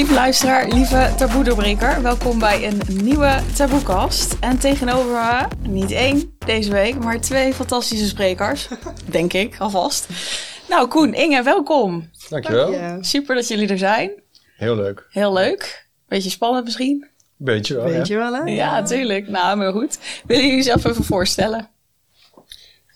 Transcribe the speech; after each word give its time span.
Lieve 0.00 0.14
luisteraar, 0.14 0.68
lieve 0.68 1.12
taboe-doorbreker, 1.16 2.02
welkom 2.02 2.38
bij 2.38 2.66
een 2.66 2.80
nieuwe 3.04 3.40
taboekast. 3.54 4.36
En 4.40 4.58
tegenover 4.58 5.12
me, 5.12 5.68
niet 5.68 5.90
één 5.90 6.36
deze 6.38 6.72
week, 6.72 6.98
maar 6.98 7.20
twee 7.20 7.54
fantastische 7.54 8.06
sprekers. 8.06 8.68
Denk 9.10 9.32
ik, 9.32 9.56
alvast. 9.58 10.08
Nou, 10.68 10.88
Koen, 10.88 11.14
Inge, 11.14 11.42
welkom. 11.42 12.10
Dankjewel. 12.28 12.98
Super 13.00 13.34
dat 13.34 13.48
jullie 13.48 13.68
er 13.68 13.78
zijn. 13.78 14.10
Heel 14.56 14.76
leuk. 14.76 15.06
Heel 15.10 15.32
leuk. 15.32 15.86
Beetje 16.08 16.30
spannend 16.30 16.64
misschien? 16.64 17.08
Beetje 17.36 17.74
wel, 17.74 17.84
Weet 17.84 18.06
ja. 18.06 18.14
je 18.14 18.20
wel, 18.20 18.34
hè? 18.34 18.52
Ja, 18.52 18.70
natuurlijk. 18.80 19.28
Nou, 19.28 19.56
maar 19.56 19.72
goed. 19.72 19.98
Willen 20.26 20.42
jullie 20.42 20.58
jezelf 20.58 20.84
even 20.84 21.04
voorstellen? 21.04 21.68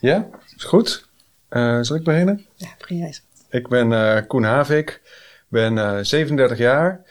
Ja, 0.00 0.28
is 0.56 0.64
goed. 0.64 1.08
Eh, 1.48 1.78
zal 1.80 1.96
ik 1.96 2.04
beginnen? 2.04 2.46
Ja, 2.54 2.68
eens. 2.88 3.22
Ik 3.50 3.68
ben 3.68 3.92
eh, 3.92 4.26
Koen 4.26 4.44
Havik, 4.44 5.00
ben 5.54 5.78
eh 5.78 5.98
37 6.02 6.58
jaar. 6.58 7.02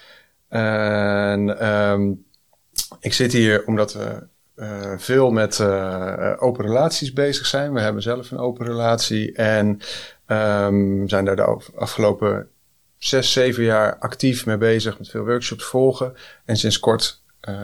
En 0.49 1.59
ehm, 1.59 2.11
ik 2.99 3.13
zit 3.13 3.31
hier 3.33 3.66
omdat 3.66 3.93
we 3.93 4.27
eh, 4.55 4.91
veel 4.97 5.31
met 5.31 5.59
eh, 5.59 6.33
open 6.39 6.66
relaties 6.66 7.13
bezig 7.13 7.45
zijn. 7.45 7.73
We 7.73 7.81
hebben 7.81 8.02
zelf 8.02 8.31
een 8.31 8.38
open 8.38 8.66
relatie 8.66 9.33
en 9.33 9.79
ehm, 10.25 11.07
zijn 11.07 11.25
daar 11.25 11.35
de 11.35 11.43
af- 11.43 11.71
afgelopen 11.75 12.47
zes, 12.97 13.31
zeven 13.31 13.63
jaar 13.63 13.97
actief 13.99 14.45
mee 14.45 14.57
bezig, 14.57 14.97
met 14.97 15.09
veel 15.09 15.25
workshops 15.25 15.63
volgen. 15.66 16.13
En 16.45 16.57
sinds 16.57 16.80
kort 16.80 17.21
eh, 17.39 17.55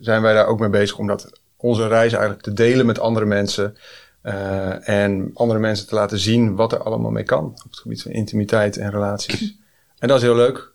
zijn 0.00 0.22
wij 0.22 0.34
daar 0.34 0.46
ook 0.46 0.60
mee 0.60 0.68
bezig 0.68 0.98
om 0.98 1.06
dat, 1.06 1.40
onze 1.56 1.88
reis 1.88 2.12
eigenlijk 2.12 2.42
te 2.42 2.52
delen 2.52 2.86
met 2.86 2.98
andere 2.98 3.26
mensen. 3.26 3.76
eh, 4.22 4.88
en 4.88 5.30
andere 5.34 5.60
mensen 5.60 5.86
te 5.86 5.94
laten 5.94 6.18
zien 6.18 6.56
wat 6.56 6.72
er 6.72 6.82
allemaal 6.82 7.10
mee 7.10 7.22
kan 7.24 7.44
op 7.44 7.70
het 7.70 7.78
gebied 7.78 8.02
van 8.02 8.12
intimiteit 8.12 8.76
en 8.76 8.90
relaties. 8.90 9.56
En 9.98 10.08
dat 10.08 10.16
is 10.16 10.22
heel 10.22 10.36
leuk. 10.36 10.74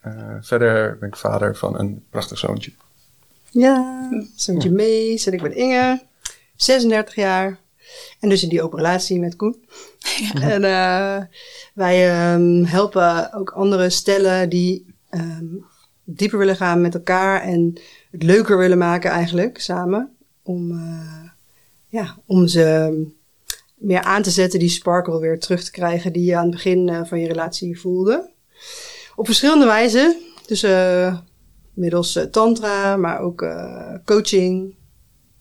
Eh, 0.00 0.36
verder 0.40 0.98
ben 0.98 1.08
ik 1.08 1.16
vader 1.16 1.56
van 1.56 1.78
een 1.78 2.04
prachtig 2.10 2.38
zoontje. 2.38 2.72
Ja, 3.50 4.08
zoontje 4.36 4.70
Mees 4.70 5.26
en 5.26 5.32
ik 5.32 5.42
ben 5.42 5.56
Inge, 5.56 6.02
36 6.56 7.14
jaar. 7.14 7.58
En 8.20 8.28
dus 8.28 8.42
in 8.42 8.48
die 8.48 8.62
operatie 8.62 9.20
met 9.20 9.36
Koen. 9.36 9.56
En 10.40 10.64
eh, 10.64 11.22
wij 11.74 12.10
ehm, 12.10 12.64
helpen 12.64 13.32
ook 13.32 13.50
andere 13.50 13.90
stellen 13.90 14.48
die 14.48 14.94
ehm, 15.10 15.46
dieper 16.04 16.38
willen 16.38 16.56
gaan 16.56 16.80
met 16.80 16.94
elkaar 16.94 17.42
en 17.42 17.80
het 18.10 18.22
leuker 18.22 18.58
willen 18.58 18.78
maken 18.78 19.10
eigenlijk 19.10 19.60
samen. 19.60 20.16
Om, 20.42 20.70
eh, 20.70 21.30
ja, 21.86 22.16
om 22.26 22.46
ze 22.46 23.06
meer 23.74 24.00
aan 24.00 24.22
te 24.22 24.30
zetten, 24.30 24.58
die 24.58 24.68
sparkle 24.68 25.20
weer 25.20 25.38
terug 25.38 25.64
te 25.64 25.70
krijgen 25.70 26.12
die 26.12 26.24
je 26.24 26.36
aan 26.36 26.42
het 26.42 26.50
begin 26.50 27.06
van 27.06 27.20
je 27.20 27.26
relatie 27.26 27.80
voelde. 27.80 28.30
Op 29.18 29.26
verschillende 29.26 29.66
wijzen. 29.66 30.16
Dus 30.46 30.62
eh, 30.62 31.18
middels 31.74 32.16
eh, 32.16 32.24
tantra, 32.24 32.96
maar 32.96 33.20
ook 33.20 33.42
eh, 33.42 33.94
coaching. 34.04 34.76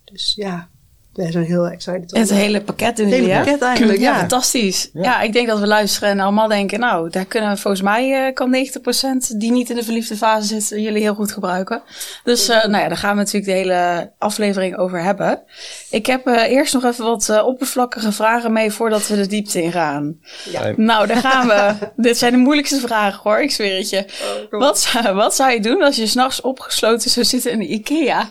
Dus 0.03 0.33
ja, 0.35 0.69
wij 1.17 1.31
zijn 1.31 1.43
heel 1.43 1.67
excited. 1.67 2.11
Het 2.11 2.29
hele 2.29 2.61
pakket 2.61 2.97
doen 2.97 3.05
Het 3.05 3.15
hele 3.15 3.35
pakket 3.35 3.61
eigenlijk, 3.61 3.99
Ja, 3.99 4.11
ja. 4.11 4.17
fantastisch. 4.17 4.89
Ja. 4.93 5.01
Ja. 5.01 5.21
ik 5.21 5.33
denk 5.33 5.47
dat 5.47 5.59
we 5.59 5.67
luisteren 5.67 6.09
en 6.09 6.19
allemaal 6.19 6.47
denken, 6.47 6.79
nou, 6.79 7.09
daar 7.09 7.25
kunnen 7.25 7.49
we 7.49 7.57
volgens 7.57 7.81
mij, 7.83 8.27
eh, 8.27 8.33
kan 8.33 8.49
90% 8.49 9.39
die 9.39 9.51
niet 9.51 9.69
in 9.69 9.75
de 9.75 9.83
verliefde 9.83 10.15
fase 10.15 10.47
zitten, 10.47 10.81
jullie 10.81 11.01
heel 11.01 11.15
goed 11.15 11.31
gebruiken. 11.31 11.81
Dus, 12.23 12.49
eh, 12.49 12.65
nou 12.65 12.83
ja, 12.83 12.87
daar 12.87 12.97
gaan 12.97 13.11
we 13.11 13.17
natuurlijk 13.17 13.45
de 13.45 13.51
hele 13.51 14.11
aflevering 14.17 14.77
over 14.77 15.01
hebben. 15.03 15.43
Ik 15.89 16.05
heb 16.05 16.27
eh, 16.27 16.51
eerst 16.51 16.73
nog 16.73 16.83
even 16.83 17.05
wat 17.05 17.43
oppervlakkige 17.43 18.11
vragen 18.11 18.53
mee 18.53 18.71
voordat 18.71 19.07
we 19.07 19.15
de 19.15 19.27
diepte 19.27 19.61
ingaan. 19.61 20.19
Ja. 20.51 20.59
Fijn. 20.59 20.75
Nou, 20.77 21.07
daar 21.07 21.17
gaan 21.17 21.47
we. 21.47 21.73
Dit 22.07 22.17
zijn 22.17 22.31
de 22.31 22.37
moeilijkste 22.37 22.79
vragen 22.79 23.19
hoor, 23.23 23.41
ik 23.41 23.51
zweer 23.51 23.77
het 23.77 23.89
je. 23.89 24.05
kom 24.49 24.59
Wat 24.59 24.79
zou, 24.79 25.15
wat 25.15 25.35
zou 25.35 25.51
je 25.51 25.59
doen 25.59 25.83
als 25.83 25.95
je 25.95 26.07
s'nachts 26.07 26.41
opgesloten 26.41 27.09
zou 27.09 27.25
zitten 27.25 27.51
in 27.51 27.59
de 27.59 27.67
IKEA? 27.67 28.29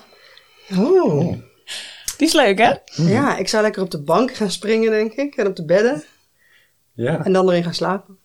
Oh. 0.79 1.35
Die 2.17 2.27
is 2.27 2.33
leuk, 2.35 2.59
hè? 2.59 2.73
Ja, 2.93 3.37
ik 3.37 3.49
zou 3.49 3.63
lekker 3.63 3.83
op 3.83 3.91
de 3.91 4.03
bank 4.03 4.35
gaan 4.35 4.51
springen, 4.51 4.91
denk 4.91 5.13
ik. 5.13 5.35
En 5.37 5.47
op 5.47 5.57
de 5.57 5.65
bedden. 5.65 6.05
Ja, 6.93 7.25
En 7.25 7.33
dan 7.33 7.49
erin 7.49 7.65
gaan 7.65 7.75
slapen. 7.75 8.19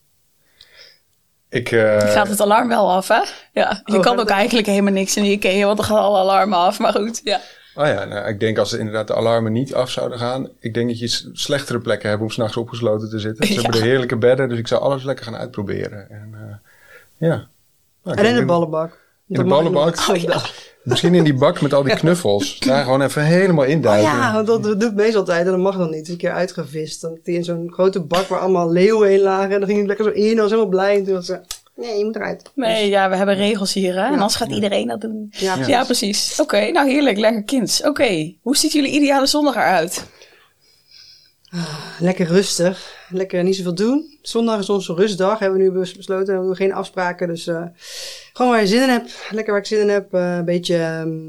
ik, 1.50 1.72
eh, 1.72 2.00
gaat 2.00 2.28
het 2.28 2.41
alarm 2.41 2.68
wel 2.68 2.91
af, 2.91 3.07
hè? 3.07 3.22
Ja, 3.53 3.81
je 3.85 3.96
Oh, 3.96 4.01
kan 4.01 4.19
ook 4.19 4.30
eigenlijk 4.30 4.68
helemaal 4.68 4.94
niks 4.94 5.18
in 5.18 5.24
de 5.24 5.30
IKEA, 5.30 5.66
want 5.66 5.78
dan 5.78 5.85
gaan 5.85 5.97
alle 5.97 6.18
alarmen 6.19 6.57
af. 6.57 6.80
Maar 6.80 6.94
goed, 6.94 7.22
ja. 7.24 7.40
Oh 7.75 7.85
ja, 7.85 8.06
nou, 8.06 8.28
ik 8.28 8.40
denk 8.40 8.57
als 8.57 8.74
inderdaad 8.74 9.07
de 9.07 9.16
alarmen 9.16 9.51
niet 9.51 9.74
af 9.74 9.90
zouden 9.90 10.18
gaan. 10.19 10.50
Ik 10.59 10.74
denk 10.74 10.90
dat 10.90 11.00
je 11.00 11.30
slechtere 11.34 11.80
plekken 11.80 12.09
hebt 12.09 12.22
om 12.22 12.30
s'nachts 12.30 12.57
opgesloten 12.57 13.09
te 13.09 13.19
zitten. 13.19 13.47
Ze 13.47 13.53
Ja. 13.53 13.62
hebben 13.62 13.80
de 13.81 13.88
heerlijke 13.88 14.18
bedden, 14.18 14.50
dus 14.50 14.57
ik 14.57 14.68
zou 14.68 14.81
alles 14.81 15.03
lekker 15.03 15.25
gaan 15.25 15.35
uitproberen. 15.35 16.09
En, 16.09 16.30
eh, 16.34 17.28
ja. 17.30 17.47
Nou, 18.03 18.18
En 18.18 18.25
in 18.25 18.35
de 18.35 18.46
ballenbak. 18.46 19.00
In 19.31 19.44
de 19.44 19.50
ballenbak? 19.50 19.96
Oh, 20.09 20.16
ja. 20.16 20.42
Misschien 20.84 21.16
in 21.16 21.24
die 21.24 21.34
bak 21.34 21.62
met 21.62 21.74
al 21.74 21.84
die 21.84 21.96
knuffels. 21.96 22.59
Daar 22.59 22.84
gewoon 22.84 23.02
even 23.02 23.24
helemaal 23.24 23.64
Oh 23.66 23.69
induiken. 23.72 24.03
ja, 24.03 24.34
want 24.44 24.47
dat 24.64 24.80
doet 24.80 24.96
Mees 24.96 25.16
altijd 25.16 25.46
en 25.46 25.52
dat 25.52 25.59
mag 25.59 25.78
dan 25.78 25.90
niet. 25.90 26.09
Een 26.09 26.18
keer 26.18 26.31
uitgevist. 26.31 27.02
Dan 27.02 27.09
had 27.12 27.19
hij 27.24 27.34
in 27.34 27.44
zo'n 27.44 27.72
grote 27.74 28.00
bak 28.02 28.28
waar 28.28 28.40
allemaal 28.40 28.72
leeuwen 28.72 29.12
in 29.12 29.19
lagen. 29.19 29.52
En 29.52 29.59
dan 29.59 29.66
ging 29.68 29.78
hij 29.78 29.88
lekker 29.88 30.06
zo 30.06 30.12
in 30.12 30.30
en 30.31 30.36
was 30.36 30.50
helemaal 30.50 30.69
blij. 30.69 30.96
En 30.97 31.03
toen 31.06 31.14
was 31.14 31.25
ze, 31.25 31.40
nee, 31.75 31.97
je 31.97 32.06
moet 32.06 32.16
eruit. 32.16 32.52
Nee, 32.56 32.90
ja, 32.90 33.09
we 33.09 33.16
hebben 33.16 33.36
regels 33.36 33.74
hier, 33.74 33.94
hè? 33.94 34.00
En 34.02 34.06
Ja. 34.08 34.12
anders 34.14 34.36
gaat 34.36 34.52
iedereen 34.52 34.88
dat 34.88 35.02
doen. 35.02 35.28
Ja, 35.38 35.56
Ja, 35.68 35.84
precies. 35.84 36.40
Oké, 36.40 36.72
nou 36.72 36.90
heerlijk, 36.90 37.18
lekker 37.18 37.44
kind. 37.44 37.81
Oké, 37.86 38.34
hoe 38.42 38.58
ziet 38.58 38.72
jullie 38.72 38.92
ideale 38.92 39.25
zondag 39.28 39.56
eruit? 39.56 40.06
Lekker 42.00 42.25
rustig. 42.28 42.95
Lekker 43.09 43.44
niet 43.44 43.56
zoveel 43.56 43.75
doen. 43.75 44.17
Zondag 44.22 44.59
is 44.59 44.69
onze 44.69 44.94
rustdag. 44.94 45.39
Hebben 45.39 45.59
we 45.59 45.66
nu 45.66 45.72
bes- 45.72 45.95
besloten. 45.95 46.39
We 46.39 46.45
doen 46.45 46.56
geen 46.56 46.73
afspraken. 46.73 47.28
Dus 47.28 47.47
eh, 47.47 47.66
gewoon 48.34 48.51
waar 48.51 48.62
je 48.62 48.67
zin 48.67 48.81
in 48.81 48.89
hebt. 48.89 49.28
Lekker 49.29 49.51
waar 49.53 49.62
ik 49.62 49.67
zin 49.67 49.79
in 49.79 49.89
heb. 49.89 50.13
Eh, 50.13 50.35
een 50.35 50.45
beetje 50.45 50.78
ehm, 50.78 51.19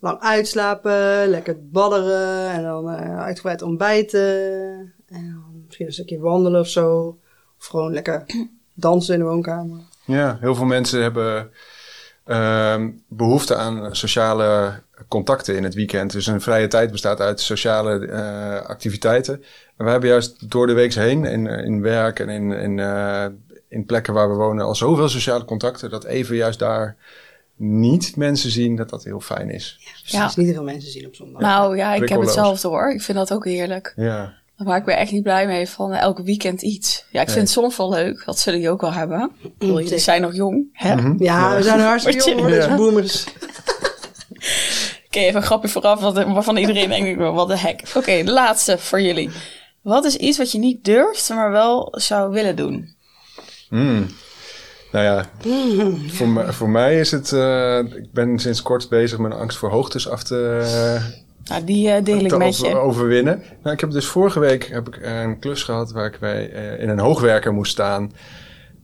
lang 0.00 0.20
uitslapen. 0.20 1.28
Lekker 1.28 1.56
badderen. 1.70 2.50
En 2.50 2.62
dan 2.62 2.90
eh, 2.90 3.18
uitgebreid 3.20 3.62
ontbijten. 3.62 4.22
En 5.08 5.30
dan 5.30 5.62
misschien 5.66 5.86
een 5.86 5.92
stukje 5.92 6.18
wandelen 6.18 6.60
of 6.60 6.68
zo. 6.68 7.18
Of 7.58 7.66
gewoon 7.66 7.92
lekker 7.92 8.24
dansen 8.74 9.14
in 9.14 9.20
de 9.20 9.26
woonkamer. 9.26 9.80
Ja, 10.04 10.38
heel 10.40 10.54
veel 10.54 10.64
mensen 10.64 11.02
hebben 11.02 11.50
ehm, 12.24 12.90
behoefte 13.08 13.56
aan 13.56 13.96
sociale 13.96 14.82
contacten 15.08 15.56
in 15.56 15.64
het 15.64 15.74
weekend. 15.74 16.12
Dus 16.12 16.26
een 16.26 16.40
vrije 16.40 16.68
tijd 16.68 16.90
bestaat 16.90 17.20
uit 17.20 17.40
sociale 17.40 18.06
eh, 18.06 18.68
activiteiten. 18.68 19.34
En 19.76 19.84
we 19.84 19.90
hebben 19.90 20.08
juist 20.08 20.50
door 20.50 20.66
de 20.66 20.72
week 20.72 20.94
heen 20.94 21.24
in, 21.24 21.46
in 21.46 21.82
werk 21.82 22.18
en 22.18 22.28
in, 22.28 22.52
in, 22.52 22.78
eh, 22.78 23.26
in 23.68 23.84
plekken 23.84 24.14
waar 24.14 24.30
we 24.30 24.34
wonen 24.34 24.64
al 24.64 24.74
zoveel 24.74 25.08
sociale 25.08 25.44
contacten. 25.44 25.90
Dat 25.90 26.04
even 26.04 26.36
juist 26.36 26.58
daar 26.58 26.96
niet 27.56 28.16
mensen 28.16 28.50
zien, 28.50 28.76
dat 28.76 28.90
dat 28.90 29.04
heel 29.04 29.20
fijn 29.20 29.50
is. 29.50 29.78
Precies. 29.82 30.10
Ja. 30.10 30.30
Niet 30.36 30.46
te 30.46 30.54
veel 30.54 30.62
mensen 30.62 30.90
zien 30.90 31.06
op 31.06 31.14
zondag. 31.14 31.40
Nou 31.40 31.76
ja, 31.76 31.94
ik 31.94 32.08
heb 32.08 32.20
hetzelfde 32.20 32.68
hoor. 32.68 32.92
Ik 32.92 33.02
vind 33.02 33.18
dat 33.18 33.32
ook 33.32 33.44
heerlijk. 33.44 33.92
Ja, 33.96 34.34
Maar 34.64 34.76
ik 34.78 34.84
ben 34.84 34.96
echt 34.96 35.12
niet 35.12 35.22
blij 35.22 35.46
mee 35.46 35.68
van 35.68 35.92
eh, 35.92 36.00
elke 36.00 36.22
weekend 36.22 36.62
iets. 36.62 37.04
Ja, 37.10 37.20
ik 37.20 37.26
vind 37.28 37.40
het 37.40 37.50
soms 37.50 37.76
wel 37.76 37.90
leuk. 37.90 38.22
Dat 38.24 38.38
zullen 38.38 38.58
jullie 38.58 38.74
ook 38.74 38.80
wel 38.80 38.92
hebben. 38.92 39.30
Ik 39.42 39.58
bedoel, 39.58 39.80
Jullie 39.80 39.98
zijn 39.98 40.22
nog 40.22 40.34
jong, 40.34 40.68
hè? 40.72 40.94
Mhm. 40.96 41.22
ja, 41.22 41.56
we 41.56 41.62
zijn 41.62 41.80
hartstikke 41.80 42.30
jong 42.30 42.40
hoor, 42.40 42.50
Ja. 42.54 42.76
boomers. 42.76 43.24
Oké, 45.06 45.18
even 45.18 45.36
een 45.40 45.46
grapje 45.46 45.68
vooraf, 45.68 46.00
wat- 46.00 46.24
waarvan 46.24 46.56
iedereen 46.56 46.88
denkt, 46.88 47.20
wat 47.34 47.48
de 47.48 47.58
hek. 47.58 47.82
Oké, 47.94 48.22
de 48.24 48.32
laatste 48.32 48.78
voor 48.78 49.00
jullie. 49.00 49.30
Wat 49.82 50.04
is 50.04 50.16
iets 50.16 50.38
wat 50.38 50.52
je 50.52 50.58
niet 50.58 50.84
durft, 50.84 51.28
maar 51.28 51.50
wel 51.50 51.88
zou 51.96 52.30
willen 52.32 52.56
doen? 52.56 52.94
Mm. 53.68 54.06
Nou 54.92 55.04
ja, 55.04 55.24
voor, 56.08 56.28
me- 56.28 56.52
voor 56.52 56.68
mij 56.68 57.00
is 57.00 57.10
het... 57.10 57.32
eh, 57.32 57.78
ik 57.78 58.12
ben 58.12 58.38
sinds 58.38 58.62
kort 58.62 58.88
bezig 58.88 59.18
met 59.18 59.32
een 59.32 59.38
angst 59.38 59.58
voor 59.58 59.70
hoogtes 59.70 60.08
af 60.08 60.22
te, 60.22 60.60
Nou, 61.44 61.64
die 61.64 61.90
eh, 61.90 62.04
deel 62.04 62.18
ik 62.18 62.36
met 62.38 62.48
over- 62.48 62.68
je. 62.68 62.76
overwinnen. 62.76 63.42
Nou, 63.62 63.74
ik 63.74 63.80
heb 63.80 63.90
dus 63.90 64.06
vorige 64.06 64.40
week 64.40 64.64
heb 64.68 64.88
ik 64.88 64.98
een 65.02 65.38
klus 65.38 65.62
gehad 65.62 65.92
waar 65.92 66.06
ik 66.06 66.18
bij, 66.20 66.50
eh, 66.52 66.82
in 66.82 66.88
een 66.88 66.98
hoogwerker 66.98 67.52
moest 67.52 67.72
staan. 67.72 68.12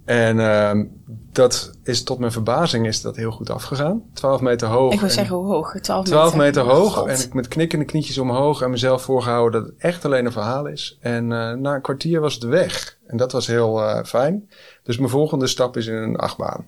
En 0.05 0.41
ehm, 0.41 0.85
dat 1.33 1.71
is 1.85 2.03
tot 2.03 2.19
mijn 2.19 2.33
verbazing 2.33 2.87
is 2.87 3.01
dat 3.01 3.17
heel 3.17 3.31
goed 3.31 3.51
afgegaan. 3.51 4.03
12 4.13 4.41
meter 4.41 4.69
hoog. 4.69 4.93
Ik 4.93 4.99
wil 5.01 5.09
en- 5.09 5.15
zeggen, 5.15 5.37
hoe 5.37 5.47
hoog? 5.47 5.77
12 5.81 6.05
meter. 6.05 6.13
12 6.19 6.37
meter 6.37 6.63
hoog. 6.63 6.95
God. 6.95 7.07
En 7.09 7.21
ik 7.21 7.35
met 7.35 7.49
knikkende 7.49 7.85
knietjes 7.85 8.19
omhoog 8.19 8.63
en 8.63 8.71
mezelf 8.71 9.03
voorgehouden 9.03 9.61
dat 9.61 9.71
het 9.71 9.81
echt 9.81 10.05
alleen 10.05 10.27
een 10.27 10.33
verhaal 10.33 10.67
is. 10.67 10.99
En 11.01 11.33
eh, 11.33 11.53
na 11.53 11.75
een 11.75 11.81
kwartier 11.83 12.21
was 12.21 12.35
het 12.35 12.45
weg. 12.45 12.99
En 13.07 13.17
dat 13.17 13.33
was 13.33 13.47
heel 13.47 13.83
eh, 13.83 14.05
fijn. 14.05 14.49
Dus 14.83 14.99
mijn 14.99 15.11
volgende 15.11 15.47
stap 15.47 15.77
is 15.77 15.87
in 15.87 15.95
een 15.95 16.17
achtbaan. 16.17 16.67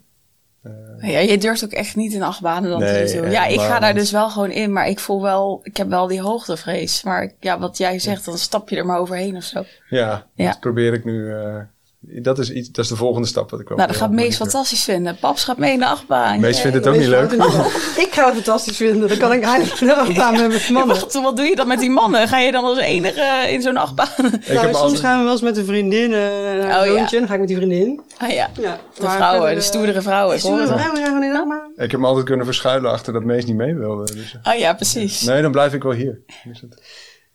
Ja, 1.01 1.19
je 1.19 1.39
durft 1.39 1.65
ook 1.65 1.71
echt 1.73 1.97
niet 1.97 2.13
in 2.13 2.23
achtbanen 2.23 2.71
dan 2.71 2.81
Nee, 2.81 3.07
te 3.07 3.13
doen. 3.17 3.25
echt 3.25 3.33
Ja, 3.33 3.47
ik 3.47 3.61
ga 3.61 3.79
daar 3.81 3.95
dus 3.95 4.11
wel 4.11 4.31
gewoon 4.31 4.51
in, 4.51 4.73
maar 4.73 4.89
ik 4.89 4.99
voel 4.99 5.23
wel, 5.23 5.61
ik 5.63 5.77
heb 5.77 5.89
wel 5.89 6.07
die 6.07 6.21
hoogtevrees. 6.21 7.03
Maar 7.03 7.33
ja, 7.41 7.59
wat 7.59 7.79
jij 7.79 7.99
zegt, 7.99 8.25
dan 8.25 8.39
stap 8.39 8.69
je 8.69 8.77
er 8.77 8.87
maar 8.87 8.99
overheen 8.99 9.37
of 9.37 9.43
zo. 9.43 9.65
Ja, 9.89 10.27
Ja. 10.35 10.47
dat 10.47 10.61
probeer 10.61 10.93
ik 10.93 11.05
nu 11.05 11.33
eh, 11.35 11.57
dat 12.01 12.39
is, 12.39 12.51
iets, 12.51 12.69
dat 12.71 12.85
is 12.85 12.91
de 12.91 12.97
volgende 12.97 13.27
stap 13.29 13.51
wat 13.51 13.61
ik 13.61 13.69
Nou, 13.69 13.87
dat 13.89 13.97
gaat 13.97 14.11
Mees 14.11 14.37
fantastisch 14.37 14.85
vinden. 14.85 15.17
Paps 15.21 15.45
gaat 15.45 15.59
mee 15.59 15.73
in 15.73 15.79
de 15.79 15.87
achtbaan. 15.87 16.41
Mees 16.41 16.61
vindt 16.61 16.77
het 16.77 16.87
ook 16.87 16.97
niet 16.97 17.07
leuk. 17.07 17.33
Ik 18.05 18.09
ga 18.11 18.25
het 18.25 18.35
fantastisch 18.35 18.77
vinden. 18.77 19.09
Dan 19.09 19.19
kan 19.19 19.33
ik 19.33 19.43
eigenlijk 19.43 19.81
wel 19.81 20.05
gaan 20.15 20.33
met 20.33 20.49
mijn 20.49 20.73
mannen. 20.73 20.97
Wacht, 21.01 21.13
wat 21.15 21.37
doe 21.37 21.47
je 21.47 21.57
dan 21.57 21.69
met 21.69 21.79
die 21.81 21.91
mannen? 21.91 22.29
Ga 22.29 22.39
je 22.39 22.53
dan 22.53 22.65
als 22.65 22.79
enige 22.79 23.47
in 23.51 23.63
zo'n 23.63 23.77
achtbaan? 23.77 24.09
Ik 24.17 24.23
Nou, 24.23 24.33
heb 24.59 24.63
soms 24.63 24.77
altijd, 24.77 25.01
gaan 25.01 25.17
we 25.19 25.23
wel 25.25 25.33
eens 25.33 25.43
met 25.43 25.57
een 25.57 25.65
vriendin 25.65 26.11
uh, 26.11 26.17
naar 26.19 26.81
Oh, 26.81 26.87
een 26.87 26.93
ja. 26.93 26.97
zoontje. 26.99 27.19
Dan 27.19 27.27
ga 27.29 27.33
ik 27.35 27.39
met 27.41 27.49
die 27.49 27.57
vriendin. 27.57 28.01
Ah 28.19 28.31
ja, 28.31 28.51
Ja, 28.61 28.79
de 28.99 29.09
vrouwen, 29.09 29.55
de 29.55 29.61
stoerdere 29.61 30.03
vrouwen. 30.03 30.37
Ik 30.37 30.43
hoor 30.43 30.51
Stoere 30.51 30.63
het 30.63 30.73
al. 30.73 30.79
vrouwen 30.79 31.01
gaan 31.03 31.07
gewoon 31.15 31.25
in 31.25 31.33
de 31.33 31.39
achtbaan. 31.39 31.73
ik 31.85 31.91
heb 31.91 32.01
me 32.01 32.07
altijd 32.07 32.25
kunnen 32.27 32.47
verschuilen 32.47 32.91
achter 32.91 33.13
dat 33.13 33.25
Mees 33.25 33.45
niet 33.45 33.57
mee 33.57 33.75
wilde. 33.75 34.15
Dus, 34.15 34.39
eh, 34.43 34.53
Ah 34.53 34.59
ja, 34.59 34.75
precies. 34.75 35.21
nee, 35.23 35.43
dan 35.43 35.53
blijf 35.53 35.73
ik 35.75 35.83
wel 35.83 35.93
hier. 35.93 36.21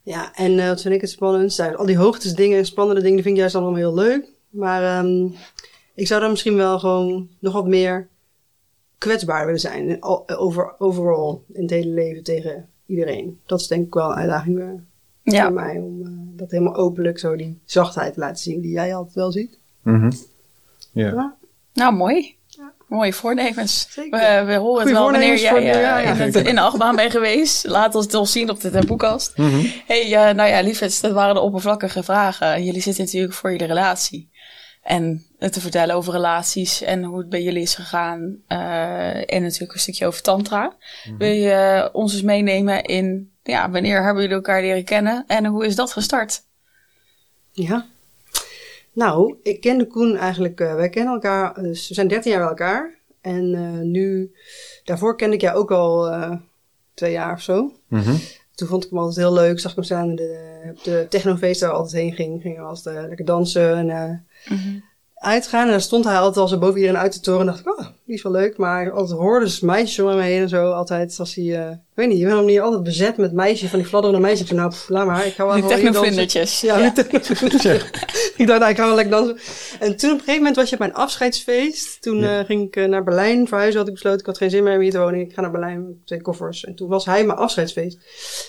Ja, 0.02 0.30
en 0.34 0.58
eh 0.58 0.68
wat 0.68 0.80
vind 0.82 0.94
ik 0.94 1.00
het 1.00 1.10
spannend? 1.10 1.60
Al 1.76 1.86
die 1.86 1.96
hoogtesdingen 1.96 2.58
en 2.58 2.66
spannende 2.66 3.00
dingen, 3.00 3.14
die 3.14 3.24
vind 3.24 3.34
ik 3.34 3.40
juist 3.40 3.54
allemaal 3.56 3.74
heel 3.74 3.94
leuk. 3.94 4.32
Maar 4.54 4.98
ehm, 4.98 5.26
ik 5.94 6.06
zou 6.06 6.20
dan 6.20 6.30
misschien 6.30 6.56
wel 6.56 6.78
gewoon 6.78 7.28
nog 7.38 7.52
wat 7.52 7.66
meer 7.66 8.08
kwetsbaar 8.98 9.44
willen 9.44 9.60
zijn. 9.60 10.00
Al- 10.00 10.28
Over, 10.28 10.74
overal 10.78 11.44
in 11.52 11.62
het 11.62 11.70
hele 11.70 11.90
leven 11.90 12.22
tegen 12.22 12.68
iedereen. 12.86 13.40
Dat 13.46 13.60
is 13.60 13.66
denk 13.66 13.86
ik 13.86 13.94
wel 13.94 14.10
een 14.10 14.16
uitdaging 14.16 14.60
eh, 14.60 14.66
Ja. 15.22 15.44
voor 15.44 15.52
mij. 15.54 15.76
Om 15.78 16.02
eh, 16.02 16.10
dat 16.38 16.50
helemaal 16.50 16.76
openlijk 16.76 17.18
zo 17.18 17.36
die 17.36 17.58
zachtheid 17.64 18.14
te 18.14 18.20
laten 18.20 18.36
zien 18.42 18.60
die 18.60 18.72
jij 18.72 18.94
altijd 18.94 19.14
wel 19.14 19.32
ziet. 19.32 19.58
Mhm. 19.82 20.10
Ja. 20.92 21.06
Ja. 21.06 21.34
Nou, 21.72 21.94
mooi. 21.94 22.36
Mooie 22.88 23.12
voornemens. 23.12 23.86
Zeker. 23.90 24.18
We, 24.18 24.44
we 24.46 24.54
horen 24.54 24.86
het 24.86 24.88
Goeie 24.88 24.92
wel 24.94 25.10
wanneer 25.10 25.38
jij 25.38 25.56
eh, 25.56 25.80
ja, 25.80 25.98
ja. 25.98 26.14
in, 26.24 26.54
de 26.54 26.60
achtbaan 26.60 26.96
bent 26.96 27.10
geweest. 27.10 27.66
Laat 27.66 27.94
ons 27.94 28.04
het 28.04 28.14
ons 28.14 28.32
zien 28.32 28.50
op 28.50 28.60
de 28.60 28.70
tempoekast. 28.70 29.36
Mhm. 29.36 29.66
hey, 29.86 30.02
eh, 30.14 30.34
nou 30.34 30.48
ja, 30.48 30.60
liefdes, 30.60 31.00
dat 31.00 31.12
waren 31.12 31.34
de 31.34 31.40
oppervlakkige 31.40 32.02
vragen. 32.02 32.64
Jullie 32.64 32.80
zitten 32.80 33.04
natuurlijk 33.04 33.32
voor 33.34 33.50
jullie 33.50 33.66
relatie. 33.66 34.28
En 34.84 35.24
te 35.38 35.60
vertellen 35.60 35.94
over 35.94 36.12
relaties 36.12 36.82
en 36.82 37.04
hoe 37.04 37.18
het 37.18 37.28
bij 37.28 37.42
jullie 37.42 37.62
is 37.62 37.74
gegaan. 37.74 38.36
eh, 38.46 39.34
en 39.34 39.42
natuurlijk 39.42 39.72
een 39.72 39.78
stukje 39.78 40.06
over 40.06 40.22
tantra. 40.22 40.76
Wil 41.18 41.30
je 41.30 41.50
eh, 41.50 41.88
ons 41.92 42.12
eens 42.12 42.22
meenemen 42.22 42.82
in... 42.82 43.30
Ja, 43.42 43.70
wanneer 43.70 44.02
hebben 44.02 44.22
jullie 44.22 44.36
elkaar 44.36 44.60
leren 44.60 44.84
kennen? 44.84 45.24
En 45.26 45.46
hoe 45.46 45.66
is 45.66 45.76
dat 45.76 45.92
gestart? 45.92 46.42
Ja. 47.52 47.86
Nou, 48.92 49.36
ik 49.42 49.60
kende 49.60 49.86
Koen 49.86 50.16
eigenlijk, 50.16 50.60
eh, 50.60 50.74
wij 50.74 50.88
kennen 50.88 51.14
elkaar, 51.14 51.62
dus 51.62 51.88
we 51.88 51.94
zijn 51.94 52.08
13 52.08 52.30
jaar 52.30 52.40
bij 52.40 52.48
elkaar. 52.48 52.94
En 53.20 53.54
eh, 53.54 53.80
nu, 53.80 54.34
daarvoor 54.84 55.16
kende 55.16 55.34
ik 55.34 55.40
jou 55.40 55.56
ook 55.56 55.70
al 55.70 56.10
eh, 56.10 56.32
twee 56.94 57.12
jaar 57.12 57.32
of 57.32 57.40
zo. 57.42 57.72
Mhm. 57.88 58.14
Toen 58.54 58.68
vond 58.68 58.84
ik 58.84 58.90
hem 58.90 58.98
altijd 58.98 59.16
heel 59.16 59.32
leuk, 59.32 59.60
zag 59.60 59.70
ik 59.70 59.76
hem 59.76 59.84
staan 59.84 60.08
in 60.08 60.16
de, 60.16 60.60
op 60.70 60.84
de 60.84 61.06
technofeesten 61.08 61.66
waar 61.66 61.76
we 61.76 61.82
altijd 61.82 62.02
heen 62.02 62.12
ging. 62.14 62.42
Gingen 62.42 62.60
we 62.62 62.68
altijd 62.68 62.96
eh, 62.96 63.02
lekker 63.08 63.24
dansen 63.24 63.90
en 63.90 64.26
eh, 64.44 64.58
uitgaan. 65.14 65.64
En 65.64 65.70
daar 65.70 65.80
stond 65.80 66.04
hij 66.04 66.16
altijd 66.16 66.36
al 66.36 66.48
zo 66.48 66.58
boven 66.58 66.76
iedereen 66.80 67.00
uit 67.00 67.12
te 67.12 67.20
toren. 67.20 67.40
En 67.40 67.46
dacht 67.46 67.60
ik, 67.60 67.78
oh, 67.78 67.86
die 68.06 68.14
is 68.14 68.22
wel 68.22 68.32
leuk. 68.32 68.56
Maar 68.56 68.90
altijd 68.92 69.18
hoorde 69.18 69.44
dus 69.44 69.60
meisjes 69.60 69.98
om 70.04 70.08
hem 70.10 70.18
heen 70.18 70.40
en 70.42 70.48
zo. 70.48 70.70
Altijd 70.70 71.16
als 71.18 71.34
hij, 71.34 71.44
eh, 71.44 71.70
ik 71.70 71.76
weet 71.94 72.08
niet, 72.08 72.18
je 72.18 72.24
bent 72.24 72.36
hem 72.36 72.46
niet 72.46 72.60
altijd 72.60 72.82
bezet 72.82 73.16
met 73.16 73.32
meisjes, 73.32 73.70
van 73.70 73.78
die 73.78 73.88
fladderende 73.88 74.20
meisjes. 74.22 74.40
Ik 74.40 74.46
zei, 74.46 74.58
nou, 74.60 74.70
pff, 74.72 74.88
laat 74.88 75.06
maar, 75.06 75.26
ik 75.26 75.32
ga 75.34 75.44
wel 75.44 75.52
Die 75.54 75.62
dansen. 75.62 75.80
technovlindertjes. 75.82 76.60
Ja, 76.60 76.78
Ja. 76.78 76.90
die 76.90 77.04
technovlindertjes. 77.04 77.82
ik 78.36 78.46
dacht, 78.46 78.58
nou, 78.60 78.70
ik 78.70 78.76
ga 78.76 78.86
wel 78.86 78.94
lekker 78.94 79.14
dansen. 79.16 79.36
En 79.80 79.96
toen 79.96 80.10
op 80.10 80.16
een 80.18 80.24
gegeven 80.24 80.36
moment 80.38 80.56
was 80.56 80.66
je 80.68 80.72
op 80.74 80.78
mijn 80.80 80.94
afscheidsfeest. 80.94 82.02
Toen 82.02 82.18
Ja. 82.18 82.38
eh, 82.38 82.44
ging 82.46 82.66
ik 82.66 82.76
eh, 82.76 82.84
naar 82.84 83.04
Berlijn 83.04 83.48
verhuizen, 83.48 83.78
had 83.78 83.88
ik 83.88 83.94
besloten. 83.94 84.20
Ik 84.20 84.26
had 84.26 84.36
geen 84.38 84.50
zin 84.50 84.62
meer 84.62 84.74
om 84.74 84.80
hier 84.80 84.90
te 84.90 84.98
wonen. 84.98 85.20
Ik 85.20 85.32
ga 85.32 85.40
naar 85.40 85.50
Berlijn 85.50 85.84
met 85.86 86.06
twee 86.06 86.20
koffers. 86.22 86.64
En 86.64 86.74
toen 86.74 86.88
was 86.88 87.04
hij 87.04 87.24
mijn 87.24 87.38
afscheidsfeest. 87.38 87.98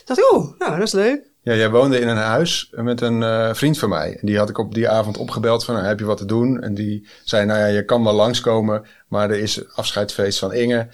Toen 0.05 0.15
dacht 0.15 0.19
ik, 0.19 0.31
oh, 0.31 0.59
nou, 0.59 0.71
dat 0.77 0.87
is 0.87 0.93
leuk. 0.93 1.33
Ja, 1.45 1.53
jij 1.53 1.69
woonde 1.69 1.99
in 1.99 2.07
een 2.07 2.17
huis 2.17 2.67
met 2.71 3.01
een 3.01 3.23
eh, 3.23 3.49
vriend 3.53 3.77
van 3.77 3.89
mij. 3.89 4.17
En 4.19 4.25
die 4.27 4.37
had 4.37 4.49
ik 4.49 4.57
op 4.57 4.73
die 4.73 4.89
avond 4.89 5.17
opgebeld 5.17 5.65
van, 5.65 5.75
nou, 5.75 5.87
heb 5.87 5.99
je 5.99 6.05
wat 6.05 6.17
te 6.17 6.25
doen? 6.25 6.61
En 6.61 6.73
die 6.73 7.07
zei, 7.23 7.45
nou 7.45 7.59
ja, 7.59 7.65
je 7.65 7.85
kan 7.85 8.03
wel 8.03 8.13
langskomen, 8.13 8.85
maar 9.07 9.29
er 9.29 9.39
is 9.39 9.75
afscheidsfeest 9.75 10.39
van 10.39 10.53
Inge. 10.53 10.87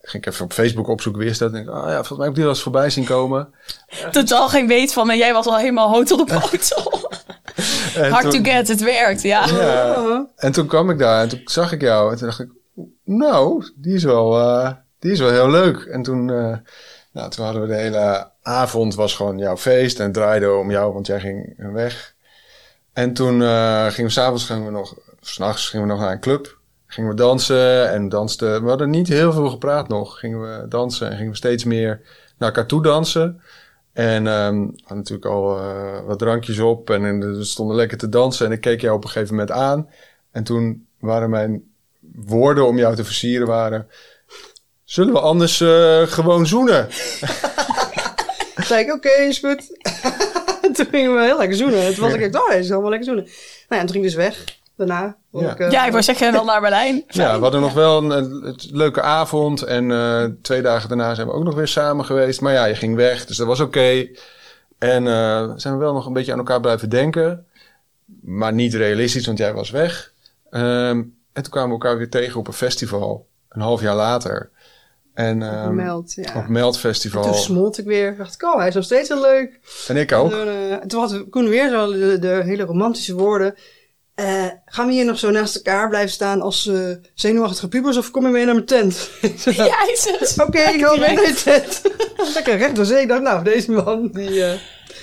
Ging 0.00 0.24
ik 0.26 0.32
even 0.32 0.44
op 0.44 0.52
Facebook 0.52 0.88
opzoeken, 0.88 1.20
wie 1.22 1.30
is 1.30 1.38
dat? 1.38 1.52
En 1.52 1.60
ik, 1.60 1.68
ah 1.68 1.74
ja, 1.88 1.94
volgens 1.94 2.10
mij 2.10 2.18
heb 2.18 2.28
ik 2.28 2.34
die 2.34 2.44
wel 2.44 2.52
eens 2.52 2.62
voorbij 2.62 2.90
zien 2.90 3.04
komen. 3.04 3.48
Totaal 4.10 4.48
geen 4.48 4.66
weet 4.66 4.92
van. 4.92 5.10
En 5.10 5.16
jij 5.16 5.32
was 5.32 5.46
al 5.46 5.58
helemaal 5.58 5.88
hout 5.88 6.10
op 6.10 6.28
de 6.28 6.38
potel. 6.50 7.10
Hard 8.10 8.30
toen- 8.30 8.42
to 8.42 8.50
get, 8.50 8.68
het 8.68 8.80
werkt. 8.82 9.22
Ja. 9.22 9.46
Ja, 9.46 10.26
en 10.36 10.52
toen 10.52 10.66
kwam 10.66 10.90
ik 10.90 10.98
daar 10.98 11.22
en 11.22 11.28
toen 11.28 11.40
zag 11.44 11.72
ik 11.72 11.80
jou. 11.80 12.12
En 12.12 12.18
toen 12.18 12.26
dacht 12.26 12.40
ik, 12.40 12.48
nou, 13.04 13.64
die 13.76 13.94
is 13.94 14.04
wel, 14.04 14.38
eh, 14.38 14.70
die 14.98 15.12
is 15.12 15.18
wel 15.18 15.30
heel 15.30 15.50
leuk. 15.50 15.76
En 15.78 16.02
toen, 16.02 16.30
eh, 16.30 16.56
nou, 17.12 17.30
toen 17.30 17.44
hadden 17.44 17.62
we 17.62 17.68
de 17.68 17.74
hele 17.74 18.30
avond, 18.46 18.94
was 18.94 19.14
gewoon 19.14 19.38
jouw 19.38 19.56
feest. 19.56 20.00
En 20.00 20.12
draaide 20.12 20.52
om 20.52 20.70
jou, 20.70 20.92
want 20.92 21.06
jij 21.06 21.20
ging 21.20 21.54
weg. 21.72 22.14
En 22.92 23.12
toen 23.12 23.42
eh, 23.42 23.86
gingen 23.86 24.04
we 24.04 24.10
s'avonds, 24.10 24.44
gingen 24.44 24.64
we 24.64 24.70
nog, 24.70 24.94
s'nachts 25.20 25.68
gingen 25.68 25.86
we 25.86 25.92
nog 25.92 26.02
naar 26.02 26.12
een 26.12 26.20
club. 26.20 26.58
Gingen 26.86 27.10
we 27.10 27.16
dansen 27.16 27.90
en 27.90 28.08
dansten. 28.08 28.62
We 28.62 28.68
hadden 28.68 28.90
niet 28.90 29.08
heel 29.08 29.32
veel 29.32 29.50
gepraat 29.50 29.88
nog. 29.88 30.18
Gingen 30.18 30.40
we 30.40 30.68
dansen 30.68 31.10
en 31.10 31.16
gingen 31.16 31.30
we 31.30 31.36
steeds 31.36 31.64
meer 31.64 32.00
naar 32.38 32.48
elkaar 32.48 32.66
toe 32.66 32.82
dansen. 32.82 33.40
En 33.92 34.24
we 34.24 34.30
hadden 34.30 34.74
natuurlijk 34.88 35.26
al 35.26 35.58
eh, 35.58 36.00
wat 36.06 36.18
drankjes 36.18 36.58
op 36.58 36.90
en, 36.90 37.04
en 37.04 37.36
we 37.36 37.44
stonden 37.44 37.76
lekker 37.76 37.98
te 37.98 38.08
dansen. 38.08 38.46
En 38.46 38.52
ik 38.52 38.60
keek 38.60 38.80
jou 38.80 38.96
op 38.96 39.04
een 39.04 39.10
gegeven 39.10 39.34
moment 39.34 39.50
aan. 39.50 39.88
En 40.30 40.44
toen 40.44 40.86
waren 41.00 41.30
mijn 41.30 41.62
woorden 42.14 42.66
om 42.66 42.78
jou 42.78 42.94
te 42.96 43.04
versieren 43.04 43.46
waren... 43.46 43.86
Zullen 44.84 45.12
we 45.12 45.20
anders 45.20 45.60
eh, 45.60 46.02
gewoon 46.02 46.46
zoenen? 46.46 46.88
Toen 48.56 48.64
zei 48.64 48.84
ik, 48.84 48.92
oké, 48.92 49.08
is 49.08 49.38
goed. 49.38 49.66
toen 50.76 50.86
gingen 50.90 51.14
we 51.14 51.22
heel 51.24 51.38
lekker 51.38 51.56
zoenen. 51.56 51.94
Toen 51.94 52.04
was 52.04 52.14
ik 52.14 52.20
echt, 52.20 52.34
oh, 52.34 52.48
hij 52.48 52.58
is 52.58 52.70
allemaal 52.72 52.90
lekker 52.90 53.06
zoenen. 53.08 53.24
Nou 53.24 53.34
ja, 53.68 53.78
en 53.78 53.86
toen 53.86 53.90
ging 53.94 54.04
ik 54.04 54.10
dus 54.10 54.14
weg. 54.24 54.44
Daarna. 54.76 55.16
Ja. 55.32 55.50
Ik, 55.52 55.58
eh, 55.58 55.70
Ja, 55.70 55.84
ik 55.84 55.90
wou 55.90 56.02
zeggen, 56.02 56.32
dan 56.32 56.46
naar 56.46 56.60
Berlijn. 56.60 57.04
Ja, 57.08 57.36
we 57.36 57.42
hadden 57.42 57.60
nog 57.60 57.72
wel 57.72 57.98
een, 58.02 58.10
een- 58.10 58.46
een 58.46 58.56
leuke 58.72 59.02
avond. 59.02 59.62
En 59.62 59.90
eh, 59.90 60.24
twee 60.42 60.62
dagen 60.62 60.88
daarna 60.88 61.14
zijn 61.14 61.26
we 61.26 61.32
ook 61.32 61.44
nog 61.44 61.54
weer 61.54 61.68
samen 61.68 62.04
geweest. 62.04 62.40
Maar 62.40 62.52
ja, 62.52 62.64
je 62.64 62.74
ging 62.74 62.96
weg, 62.96 63.26
dus 63.26 63.36
dat 63.36 63.46
was 63.46 63.60
oké. 63.60 64.06
En 64.78 65.06
eh, 65.06 65.50
zijn 65.56 65.74
we 65.74 65.80
wel 65.80 65.92
nog 65.92 66.06
een 66.06 66.12
beetje 66.12 66.32
aan 66.32 66.38
elkaar 66.38 66.60
blijven 66.60 66.88
denken. 66.88 67.46
Maar 68.22 68.52
niet 68.52 68.74
realistisch, 68.74 69.26
want 69.26 69.38
jij 69.38 69.52
was 69.54 69.70
weg. 69.70 70.12
Ehm, 70.50 71.02
en 71.32 71.42
toen 71.42 71.50
kwamen 71.50 71.68
we 71.68 71.74
elkaar 71.74 71.96
weer 71.98 72.10
tegen 72.10 72.40
op 72.40 72.46
een 72.46 72.52
festival. 72.52 73.26
Een 73.48 73.60
half 73.60 73.80
jaar 73.80 73.94
later. 73.96 74.50
En, 75.16 75.42
ehm, 75.42 75.74
Meld, 75.74 76.14
ja. 76.14 76.32
Op 76.36 76.48
Meld 76.48 76.78
Festival. 76.78 77.22
Toen 77.22 77.34
smolt 77.34 77.78
ik 77.78 77.84
weer. 77.84 78.16
dacht 78.16 78.34
ik, 78.34 78.42
oh, 78.42 78.56
hij 78.58 78.68
is 78.68 78.74
nog 78.74 78.84
steeds 78.84 79.08
heel 79.08 79.20
leuk. 79.20 79.58
En 79.88 79.96
ik 79.96 80.12
ook. 80.12 80.30
Toen, 80.30 80.48
eh, 80.48 80.76
toen 80.76 81.00
had 81.00 81.24
Koen 81.30 81.48
weer 81.48 81.68
zo 81.70 81.92
de, 81.92 82.18
de 82.18 82.40
hele 82.44 82.62
romantische 82.64 83.14
woorden. 83.14 83.54
Eh, 84.14 84.44
gaan 84.64 84.86
we 84.86 84.92
hier 84.92 85.04
nog 85.04 85.18
zo 85.18 85.30
naast 85.30 85.56
elkaar 85.56 85.88
blijven 85.88 86.10
staan 86.10 86.40
als 86.40 86.66
eh 86.66 86.90
zenuwachtige 87.14 87.68
pubers 87.68 87.96
of 87.96 88.10
kom 88.10 88.24
je 88.24 88.30
mee 88.32 88.44
naar 88.44 88.54
mijn 88.54 88.66
tent? 88.66 89.10
Jezus. 89.44 90.38
Oké, 90.46 90.58
ik 90.58 90.84
ga 90.84 90.96
mee 90.96 91.14
naar 91.14 91.26
je 91.26 91.40
tent. 91.44 91.82
Lekker 92.34 92.56
recht 92.56 92.76
door 92.76 92.84
zee. 92.84 93.02
Ik 93.02 93.08
dacht, 93.08 93.22
nou, 93.22 93.44
deze 93.44 93.70
man, 93.72 94.08
die, 94.12 94.44
eh, 94.44 94.58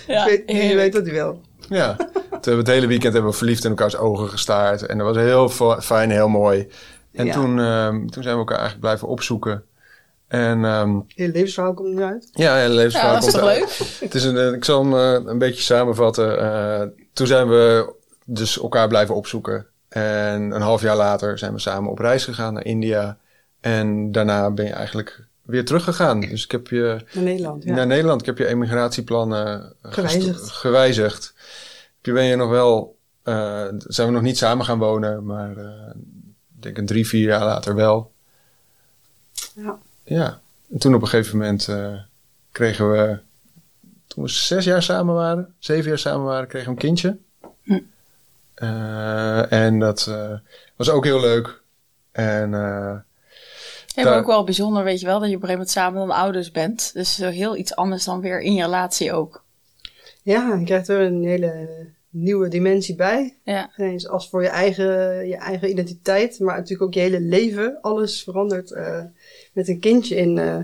Ja, 0.07 0.25
weet, 0.25 0.47
die 0.47 0.75
weet 0.75 0.93
wat 0.93 1.03
hij 1.03 1.13
wil. 1.13 1.41
Ja. 1.69 1.95
Toen 1.95 2.07
hebben 2.31 2.51
we 2.51 2.57
het 2.57 2.67
hele 2.67 2.87
weekend 2.87 3.13
hebben 3.13 3.31
we 3.31 3.37
verliefd 3.37 3.63
in 3.63 3.69
elkaars 3.69 3.97
ogen 3.97 4.29
gestaard. 4.29 4.85
En 4.85 4.97
dat 4.97 5.07
was 5.07 5.17
heel 5.17 5.49
fijn, 5.81 6.11
heel 6.11 6.29
mooi. 6.29 6.67
En 7.13 7.25
Ja. 7.25 7.33
toen, 7.33 7.59
ehm, 7.59 8.07
toen 8.07 8.23
zijn 8.23 8.35
we 8.35 8.39
elkaar 8.39 8.57
eigenlijk 8.57 8.79
blijven 8.85 9.07
opzoeken. 9.07 9.63
En 10.33 10.65
ehm, 10.65 10.95
Het 10.95 11.03
hele 11.15 11.31
levensverhaal 11.31 11.73
komt 11.73 11.87
er 11.87 11.93
nu 11.95 12.03
uit. 12.03 12.29
ja, 12.31 12.67
de 12.67 12.73
levensverhaal 12.73 13.13
Ja, 13.13 13.19
dat 13.19 13.27
is 13.27 13.31
komt 13.33 13.43
toch 13.43 13.53
uit. 13.53 13.79
leuk? 13.79 13.87
Het 14.09 14.15
is 14.15 14.23
een, 14.23 14.37
eh, 14.37 14.51
ik 14.53 14.65
zal 14.65 14.83
hem 14.83 14.93
eh, 15.23 15.29
een 15.31 15.37
beetje 15.37 15.61
samenvatten. 15.61 16.39
Eh, 16.39 16.87
toen 17.13 17.27
zijn 17.27 17.47
we 17.49 17.93
dus 18.25 18.59
elkaar 18.59 18.87
blijven 18.87 19.15
opzoeken. 19.15 19.65
En 19.89 20.41
een 20.41 20.61
half 20.61 20.81
jaar 20.81 20.95
later 20.95 21.37
zijn 21.37 21.53
we 21.53 21.59
samen 21.59 21.91
op 21.91 21.99
reis 21.99 22.23
gegaan 22.23 22.53
naar 22.53 22.65
India. 22.65 23.17
En 23.61 24.11
daarna 24.11 24.51
ben 24.51 24.65
je 24.65 24.71
eigenlijk 24.71 25.25
weer 25.41 25.65
teruggegaan. 25.65 26.19
Dus 26.19 26.43
ik 26.43 26.51
heb 26.51 26.67
je 26.67 27.05
Naar 27.13 27.23
Nederland, 27.23 27.63
ja. 27.63 27.75
naar 27.75 27.87
Nederland. 27.87 28.19
Ik 28.21 28.25
heb 28.27 28.37
je 28.37 28.47
emigratieplannen 28.47 29.73
Gewijzigd. 29.81 30.49
gewijzigd. 30.49 31.33
Je 32.01 32.11
ben 32.13 32.23
je 32.23 32.35
nog 32.35 32.49
wel, 32.49 32.97
eh, 33.23 33.65
zijn 33.77 34.07
we 34.07 34.13
nog 34.13 34.21
niet 34.21 34.37
samen 34.37 34.65
gaan 34.65 34.79
wonen, 34.79 35.25
maar 35.25 35.57
eh, 35.57 35.89
ik 36.55 36.61
denk 36.63 36.77
een 36.77 36.85
drie, 36.85 37.07
vier 37.07 37.27
jaar 37.27 37.43
later 37.45 37.75
wel. 37.75 38.11
Ja. 39.55 39.77
Ja. 40.03 40.41
En 40.71 40.77
toen 40.79 40.95
op 40.95 41.01
een 41.01 41.07
gegeven 41.07 41.37
moment 41.37 41.67
eh, 41.67 41.93
kregen 42.51 42.91
we, 42.91 43.17
toen 44.07 44.23
we 44.23 44.29
zes 44.29 44.65
jaar 44.65 44.83
samen 44.83 45.15
waren, 45.15 45.53
zeven 45.59 45.89
jaar 45.89 45.99
samen 45.99 46.25
waren, 46.25 46.47
kregen 46.47 46.67
we 46.67 46.73
een 46.73 46.81
kindje. 46.81 47.17
Hm. 47.63 47.79
Eh, 48.53 49.51
en 49.51 49.79
dat 49.79 50.07
eh, 50.09 50.31
was 50.75 50.89
ook 50.89 51.03
heel 51.03 51.19
leuk. 51.19 51.61
En 52.11 52.53
eh, 52.53 52.95
Daar- 54.03 54.17
ook 54.17 54.25
wel 54.25 54.43
bijzonder, 54.43 54.83
weet 54.83 54.99
je 54.99 55.05
wel, 55.05 55.19
dat 55.19 55.29
je 55.29 55.35
op 55.35 55.41
een 55.41 55.47
gegeven 55.47 55.67
moment 55.67 55.69
samen 55.69 56.07
dan 56.07 56.17
ouders 56.17 56.51
bent. 56.51 56.93
Dus 56.93 57.17
heel 57.17 57.57
iets 57.57 57.75
anders 57.75 58.03
dan 58.03 58.21
weer 58.21 58.41
in 58.41 58.53
je 58.53 58.63
relatie 58.63 59.13
ook. 59.13 59.43
Ja, 60.23 60.53
je 60.53 60.65
krijgt 60.65 60.87
er 60.87 60.99
een 61.01 61.23
hele 61.23 61.67
nieuwe 62.09 62.47
dimensie 62.47 62.95
bij. 62.95 63.37
Ja, 63.43 63.71
Ineens 63.77 64.07
als 64.07 64.29
voor 64.29 64.41
je 64.41 64.47
eigen, 64.49 65.27
je 65.27 65.35
eigen 65.35 65.69
identiteit, 65.69 66.39
maar 66.39 66.55
natuurlijk 66.55 66.81
ook 66.81 66.93
je 66.93 66.99
hele 66.99 67.19
leven. 67.19 67.77
Alles 67.81 68.23
verandert 68.23 68.71
eh, 68.71 69.03
met 69.53 69.67
een 69.67 69.79
kindje 69.79 70.15
in. 70.15 70.37
eh, 70.37 70.55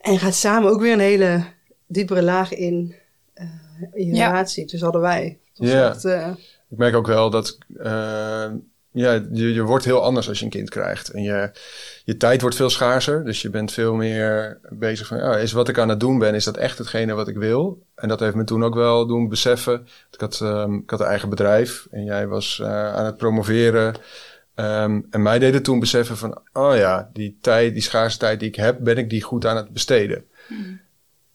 en 0.00 0.18
gaat 0.18 0.34
samen 0.34 0.70
ook 0.70 0.80
weer 0.80 0.92
een 0.92 0.98
hele 0.98 1.44
diepere 1.86 2.22
laag 2.22 2.52
in, 2.54 2.94
eh, 3.34 3.46
in 3.92 4.06
je 4.06 4.14
Ja. 4.14 4.26
relatie. 4.26 4.66
Dus 4.66 4.80
hadden 4.80 5.00
wij. 5.00 5.38
Ja. 5.52 5.88
echt, 5.88 6.04
eh, 6.04 6.28
ik 6.70 6.78
merk 6.78 6.94
ook 6.94 7.06
wel 7.06 7.30
dat 7.30 7.58
uh, 7.78 8.46
ja, 8.90 9.12
je, 9.32 9.54
je 9.54 9.62
wordt 9.62 9.84
heel 9.84 10.02
anders 10.02 10.28
als 10.28 10.38
je 10.38 10.44
een 10.44 10.50
kind 10.50 10.70
krijgt. 10.70 11.08
En 11.08 11.22
je, 11.22 11.50
je 12.04 12.16
tijd 12.16 12.40
wordt 12.40 12.56
veel 12.56 12.70
schaarser. 12.70 13.24
Dus 13.24 13.42
je 13.42 13.50
bent 13.50 13.72
veel 13.72 13.94
meer 13.94 14.60
bezig 14.70 15.06
van, 15.06 15.18
ja, 15.18 15.36
is 15.36 15.52
wat 15.52 15.68
ik 15.68 15.78
aan 15.78 15.88
het 15.88 16.00
doen 16.00 16.18
ben, 16.18 16.34
is 16.34 16.44
dat 16.44 16.56
echt 16.56 16.78
hetgene 16.78 17.14
wat 17.14 17.28
ik 17.28 17.36
wil? 17.36 17.82
En 17.94 18.08
dat 18.08 18.20
heeft 18.20 18.34
me 18.34 18.44
toen 18.44 18.64
ook 18.64 18.74
wel 18.74 19.06
doen 19.06 19.28
beseffen. 19.28 19.86
Ik 20.10 20.20
had, 20.20 20.40
um, 20.42 20.78
ik 20.82 20.90
had 20.90 21.00
een 21.00 21.06
eigen 21.06 21.28
bedrijf 21.28 21.86
en 21.90 22.04
jij 22.04 22.26
was 22.26 22.58
uh, 22.62 22.94
aan 22.94 23.04
het 23.04 23.16
promoveren. 23.16 23.94
Um, 24.60 25.06
en 25.10 25.22
mij 25.22 25.38
deed 25.38 25.54
het 25.54 25.64
toen 25.64 25.80
beseffen 25.80 26.16
van, 26.16 26.40
oh 26.52 26.76
ja, 26.76 27.10
die 27.12 27.38
tijd, 27.40 27.72
die 27.72 27.82
schaarse 27.82 28.18
tijd 28.18 28.40
die 28.40 28.48
ik 28.48 28.56
heb, 28.56 28.78
ben 28.80 28.96
ik 28.96 29.10
die 29.10 29.22
goed 29.22 29.46
aan 29.46 29.56
het 29.56 29.70
besteden. 29.70 30.24
Mm. 30.48 30.80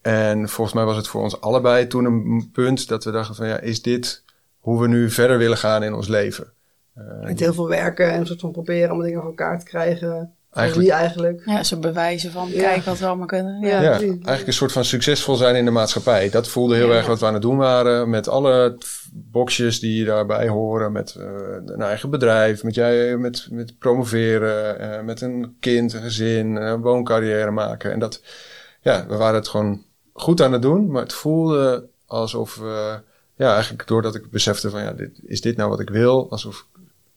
En 0.02 0.50
volgens 0.50 0.76
mij 0.76 0.86
was 0.86 0.98
het 0.98 1.08
voor 1.08 1.22
ons 1.22 1.42
allebei 1.42 1.88
toen 1.88 2.06
een 2.06 2.50
punt 2.52 2.88
dat 2.88 3.04
we 3.04 3.12
dachten 3.12 3.36
van, 3.36 3.48
ja, 3.48 3.60
is 3.60 3.82
dit 3.82 4.24
hoe 4.60 4.82
we 4.82 4.88
nu 4.88 5.10
verder 5.10 5.38
willen 5.38 5.58
gaan 5.58 5.84
in 5.84 5.94
ons 5.94 6.08
leven? 6.08 6.54
Uh, 6.98 7.24
Met 7.24 7.40
heel 7.40 7.54
veel 7.54 7.68
werken 7.68 8.12
en 8.12 8.20
een 8.20 8.26
soort 8.26 8.40
van 8.40 8.52
proberen 8.52 8.92
om 8.92 9.02
dingen 9.02 9.20
voor 9.20 9.30
elkaar 9.30 9.60
te 9.60 9.66
krijgen. 9.66 10.36
Eigenlijk, 10.52 10.88
wie 10.90 10.98
eigenlijk. 10.98 11.42
Ja, 11.46 11.64
zo 11.64 11.78
bewijzen 11.78 12.32
van, 12.32 12.52
kijk 12.52 12.84
wat 12.84 13.00
we 13.00 13.06
allemaal 13.06 13.26
kunnen. 13.26 13.60
Ja, 13.62 13.82
ja, 13.82 13.90
eigenlijk 14.00 14.48
een 14.48 14.54
soort 14.54 14.72
van 14.72 14.86
succesvol 14.86 15.36
zijn 15.36 15.56
in 15.56 15.66
de 15.66 15.72
maatschappij. 15.72 16.30
Dat 16.30 16.48
voelde 16.48 16.76
heel 16.76 16.94
erg 16.94 17.08
wat 17.08 17.20
we 17.20 17.26
aan 17.26 17.34
het 17.34 17.42
doen 17.42 17.58
waren. 17.58 18.10
Met 18.10 18.28
alle 18.28 18.78
boxjes 19.14 19.80
die 19.80 20.06
daarbij 20.06 20.48
horen. 20.48 20.92
Met 20.92 21.16
uh, 21.18 21.26
een 21.66 21.82
eigen 21.82 22.10
bedrijf. 22.10 22.64
Met, 22.64 22.76
jij, 22.76 23.18
met, 23.18 23.48
met 23.52 23.78
promoveren. 23.80 24.82
Uh, 24.82 25.02
met 25.02 25.22
een 25.22 25.56
kind, 25.60 25.94
een 25.94 26.02
gezin. 26.02 26.56
Een 26.56 26.82
wooncarrière 26.82 27.52
maken. 27.52 27.92
En 27.92 28.00
dat, 28.00 28.22
ja, 28.82 29.06
we 29.08 29.16
waren 29.16 29.36
het 29.36 29.48
gewoon 29.48 29.84
goed 30.14 30.42
aan 30.42 30.54
het 30.54 30.62
doen. 30.62 30.92
Maar 30.92 31.02
het 31.02 31.14
voelde 31.14 31.88
alsof 32.06 32.56
we, 32.56 33.00
ja, 33.36 33.54
eigenlijk 33.54 33.88
doordat 33.88 34.16
ik 34.16 34.32
besefte 34.32 34.70
van, 34.70 34.82
ja, 34.82 34.92
dit, 34.92 35.20
is 35.24 35.42
dit 35.42 35.58
nou 35.58 35.70
wat 35.70 35.80
ik 35.80 35.90
wil? 35.90 36.32
Alsof 36.32 36.68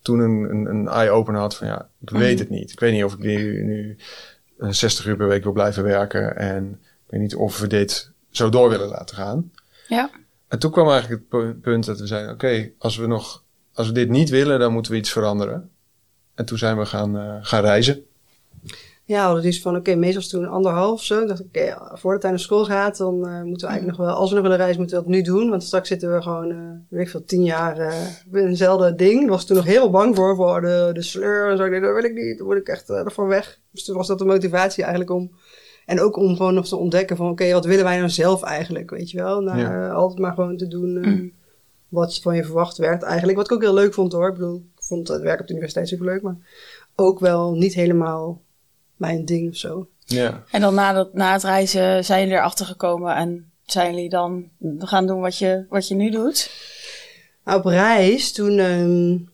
toen 0.04 0.18
een, 0.18 0.50
een, 0.50 0.66
een 0.66 0.88
eye-open 0.88 1.34
had 1.34 1.56
van 1.56 1.66
ja, 1.66 1.88
ik 2.00 2.10
weet 2.10 2.38
het 2.38 2.50
niet. 2.50 2.72
Ik 2.72 2.80
weet 2.80 2.92
niet 2.92 3.04
of 3.04 3.12
ik 3.12 3.18
nu, 3.18 3.64
nu 3.64 3.96
60 4.58 5.06
uur 5.06 5.16
per 5.16 5.28
week 5.28 5.42
wil 5.42 5.52
blijven 5.52 5.82
werken. 5.82 6.36
En 6.36 6.80
ik 6.82 7.10
weet 7.10 7.20
niet 7.20 7.34
of 7.34 7.58
we 7.58 7.66
dit 7.66 8.10
zo 8.30 8.48
door 8.48 8.68
willen 8.68 8.88
laten 8.88 9.16
gaan. 9.16 9.52
Ja. 9.88 10.10
En 10.48 10.58
toen 10.58 10.70
kwam 10.70 10.90
eigenlijk 10.90 11.22
het 11.30 11.60
punt 11.60 11.84
dat 11.84 12.00
we 12.00 12.06
zeiden: 12.06 12.32
oké, 12.32 12.70
als 12.78 12.96
we 12.96 13.06
nog, 13.06 13.44
als 13.72 13.86
we 13.86 13.92
dit 13.92 14.08
niet 14.08 14.30
willen, 14.30 14.58
dan 14.58 14.72
moeten 14.72 14.92
we 14.92 14.98
iets 14.98 15.12
veranderen. 15.12 15.70
En 16.34 16.44
toen 16.44 16.58
zijn 16.58 16.78
we 16.78 16.86
gaan, 16.86 17.16
uh, 17.16 17.36
gaan 17.40 17.62
reizen. 17.62 18.04
Ja, 19.06 19.34
dat 19.34 19.44
is 19.44 19.62
van, 19.62 19.76
oké, 19.76 19.94
meestal 19.94 20.22
toen 20.22 20.48
anderhalf 20.48 21.02
zo. 21.02 21.20
Ik 21.20 21.28
dacht, 21.28 21.40
oké, 21.40 21.58
okay, 21.58 21.98
voordat 21.98 22.22
hij 22.22 22.30
naar 22.30 22.40
school 22.40 22.64
gaat, 22.64 22.96
dan 22.96 23.14
uh, 23.14 23.42
moeten 23.42 23.66
we 23.66 23.72
eigenlijk 23.72 23.98
nog 23.98 24.06
wel, 24.06 24.16
als 24.16 24.28
we 24.28 24.34
nog 24.34 24.42
willen 24.42 24.58
reizen, 24.58 24.80
moeten 24.80 24.98
we 24.98 25.04
dat 25.04 25.12
nu 25.12 25.22
doen. 25.22 25.50
Want 25.50 25.62
straks 25.62 25.88
zitten 25.88 26.14
we 26.14 26.22
gewoon, 26.22 26.50
uh, 26.50 26.70
weet 26.88 27.00
ik 27.00 27.08
veel, 27.08 27.24
tien 27.24 27.44
jaar 27.44 27.78
uh, 27.78 28.06
in 28.32 28.46
eenzelfde 28.46 28.94
ding. 28.94 29.22
Ik 29.22 29.28
was 29.28 29.44
toen 29.44 29.56
nog 29.56 29.64
heel 29.64 29.90
bang 29.90 30.16
voor, 30.16 30.36
voor 30.36 30.60
de, 30.60 30.90
de 30.92 31.02
sleur 31.02 31.50
en 31.50 31.56
zo. 31.56 31.64
Ik 31.64 31.70
dacht, 31.70 31.82
dat 31.82 31.94
wil 31.94 32.04
ik 32.04 32.14
niet, 32.14 32.38
dan 32.38 32.46
word 32.46 32.58
ik 32.58 32.68
echt 32.68 32.90
ervan 32.90 33.26
weg. 33.26 33.58
Dus 33.70 33.84
toen 33.84 33.96
was 33.96 34.06
dat 34.06 34.18
de 34.18 34.24
motivatie 34.24 34.82
eigenlijk 34.82 35.12
om, 35.12 35.30
en 35.86 36.00
ook 36.00 36.16
om 36.16 36.36
gewoon 36.36 36.54
nog 36.54 36.68
te 36.68 36.76
ontdekken 36.76 37.16
van, 37.16 37.30
oké, 37.30 37.42
okay, 37.42 37.54
wat 37.54 37.64
willen 37.64 37.84
wij 37.84 37.96
nou 37.96 38.08
zelf 38.08 38.42
eigenlijk, 38.42 38.90
weet 38.90 39.10
je 39.10 39.22
wel? 39.22 39.40
Nou, 39.40 39.58
ja. 39.58 39.90
altijd 39.90 40.20
maar 40.20 40.34
gewoon 40.34 40.56
te 40.56 40.68
doen 40.68 40.98
mm. 41.00 41.32
wat 41.88 42.18
van 42.18 42.36
je 42.36 42.44
verwacht 42.44 42.76
werd 42.76 43.02
eigenlijk. 43.02 43.36
Wat 43.36 43.46
ik 43.46 43.52
ook 43.52 43.62
heel 43.62 43.74
leuk 43.74 43.94
vond 43.94 44.12
hoor. 44.12 44.28
Ik 44.28 44.34
bedoel, 44.34 44.56
ik 44.76 44.82
vond 44.82 45.08
het 45.08 45.22
werk 45.22 45.40
op 45.40 45.46
de 45.46 45.52
universiteit 45.52 45.88
super 45.88 46.06
leuk, 46.06 46.22
maar 46.22 46.36
ook 46.94 47.20
wel 47.20 47.54
niet 47.54 47.74
helemaal 47.74 48.42
mijn 48.96 49.24
ding 49.24 49.48
of 49.48 49.56
zo. 49.56 49.88
Ja. 50.04 50.44
En 50.50 50.60
dan 50.60 50.74
na, 50.74 50.92
dat, 50.92 51.14
na 51.14 51.32
het 51.32 51.42
reizen 51.42 52.04
zijn 52.04 52.20
jullie 52.20 52.36
erachter 52.36 52.66
gekomen 52.66 53.14
en 53.14 53.50
zijn 53.64 53.94
jullie 53.94 54.08
dan 54.08 54.48
gaan 54.78 55.06
doen 55.06 55.20
wat 55.20 55.38
je, 55.38 55.66
wat 55.68 55.88
je 55.88 55.94
nu 55.94 56.10
doet? 56.10 56.50
Nou, 57.44 57.58
op 57.58 57.64
reis, 57.64 58.32
toen, 58.32 58.58
um, 58.58 59.28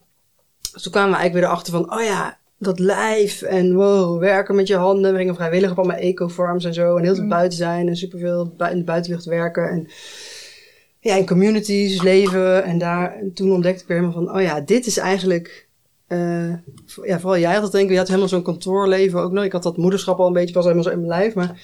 toen 0.83 0.93
kwamen 0.93 1.11
we 1.11 1.17
eigenlijk 1.17 1.33
weer 1.33 1.45
erachter 1.45 1.73
van, 1.73 1.93
oh 1.93 2.05
ja, 2.05 2.39
dat 2.59 2.79
lijf 2.79 3.43
en 3.43 3.75
wow, 3.75 4.21
werken 4.21 4.55
met 4.55 4.67
je 4.67 4.77
handen. 4.77 5.13
We 5.13 5.19
gingen 5.19 5.35
vrijwillig 5.35 5.71
op 5.71 5.79
allemaal 5.79 5.97
eco-farms 5.97 6.65
en 6.65 6.75
zo. 6.75 6.97
En 6.97 7.05
heel 7.05 7.15
veel 7.15 7.23
mm. 7.23 7.29
buiten 7.29 7.59
zijn 7.59 7.89
en 7.89 7.97
superveel 7.97 8.55
in 8.71 8.79
de 8.79 8.85
buitenlucht 8.85 9.25
werken. 9.25 9.69
En 9.69 9.89
ja, 10.99 11.15
in 11.15 11.27
communities 11.27 12.03
leven. 12.03 12.65
En 12.65 12.79
daar, 12.79 13.15
en 13.15 13.33
toen 13.33 13.53
ontdekte 13.53 13.83
ik 13.83 13.89
weer 13.89 13.97
helemaal 13.97 14.25
van, 14.25 14.35
oh 14.35 14.43
ja, 14.43 14.61
dit 14.61 14.87
is 14.87 14.97
eigenlijk 14.97 15.69
uh, 16.13 16.55
ja, 17.03 17.21
vooral 17.21 17.39
jij 17.39 17.55
had 17.55 17.63
het 17.63 17.73
denk 17.73 17.85
ik, 17.85 17.91
je 17.91 17.99
had 17.99 18.07
helemaal 18.07 18.29
zo'n 18.29 18.43
kantoorleven 18.43 19.21
ook 19.21 19.33
nog. 19.33 19.45
Ik 19.45 19.53
had 19.53 19.63
dat 19.63 19.77
moederschap 19.77 20.19
al 20.19 20.27
een 20.27 20.33
beetje, 20.33 20.55
pas 20.55 20.63
helemaal 20.63 20.85
zo 20.85 20.91
in 20.91 21.07
mijn 21.07 21.21
lijf. 21.21 21.35
Maar 21.35 21.61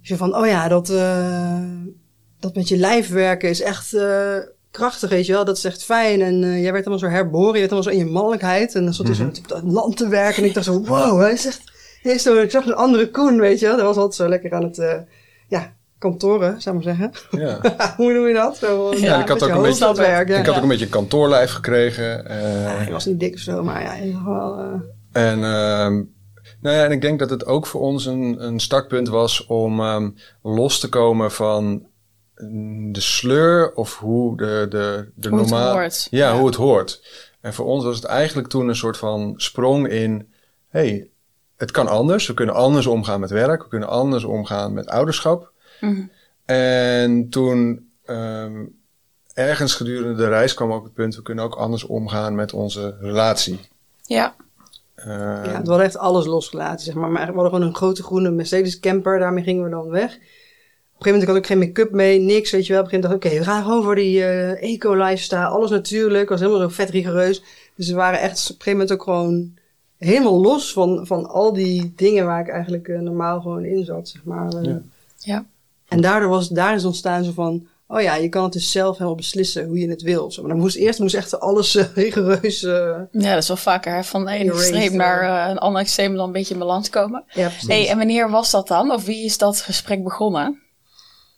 je 0.00 0.16
van, 0.16 0.36
oh 0.36 0.46
ja, 0.46 0.68
dat, 0.68 0.90
uh, 0.90 1.62
dat 2.38 2.54
met 2.54 2.68
je 2.68 2.76
lijf 2.76 3.08
werken 3.08 3.48
is 3.48 3.62
echt 3.62 3.92
uh, 3.92 4.36
krachtig, 4.70 5.10
weet 5.10 5.26
je 5.26 5.32
wel. 5.32 5.44
Dat 5.44 5.56
is 5.56 5.64
echt 5.64 5.84
fijn. 5.84 6.20
En 6.20 6.40
jij 6.40 6.72
werd 6.72 6.84
helemaal 6.84 6.98
zo 6.98 7.06
herboren, 7.06 7.54
je 7.54 7.58
werd 7.58 7.70
helemaal 7.70 7.92
zo 7.92 7.98
in 7.98 8.06
je 8.06 8.12
mannelijkheid. 8.12 8.74
En 8.74 8.84
dan 8.84 8.94
zat 8.94 9.06
mm 9.06 9.12
-hmm. 9.12 9.34
zo 9.34 9.40
op 9.40 9.48
dat 9.48 9.62
land 9.62 9.96
te 9.96 10.08
werken. 10.08 10.42
En 10.42 10.48
ik 10.48 10.54
dacht 10.54 10.66
zo, 10.66 10.82
wow, 10.84 11.20
hij 11.20 11.32
is 11.32 11.46
echt, 11.46 11.62
hij 12.02 12.14
is 12.14 12.22
zo, 12.22 12.36
ik 12.36 12.50
zag 12.50 12.66
een 12.66 12.74
andere 12.74 13.10
Koen, 13.10 13.40
weet 13.40 13.58
je 13.60 13.66
wel. 13.66 13.76
Dat 13.76 13.86
was 13.86 13.96
altijd 13.96 14.14
zo 14.14 14.28
lekker 14.28 14.52
aan 14.52 14.64
het, 14.64 15.06
ja, 15.48 15.76
kantoren, 16.00 16.60
zou 16.60 16.76
ik 16.76 16.84
maar 16.84 16.96
zeggen. 16.96 17.12
Ja. 17.40 17.76
Hoe 17.96 18.12
noem 18.12 18.26
je 18.26 18.34
dat? 18.34 18.56
Zo, 18.56 18.90
ja, 18.94 18.98
ja 18.98 19.20
ik 19.20 19.28
had 19.28 19.42
ook 19.42 19.50
een 19.50 19.62
beetje, 19.62 19.94
werk, 19.94 20.28
ja. 20.28 20.38
ik 20.38 20.46
had 20.46 20.56
ook 20.56 20.62
een 20.62 20.68
beetje 20.68 20.84
een 20.84 20.90
kantoorlijf 20.90 21.50
gekregen. 21.50 22.24
Uh, 22.24 22.30
hij 22.76 22.88
was 22.90 23.04
niet 23.04 23.20
dik 23.20 23.34
of 23.34 23.40
zo, 23.40 23.62
maar 23.62 23.82
ja, 23.82 23.94
in 23.94 24.16
geval. 24.16 24.58
Uh... 24.58 24.72
En, 25.12 25.38
uh, 25.38 26.04
nou 26.60 26.76
ja, 26.76 26.84
en 26.84 26.90
ik 26.90 27.00
denk 27.00 27.18
dat 27.18 27.30
het 27.30 27.46
ook 27.46 27.66
voor 27.66 27.80
ons 27.80 28.06
een, 28.06 28.44
een 28.46 28.60
startpunt 28.60 29.08
was 29.08 29.46
om 29.46 29.80
um, 29.80 30.14
los 30.42 30.80
te 30.80 30.88
komen 30.88 31.30
van 31.30 31.86
de 32.92 33.00
sleur 33.00 33.72
of 33.74 33.98
hoe 33.98 34.36
de, 34.36 34.66
de, 34.68 35.10
de 35.14 35.28
hoe 35.28 35.38
normaal. 35.38 35.66
Het 35.66 35.76
hoort. 35.76 36.06
Ja, 36.10 36.28
ja, 36.28 36.38
hoe 36.38 36.46
het 36.46 36.56
hoort. 36.56 37.02
En 37.40 37.54
voor 37.54 37.66
ons 37.66 37.84
was 37.84 37.96
het 37.96 38.04
eigenlijk 38.04 38.48
toen 38.48 38.68
een 38.68 38.76
soort 38.76 38.96
van 38.96 39.34
sprong 39.36 39.88
in. 39.88 40.28
hey, 40.68 41.10
het 41.56 41.70
kan 41.70 41.88
anders. 41.88 42.26
We 42.26 42.34
kunnen 42.34 42.54
anders 42.54 42.86
omgaan 42.86 43.20
met 43.20 43.30
werk. 43.30 43.62
We 43.62 43.68
kunnen 43.68 43.88
anders 43.88 44.24
omgaan 44.24 44.72
met 44.72 44.88
ouderschap. 44.88 45.52
Mm. 45.80 46.10
En 46.44 47.28
toen 47.28 47.90
um, 48.06 48.78
ergens 49.34 49.74
gedurende 49.74 50.14
de 50.14 50.28
reis 50.28 50.54
kwam 50.54 50.72
ook 50.72 50.84
het 50.84 50.94
punt, 50.94 51.16
we 51.16 51.22
kunnen 51.22 51.44
ook 51.44 51.54
anders 51.54 51.84
omgaan 51.84 52.34
met 52.34 52.52
onze 52.52 52.96
relatie. 53.00 53.60
Ja. 54.02 54.34
Uh, 54.96 55.06
ja, 55.06 55.42
we 55.42 55.68
hadden 55.68 55.80
echt 55.80 55.96
alles 55.96 56.26
losgelaten, 56.26 56.84
zeg 56.84 56.94
maar. 56.94 57.10
Maar 57.10 57.26
we 57.26 57.32
hadden 57.32 57.50
gewoon 57.50 57.66
een 57.66 57.74
grote 57.74 58.02
groene 58.02 58.30
Mercedes 58.30 58.80
camper, 58.80 59.18
daarmee 59.18 59.44
gingen 59.44 59.64
we 59.64 59.70
dan 59.70 59.88
weg. 59.88 60.14
Op 60.14 61.06
een 61.06 61.12
gegeven 61.12 61.18
moment 61.18 61.26
had 61.26 61.36
ik 61.36 61.46
geen 61.46 61.58
make-up 61.58 61.90
mee, 61.90 62.20
niks, 62.20 62.50
weet 62.50 62.66
je 62.66 62.72
wel. 62.72 62.82
Op 62.82 62.92
een 62.92 62.92
gegeven 62.92 63.10
moment 63.10 63.10
dacht 63.10 63.14
ik, 63.14 63.16
oké, 63.16 63.26
okay, 63.26 63.38
we 63.38 63.44
gaan 63.44 63.62
gewoon 63.64 63.82
voor 63.82 63.94
die 63.94 64.18
uh, 64.18 64.62
eco-lifestyle. 64.62 65.44
Alles 65.44 65.70
natuurlijk, 65.70 66.28
was 66.28 66.40
helemaal 66.40 66.60
zo 66.60 66.68
vet 66.68 66.90
rigoureus. 66.90 67.42
Dus 67.74 67.88
we 67.88 67.94
waren 67.94 68.20
echt 68.20 68.50
op 68.50 68.56
een 68.56 68.62
gegeven 68.62 68.72
moment 68.72 68.92
ook 68.92 69.02
gewoon 69.02 69.54
helemaal 69.96 70.40
los 70.40 70.72
van, 70.72 71.06
van 71.06 71.26
al 71.26 71.52
die 71.52 71.92
dingen 71.96 72.26
waar 72.26 72.40
ik 72.40 72.48
eigenlijk 72.48 72.88
uh, 72.88 73.00
normaal 73.00 73.40
gewoon 73.40 73.64
in 73.64 73.84
zat, 73.84 74.08
zeg 74.08 74.24
maar. 74.24 74.54
Uh, 74.54 74.62
ja. 74.64 74.82
ja. 75.18 75.44
En 75.90 76.00
daardoor 76.00 76.28
was, 76.28 76.48
daar 76.48 76.74
is 76.74 76.84
ontstaan 76.84 77.24
zo 77.24 77.32
van, 77.32 77.66
oh 77.86 78.00
ja, 78.00 78.14
je 78.14 78.28
kan 78.28 78.42
het 78.42 78.52
dus 78.52 78.70
zelf 78.70 78.92
helemaal 78.92 79.16
beslissen 79.16 79.66
hoe 79.66 79.78
je 79.78 79.88
het 79.88 80.02
wil. 80.02 80.30
Zo. 80.30 80.42
Maar 80.42 80.50
dan 80.50 80.60
moest 80.60 80.76
eerst 80.76 80.98
moest 80.98 81.14
echt 81.14 81.40
alles 81.40 81.74
uh, 81.76 81.84
rigoureus. 81.94 82.62
Uh, 82.62 82.72
ja, 83.10 83.32
dat 83.32 83.42
is 83.42 83.48
wel 83.48 83.56
vaker 83.56 83.94
hè? 83.94 84.04
van 84.04 84.24
de 84.24 84.30
ene 84.30 84.52
extreem 84.52 84.96
naar 84.96 85.22
uh, 85.22 85.50
een 85.50 85.58
ander 85.58 85.80
extreem 85.82 86.14
dan 86.14 86.26
een 86.26 86.32
beetje 86.32 86.54
in 86.54 86.60
balans 86.60 86.90
komen. 86.90 87.24
Ja, 87.26 87.48
precies. 87.48 87.68
Hey, 87.68 87.88
en 87.88 87.96
wanneer 87.96 88.30
was 88.30 88.50
dat 88.50 88.68
dan? 88.68 88.92
Of 88.92 89.04
wie 89.04 89.24
is 89.24 89.38
dat 89.38 89.60
gesprek 89.60 90.04
begonnen? 90.04 90.62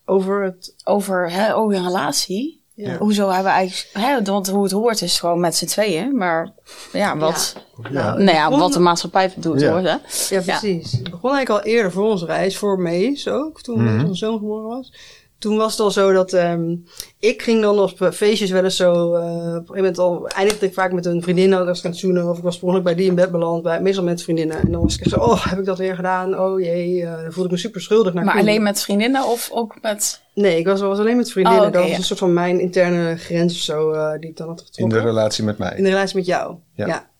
Over 0.04 0.44
het. 0.44 0.74
Over, 0.84 1.30
hè, 1.30 1.54
over 1.54 1.76
een 1.76 1.84
relatie. 1.84 2.61
Ja. 2.74 2.96
Hoezo 2.98 3.26
hebben 3.28 3.44
we 3.52 3.58
eigenlijk, 3.58 4.06
hè, 4.06 4.22
want 4.32 4.48
hoe 4.48 4.62
het 4.62 4.72
hoort 4.72 5.02
is 5.02 5.20
gewoon 5.20 5.40
met 5.40 5.56
z'n 5.56 5.66
tweeën. 5.66 6.16
Maar 6.16 6.52
ja, 6.92 7.16
wat, 7.16 7.56
Ja. 7.82 7.90
nou, 7.90 8.22
nou 8.22 8.36
ja, 8.36 8.50
wat 8.58 8.72
de 8.72 8.78
maatschappij 8.78 9.32
doet 9.36 9.60
Ja. 9.60 9.70
hoort. 9.72 9.84
Hè? 9.84 9.96
Ja, 10.36 10.42
precies. 10.42 10.92
Het 10.92 11.10
begon 11.10 11.30
eigenlijk 11.34 11.64
al 11.66 11.72
eerder 11.72 11.92
voor 11.92 12.10
onze 12.10 12.24
reis, 12.26 12.56
voor 12.56 12.78
Mees 12.80 13.28
ook, 13.28 13.60
toen 13.62 13.84
Mhm. 13.84 14.04
onze 14.04 14.14
zoon 14.14 14.38
geboren 14.38 14.68
was. 14.76 14.92
Toen 15.38 15.56
was 15.56 15.70
het 15.72 15.80
al 15.80 15.90
zo 15.90 16.12
dat 16.12 16.32
ehm, 16.32 16.74
ik 17.18 17.42
ging 17.42 17.62
dan 17.62 17.78
op 17.78 18.08
feestjes 18.12 18.50
wel 18.50 18.64
eens 18.64 18.76
zo... 18.76 19.14
eh, 19.14 19.22
op 19.22 19.28
een 19.34 19.52
gegeven 19.52 19.74
moment 19.74 19.98
al 19.98 20.28
eindigde 20.28 20.66
ik 20.66 20.74
vaak 20.74 20.92
met 20.92 21.06
een 21.06 21.22
vriendin. 21.22 21.50
Dan 21.50 21.66
was 21.66 21.78
ik 21.78 21.84
aan 21.84 21.90
het 21.90 22.00
zoenen 22.00 22.28
of 22.28 22.36
ik 22.38 22.42
was 22.44 22.58
per 22.58 22.82
bij 22.82 22.94
die 22.94 23.06
in 23.06 23.14
bed 23.14 23.30
beland. 23.30 23.62
Bij, 23.62 23.80
meestal 23.82 24.04
met 24.04 24.22
vriendinnen. 24.22 24.56
En 24.60 24.72
dan 24.72 24.82
was 24.82 24.98
ik 24.98 25.08
zo, 25.08 25.18
oh, 25.20 25.46
heb 25.46 25.58
ik 25.58 25.64
dat 25.64 25.78
weer 25.78 25.94
gedaan? 25.94 26.38
Oh 26.40 26.60
jee, 26.60 27.02
eh, 27.02 27.22
dan 27.22 27.32
voelde 27.32 27.44
ik 27.48 27.50
me 27.54 27.56
super 27.60 27.80
schuldig. 27.80 28.12
Naar 28.14 28.24
Maar 28.24 28.32
Koen. 28.34 28.42
alleen 28.42 28.62
met 28.62 28.80
vriendinnen 28.82 29.24
of 29.24 29.48
ook 29.52 29.74
met... 29.82 30.21
Nee, 30.34 30.58
ik 30.58 30.66
was, 30.66 30.80
was 30.80 30.98
alleen 30.98 31.16
met 31.16 31.30
vriendinnen. 31.30 31.66
Oh, 31.66 31.72
dat 31.72 31.82
was 31.82 31.90
ja. 31.90 31.96
een 31.96 32.02
soort 32.02 32.18
van 32.18 32.32
mijn 32.32 32.60
interne 32.60 33.16
grens 33.16 33.54
of 33.54 33.60
zo 33.60 33.92
eh, 33.92 34.20
die 34.20 34.30
ik 34.30 34.36
dan 34.36 34.48
had 34.48 34.58
in 34.60 34.66
getrokken. 34.66 34.98
de 34.98 35.04
relatie 35.04 35.44
met 35.44 35.58
mij. 35.58 35.76
In 35.76 35.82
de 35.82 35.88
relatie 35.88 36.16
met 36.16 36.26
jou. 36.26 36.56
Ja. 36.74 36.86
Ja. 36.86 37.10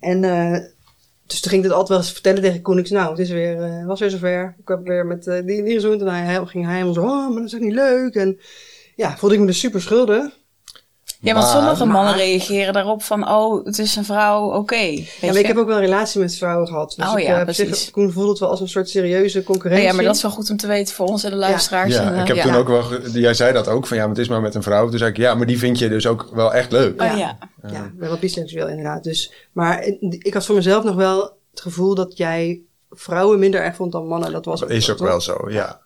En 0.00 0.24
eh, 0.24 0.60
dus 1.26 1.40
toen 1.40 1.50
ging 1.50 1.64
ik 1.64 1.68
het 1.68 1.72
altijd 1.72 1.88
wel 1.88 1.98
eens 1.98 2.12
vertellen 2.12 2.42
tegen 2.42 2.62
Koen. 2.62 2.78
Ik 2.78 2.86
zei, 2.86 3.00
nou, 3.00 3.10
het 3.10 3.20
is 3.20 3.30
weer, 3.30 3.62
eh, 3.62 3.86
was 3.86 4.00
weer 4.00 4.10
zover. 4.10 4.54
Ik 4.58 4.68
heb 4.68 4.86
weer 4.86 5.06
met 5.06 5.24
die, 5.24 5.62
die 5.62 5.74
gezoend. 5.74 6.00
En 6.00 6.08
hij, 6.08 6.24
hij 6.24 6.46
ging 6.46 6.64
hij 6.64 6.74
helemaal 6.74 6.94
zo, 6.94 7.02
oh, 7.02 7.28
maar 7.28 7.36
dat 7.36 7.44
is 7.44 7.52
echt 7.52 7.62
niet 7.62 7.72
leuk. 7.72 8.14
En 8.14 8.38
ja, 8.96 9.16
voelde 9.16 9.34
ik 9.34 9.40
me 9.40 9.46
dus 9.46 9.58
super 9.58 9.82
schuldig. 9.82 10.38
Ja, 11.22 11.32
want 11.34 11.44
Maar- 11.46 11.54
sommige 11.54 11.84
mannen 11.84 12.14
maar- 12.14 12.22
reageren 12.24 12.72
daarop 12.72 13.02
van, 13.02 13.28
oh, 13.30 13.64
het 13.64 13.78
is 13.78 13.96
een 13.96 14.04
vrouw, 14.04 14.52
oké. 14.52 14.74
Ja, 14.76 15.02
maar 15.20 15.36
ik 15.36 15.46
heb 15.46 15.56
ook 15.56 15.66
wel 15.66 15.76
een 15.76 15.82
relatie 15.82 16.20
met 16.20 16.36
vrouwen 16.36 16.66
gehad. 16.68 16.94
Dus 16.96 17.08
Oh 17.08 17.18
ik, 17.18 17.26
ja, 17.26 17.40
eh, 17.46 17.54
zich, 17.54 17.66
precies. 17.68 17.90
Koen 17.90 18.12
voelde 18.12 18.30
het 18.30 18.38
wel 18.38 18.48
als 18.48 18.60
een 18.60 18.68
soort 18.68 18.88
serieuze 18.88 19.42
concurrentie. 19.42 19.86
ja, 19.86 19.92
maar 19.94 20.04
dat 20.04 20.16
is 20.16 20.22
wel 20.22 20.30
goed 20.30 20.50
om 20.50 20.56
te 20.56 20.66
weten 20.66 20.94
voor 20.94 21.06
ons 21.06 21.24
en 21.24 21.30
de 21.30 21.36
luisteraars. 21.36 21.94
Ja, 21.94 22.02
En, 22.02 22.14
eh, 22.14 22.20
ik 22.20 22.26
heb 22.28 22.36
ja. 22.36 22.42
toen 22.42 22.54
ook 22.54 22.68
wel... 22.68 22.84
Jij 23.12 23.34
zei 23.34 23.52
dat 23.52 23.68
ook, 23.68 23.86
van 23.86 23.96
ja, 23.96 24.02
maar 24.02 24.12
het 24.14 24.22
is 24.24 24.28
maar 24.28 24.40
met 24.40 24.54
een 24.54 24.62
vrouw. 24.62 24.88
Toen 24.88 24.98
zei 24.98 25.10
ik, 25.10 25.16
ja, 25.16 25.34
maar 25.34 25.46
die 25.46 25.58
vind 25.58 25.78
je 25.78 25.88
dus 25.88 26.06
ook 26.06 26.28
wel 26.32 26.54
echt 26.54 26.72
leuk. 26.72 27.00
Oh 27.02 27.06
Ja. 27.06 27.16
ja. 27.16 27.38
Ja, 27.72 27.84
ik 27.84 27.98
ben 27.98 28.08
wel 28.08 28.18
biseksueel 28.18 28.68
inderdaad. 28.68 29.04
Dus, 29.04 29.32
maar 29.52 29.82
ik 30.00 30.34
had 30.34 30.46
voor 30.46 30.54
mezelf 30.54 30.84
nog 30.84 30.94
wel 30.94 31.20
het 31.50 31.60
gevoel 31.60 31.94
dat 31.94 32.16
jij 32.16 32.60
vrouwen 32.90 33.38
minder 33.38 33.60
erg 33.60 33.76
vond 33.76 33.92
dan 33.92 34.06
mannen. 34.06 34.32
Dat 34.32 34.44
was 34.44 34.62
ook 34.64 34.70
Is 34.70 34.90
ook 34.90 34.96
toch? 34.96 35.06
wel 35.06 35.20
zo, 35.20 35.36
ja. 35.48 35.80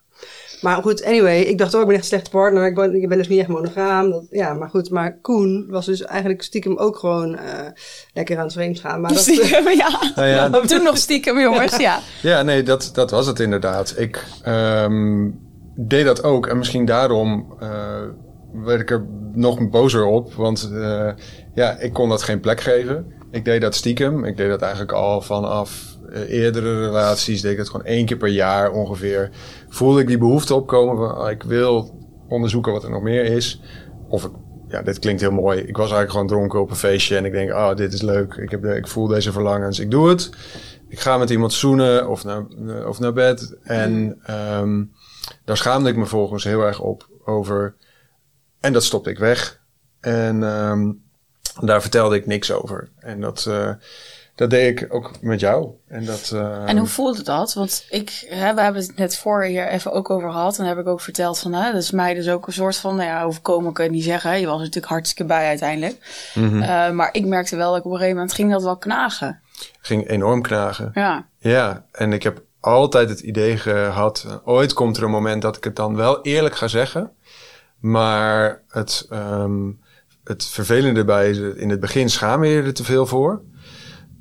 Maar 0.64 0.82
goed, 0.82 1.04
anyway, 1.04 1.40
ik 1.40 1.58
dacht 1.58 1.74
ook, 1.74 1.80
ik 1.80 1.86
ben 1.86 1.96
echt 1.96 2.04
een 2.04 2.10
slechte 2.10 2.30
partner. 2.30 2.66
Ik 2.66 2.74
ben, 2.74 3.02
ik 3.02 3.08
ben 3.08 3.18
dus 3.18 3.28
niet 3.28 3.38
echt 3.38 3.48
monogaam. 3.48 4.10
Dat, 4.10 4.26
ja, 4.30 4.54
maar 4.54 4.68
goed, 4.68 4.90
maar 4.90 5.18
Koen 5.20 5.66
was 5.68 5.86
dus 5.86 6.02
eigenlijk 6.02 6.42
stiekem 6.42 6.76
ook 6.76 6.96
gewoon 6.98 7.36
eh, 7.36 7.66
lekker 8.12 8.36
aan 8.38 8.44
het 8.44 8.52
vreemd 8.52 8.80
gaan. 8.80 9.00
Maar 9.00 9.12
dat, 9.12 9.22
Stiekem, 9.22 9.68
ja. 9.84 10.12
Nou 10.14 10.28
ja, 10.28 10.50
Toen 10.50 10.82
nog 10.82 10.96
stiekem, 10.96 11.38
jongens, 11.40 11.76
ja. 11.76 11.98
Ja, 12.22 12.42
nee, 12.42 12.62
dat, 12.62 12.90
dat 12.92 13.10
was 13.10 13.26
het 13.26 13.40
inderdaad. 13.40 13.94
Ik 13.96 14.24
ehm, 14.42 15.30
deed 15.74 16.04
dat 16.04 16.22
ook. 16.22 16.46
En 16.46 16.58
misschien 16.58 16.84
daarom 16.84 17.54
eh, 17.60 18.02
werd 18.52 18.80
ik 18.80 18.90
er 18.90 19.06
nog 19.32 19.68
bozer 19.68 20.04
op. 20.04 20.34
Want 20.34 20.70
eh, 20.72 21.10
ja, 21.54 21.78
ik 21.78 21.92
kon 21.92 22.08
dat 22.08 22.22
geen 22.22 22.40
plek 22.40 22.60
geven. 22.60 23.12
Ik 23.30 23.44
deed 23.44 23.60
dat 23.60 23.74
stiekem. 23.74 24.24
Ik 24.24 24.36
deed 24.36 24.48
dat 24.48 24.62
eigenlijk 24.62 24.92
al 24.92 25.20
vanaf 25.20 25.93
eerdere 26.22 26.84
relaties. 26.84 27.40
Deed 27.40 27.52
ik 27.52 27.58
dat 27.58 27.68
gewoon 27.68 27.86
één 27.86 28.06
keer 28.06 28.16
per 28.16 28.28
jaar 28.28 28.70
ongeveer. 28.70 29.30
Voelde 29.68 30.00
ik 30.00 30.06
die 30.06 30.18
behoefte 30.18 30.54
opkomen 30.54 30.96
van... 30.96 31.16
ah, 31.16 31.30
ik 31.30 31.42
wil 31.42 31.98
onderzoeken 32.28 32.72
wat 32.72 32.84
er 32.84 32.90
nog 32.90 33.02
meer 33.02 33.24
is. 33.24 33.60
Of 34.08 34.24
ik... 34.24 34.30
Ja, 34.68 34.82
dit 34.82 34.98
klinkt 34.98 35.20
heel 35.20 35.30
mooi. 35.30 35.58
Ik 35.58 35.76
was 35.76 35.90
eigenlijk 35.90 36.10
gewoon 36.10 36.26
dronken 36.26 36.60
op 36.60 36.70
een 36.70 36.76
feestje. 36.76 37.16
En 37.16 37.24
ik 37.24 37.32
denk, 37.32 37.50
ah, 37.50 37.76
dit 37.76 37.92
is 37.92 38.02
leuk. 38.02 38.34
Ik, 38.34 38.50
heb 38.50 38.62
de, 38.62 38.76
ik 38.76 38.88
voel 38.88 39.06
deze 39.06 39.32
verlangens. 39.32 39.78
Ik 39.78 39.90
doe 39.90 40.08
het. 40.08 40.30
Ik 40.88 41.00
ga 41.00 41.18
met 41.18 41.30
iemand 41.30 41.52
zoenen 41.52 42.08
of 42.08 42.24
naar, 42.24 42.46
of 42.86 42.98
naar 42.98 43.12
bed. 43.12 43.56
En 43.62 44.18
ehm, 44.22 44.84
daar 45.44 45.56
schaamde 45.56 45.88
ik 45.88 45.96
me 45.96 46.06
volgens 46.06 46.44
heel 46.44 46.60
erg 46.60 46.80
op 46.80 47.08
over. 47.24 47.74
En 48.60 48.72
dat 48.72 48.84
stopte 48.84 49.10
ik 49.10 49.18
weg. 49.18 49.60
En 50.00 50.42
ehm, 50.42 50.92
daar 51.60 51.80
vertelde 51.80 52.16
ik 52.16 52.26
niks 52.26 52.52
over. 52.52 52.88
En 52.98 53.20
dat, 53.20 53.46
eh, 53.48 53.70
dat 54.34 54.50
deed 54.50 54.80
ik 54.80 54.94
ook 54.94 55.10
met 55.20 55.40
jou. 55.40 55.68
En, 55.88 56.04
dat, 56.04 56.30
eh, 56.34 56.68
En 56.68 56.78
hoe 56.78 56.86
voelde 56.86 57.22
dat? 57.22 57.54
Want 57.54 57.86
ik, 57.90 58.26
hè, 58.28 58.54
we 58.54 58.60
hebben 58.60 58.82
het 58.82 58.96
net 58.96 59.16
voor 59.16 59.42
hier 59.42 59.68
even 59.68 59.92
ook 59.92 60.10
over 60.10 60.30
gehad. 60.30 60.58
En 60.58 60.64
heb 60.64 60.78
ik 60.78 60.86
ook 60.86 61.00
verteld 61.00 61.38
van, 61.38 61.52
hè, 61.52 61.72
dat 61.72 61.82
is 61.82 61.90
mij 61.90 62.14
dus 62.14 62.28
ook 62.28 62.46
een 62.46 62.52
soort 62.52 62.76
van, 62.76 62.96
nou 62.96 63.08
ja, 63.08 63.22
overkomen 63.22 63.72
kan 63.72 63.84
ik 63.84 63.90
niet 63.90 64.04
zeggen. 64.04 64.40
Je 64.40 64.46
was 64.46 64.54
er 64.54 64.64
natuurlijk 64.64 64.92
hartstikke 64.92 65.24
bij 65.24 65.46
uiteindelijk. 65.46 65.96
mhm. 66.34 66.62
Eh, 66.62 66.90
maar 66.90 67.08
ik 67.12 67.24
merkte 67.26 67.56
wel 67.56 67.70
dat 67.70 67.78
ik 67.78 67.84
op 67.84 67.90
een 67.90 67.96
gegeven 67.96 68.16
moment 68.16 68.34
ging 68.34 68.50
dat 68.50 68.62
wel 68.62 68.76
knagen. 68.76 69.40
ging 69.80 70.08
enorm 70.08 70.42
knagen. 70.42 70.90
Ja, 70.94 71.26
Ja, 71.38 71.84
en 71.92 72.12
ik 72.12 72.22
heb 72.22 72.42
altijd 72.60 73.08
het 73.08 73.20
idee 73.20 73.56
gehad, 73.56 74.24
eh, 74.28 74.36
ooit 74.44 74.72
komt 74.72 74.96
er 74.96 75.02
een 75.02 75.10
moment 75.10 75.42
dat 75.42 75.56
ik 75.56 75.64
het 75.64 75.76
dan 75.76 75.96
wel 75.96 76.22
eerlijk 76.22 76.56
ga 76.56 76.68
zeggen. 76.68 77.10
Maar 77.78 78.62
het, 78.68 79.06
ehm, 79.10 79.70
het 80.24 80.44
vervelende 80.44 81.00
erbij 81.00 81.30
is, 81.30 81.38
in 81.38 81.70
het 81.70 81.80
begin 81.80 82.10
schaam 82.10 82.44
je 82.44 82.50
je 82.50 82.62
er 82.62 82.74
te 82.74 82.84
veel 82.84 83.06
voor. 83.06 83.42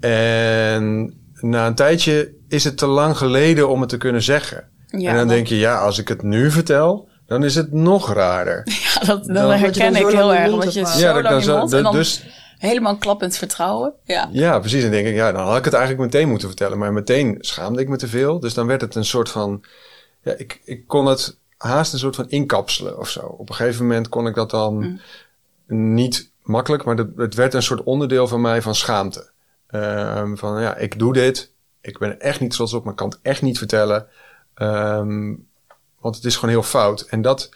En 0.03 1.13
na 1.33 1.67
een 1.67 1.75
tijdje 1.75 2.33
is 2.47 2.63
het 2.63 2.77
te 2.77 2.85
lang 2.87 3.17
geleden 3.17 3.69
om 3.69 3.79
het 3.79 3.89
te 3.89 3.97
kunnen 3.97 4.21
zeggen. 4.23 4.69
ja, 4.87 5.09
en 5.11 5.15
dan 5.17 5.27
denk 5.27 5.47
je, 5.47 5.57
ja, 5.57 5.77
als 5.79 5.97
ik 5.99 6.07
het 6.07 6.21
nu 6.21 6.51
vertel, 6.51 7.07
dan 7.27 7.43
is 7.43 7.55
het 7.55 7.71
nog 7.71 8.13
raarder. 8.13 8.61
ja 8.93 9.05
dat, 9.05 9.25
dan 9.25 9.43
Omdat 9.43 9.59
herken 9.59 9.95
ik 9.95 10.07
heel 10.07 10.33
erg. 10.35 10.49
mond 10.49 10.63
Dat 10.63 10.73
je 10.73 10.79
het 10.79 10.89
zo 10.89 11.11
lang 11.13 11.23
dan 11.27 11.37
je 11.37 11.43
zo, 11.43 11.57
mond 11.57 11.69
dat- 11.69 11.77
en 11.77 11.83
dan 11.83 11.93
dus 11.93 12.23
helemaal 12.57 12.97
klappend 12.97 13.37
vertrouwen. 13.37 13.93
Ja. 14.03 14.29
Ja, 14.31 14.59
precies. 14.59 14.83
En 14.83 14.91
denk 14.91 15.07
ik, 15.07 15.15
ja, 15.15 15.31
dan 15.31 15.45
had 15.47 15.57
ik 15.57 15.65
het 15.65 15.73
eigenlijk 15.73 16.03
meteen 16.13 16.29
moeten 16.29 16.47
vertellen. 16.47 16.77
Maar 16.77 16.93
meteen 16.93 17.37
schaamde 17.39 17.81
ik 17.81 17.89
me 17.89 17.97
te 17.97 18.07
veel. 18.07 18.39
Dus 18.39 18.53
dan 18.53 18.67
werd 18.67 18.81
het 18.81 18.95
een 18.95 19.05
soort 19.05 19.29
van. 19.29 19.63
Ja, 20.23 20.33
ik, 20.37 20.61
ik 20.65 20.87
kon 20.87 21.05
het 21.05 21.37
haast 21.57 21.93
een 21.93 21.99
soort 21.99 22.15
van 22.15 22.29
inkapselen 22.29 22.99
of 22.99 23.09
zo. 23.09 23.19
Op 23.19 23.49
een 23.49 23.55
gegeven 23.55 23.81
moment 23.87 24.09
kon 24.09 24.27
ik 24.27 24.35
dat 24.35 24.49
dan 24.49 24.99
niet 25.67 26.31
makkelijk, 26.41 26.83
maar 26.83 26.95
dat, 26.95 27.07
het 27.15 27.33
werd 27.35 27.53
een 27.53 27.63
soort 27.63 27.83
onderdeel 27.83 28.27
van 28.27 28.41
mij 28.41 28.61
van 28.61 28.75
schaamte. 28.75 29.31
Ehm, 29.73 30.35
van 30.35 30.61
ja, 30.61 30.75
ik 30.75 30.99
doe 30.99 31.13
dit. 31.13 31.53
Ik 31.81 31.97
ben 31.97 32.19
echt 32.19 32.39
niet 32.39 32.51
trots 32.51 32.73
op, 32.73 32.83
maar 32.83 32.91
ik 32.91 32.97
kan 32.97 33.09
het 33.09 33.19
echt 33.21 33.41
niet 33.41 33.57
vertellen. 33.57 34.07
Ehm, 34.53 35.35
want 35.99 36.15
het 36.15 36.25
is 36.25 36.35
gewoon 36.35 36.49
heel 36.49 36.63
fout. 36.63 37.01
En 37.01 37.21
dat 37.21 37.49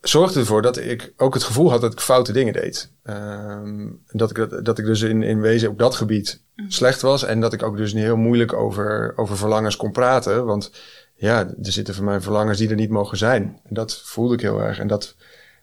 zorgde 0.00 0.40
ervoor 0.40 0.62
dat 0.62 0.76
ik 0.76 1.12
ook 1.16 1.34
het 1.34 1.42
gevoel 1.42 1.70
had 1.70 1.80
dat 1.80 1.92
ik 1.92 2.00
foute 2.00 2.32
dingen 2.32 2.52
deed. 2.52 2.92
Ehm, 3.02 3.88
dat, 4.06 4.30
ik, 4.30 4.36
dat, 4.36 4.64
dat 4.64 4.78
ik 4.78 4.84
dus 4.84 5.00
in, 5.00 5.22
in 5.22 5.40
wezen 5.40 5.68
op 5.68 5.78
dat 5.78 5.94
gebied 5.94 6.42
slecht 6.68 7.00
was. 7.00 7.24
En 7.24 7.40
dat 7.40 7.52
ik 7.52 7.62
ook 7.62 7.76
dus 7.76 7.92
niet 7.92 8.02
heel 8.02 8.16
moeilijk 8.16 8.52
over, 8.52 9.12
over 9.16 9.36
verlangens 9.36 9.76
kon 9.76 9.92
praten. 9.92 10.44
Want 10.44 10.72
ja, 11.14 11.38
er 11.38 11.72
zitten 11.72 11.94
voor 11.94 12.04
mij 12.04 12.20
verlangens 12.20 12.58
die 12.58 12.68
er 12.68 12.74
niet 12.74 12.90
mogen 12.90 13.18
zijn. 13.18 13.60
En 13.64 13.74
dat 13.74 14.02
voelde 14.04 14.34
ik 14.34 14.40
heel 14.40 14.60
erg. 14.60 14.78
En 14.78 14.86
dat, 14.86 15.14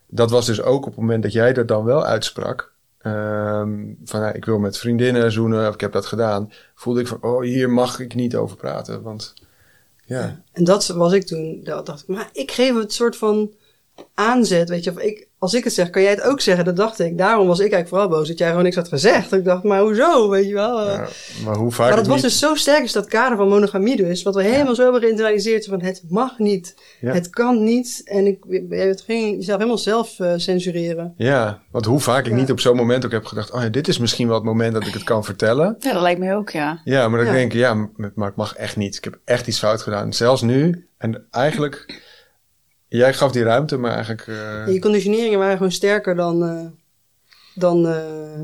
dat 0.08 0.32
was 0.32 0.45
dus 0.45 0.62
ook 0.62 0.86
op 0.86 0.91
het 0.91 1.00
moment 1.00 1.24
dat 1.24 1.34
jij 1.34 1.54
dat 1.54 1.67
dan 1.67 1.84
wel 1.84 2.06
uitsprak. 2.06 2.78
Ehm, 3.02 3.94
van 4.04 4.34
ik 4.34 4.46
wil 4.46 4.60
met 4.60 4.78
vriendinnen 4.78 5.32
zoenen, 5.32 5.68
of 5.68 5.74
ik 5.74 5.82
heb 5.82 5.92
dat 5.92 6.06
gedaan. 6.06 6.52
Voelde 6.76 7.00
ik 7.00 7.08
van, 7.08 7.22
oh, 7.22 7.42
hier 7.42 7.70
mag 7.70 8.00
ik 8.00 8.16
niet 8.16 8.36
over 8.36 8.58
praten. 8.58 9.02
Want 9.02 9.34
ja, 10.06 10.42
En 10.52 10.64
dat 10.64 10.88
was 10.88 11.14
ik 11.14 11.26
toen. 11.26 11.60
Dat 11.64 11.86
dacht 11.86 12.02
ik, 12.02 12.08
maar 12.08 12.30
ik 12.34 12.52
geef 12.52 12.76
het 12.76 12.94
soort 12.94 13.18
van 13.18 13.54
aanzet, 14.14 14.70
weet 14.70 14.84
je. 14.84 14.92
Of 14.92 15.00
ik, 15.00 15.28
als 15.38 15.54
ik 15.54 15.64
het 15.64 15.74
zeg, 15.74 15.90
kan 15.90 16.02
jij 16.02 16.12
het 16.12 16.22
ook 16.22 16.42
zeggen. 16.42 16.66
Dat 16.66 16.76
dacht 16.76 17.00
ik. 17.00 17.18
Daarom 17.18 17.48
was 17.48 17.60
ik 17.60 17.72
eigenlijk 17.72 17.90
vooral 17.90 18.08
boos 18.20 18.28
dat 18.28 18.38
jij 18.38 18.48
gewoon 18.48 18.64
niks 18.64 18.76
had 18.76 18.88
gezegd. 18.88 19.32
Ik 19.34 19.44
dacht, 19.46 19.64
maar 19.64 19.82
hoezo, 19.82 20.30
weet 20.30 20.48
je 20.48 20.54
wel. 20.54 20.90
ja, 20.90 21.08
maar 21.46 21.56
hoe 21.56 21.72
vaak 21.72 21.88
maar 21.88 21.96
dat 21.98 22.06
was 22.08 22.16
niet- 22.16 22.24
dus 22.26 22.40
zo 22.40 22.56
sterk, 22.56 22.84
is 22.84 22.92
dat 22.92 23.06
kader 23.08 23.38
van 23.38 23.48
monogamie 23.48 23.96
dus. 23.96 24.24
Wat 24.24 24.36
we 24.36 24.44
helemaal 24.44 24.76
zo 24.76 24.84
hebben 24.84 25.02
geïnternaliseerd. 25.02 25.66
Van 25.66 25.82
het 25.82 26.04
mag 26.10 26.38
niet, 26.40 26.76
Ja. 27.02 27.14
het 27.14 27.30
kan 27.30 27.64
niet. 27.64 28.02
En 28.06 28.26
ik, 28.28 28.38
jij 28.70 28.98
ging 29.06 29.36
jezelf 29.36 29.58
helemaal 29.58 29.78
zelf 29.82 30.20
eh, 30.20 30.34
censureren. 30.36 31.14
Ja, 31.18 31.62
want 31.72 31.86
hoe 31.86 32.00
vaak 32.00 32.26
ik 32.26 32.34
niet 32.34 32.52
op 32.52 32.60
zo'n 32.60 32.76
moment 32.76 33.06
ook 33.06 33.12
heb 33.12 33.26
gedacht... 33.26 33.52
oh 33.52 33.62
ja, 33.62 33.70
dit 33.70 33.88
is 33.88 33.98
misschien 33.98 34.28
wel 34.28 34.36
het 34.36 34.46
moment 34.46 34.74
dat 34.74 34.88
ik 34.88 34.94
het 34.94 35.04
kan 35.04 35.24
vertellen. 35.24 35.76
ja, 35.80 35.94
dat 35.94 36.02
lijkt 36.02 36.20
mij 36.20 36.36
ook, 36.36 36.50
ja. 36.50 36.82
Ja, 36.84 37.08
maar 37.08 37.18
dan 37.20 37.28
Ja. 37.28 37.34
denk 37.34 37.54
ik, 37.54 37.60
ja, 37.60 37.74
maar 37.96 38.28
het 38.28 38.36
mag 38.36 38.56
echt 38.56 38.76
niet. 38.78 38.96
Ik 38.96 39.04
heb 39.04 39.20
echt 39.26 39.48
iets 39.48 39.60
fout 39.60 39.82
gedaan. 39.82 40.14
Zelfs 40.14 40.42
nu. 40.42 40.88
En 40.98 41.26
eigenlijk... 41.32 42.02
Jij 42.89 43.13
gaf 43.13 43.32
die 43.32 43.43
ruimte, 43.43 43.78
maar 43.78 43.91
eigenlijk... 43.91 44.28
eh, 44.28 44.73
Je 44.73 44.80
conditioneringen 44.80 45.39
waren 45.39 45.58
gewoon 45.58 45.71
sterker 45.71 46.15
dan, 46.15 46.43
eh, 46.43 46.65
dan, 47.56 47.88
eh, 47.88 48.41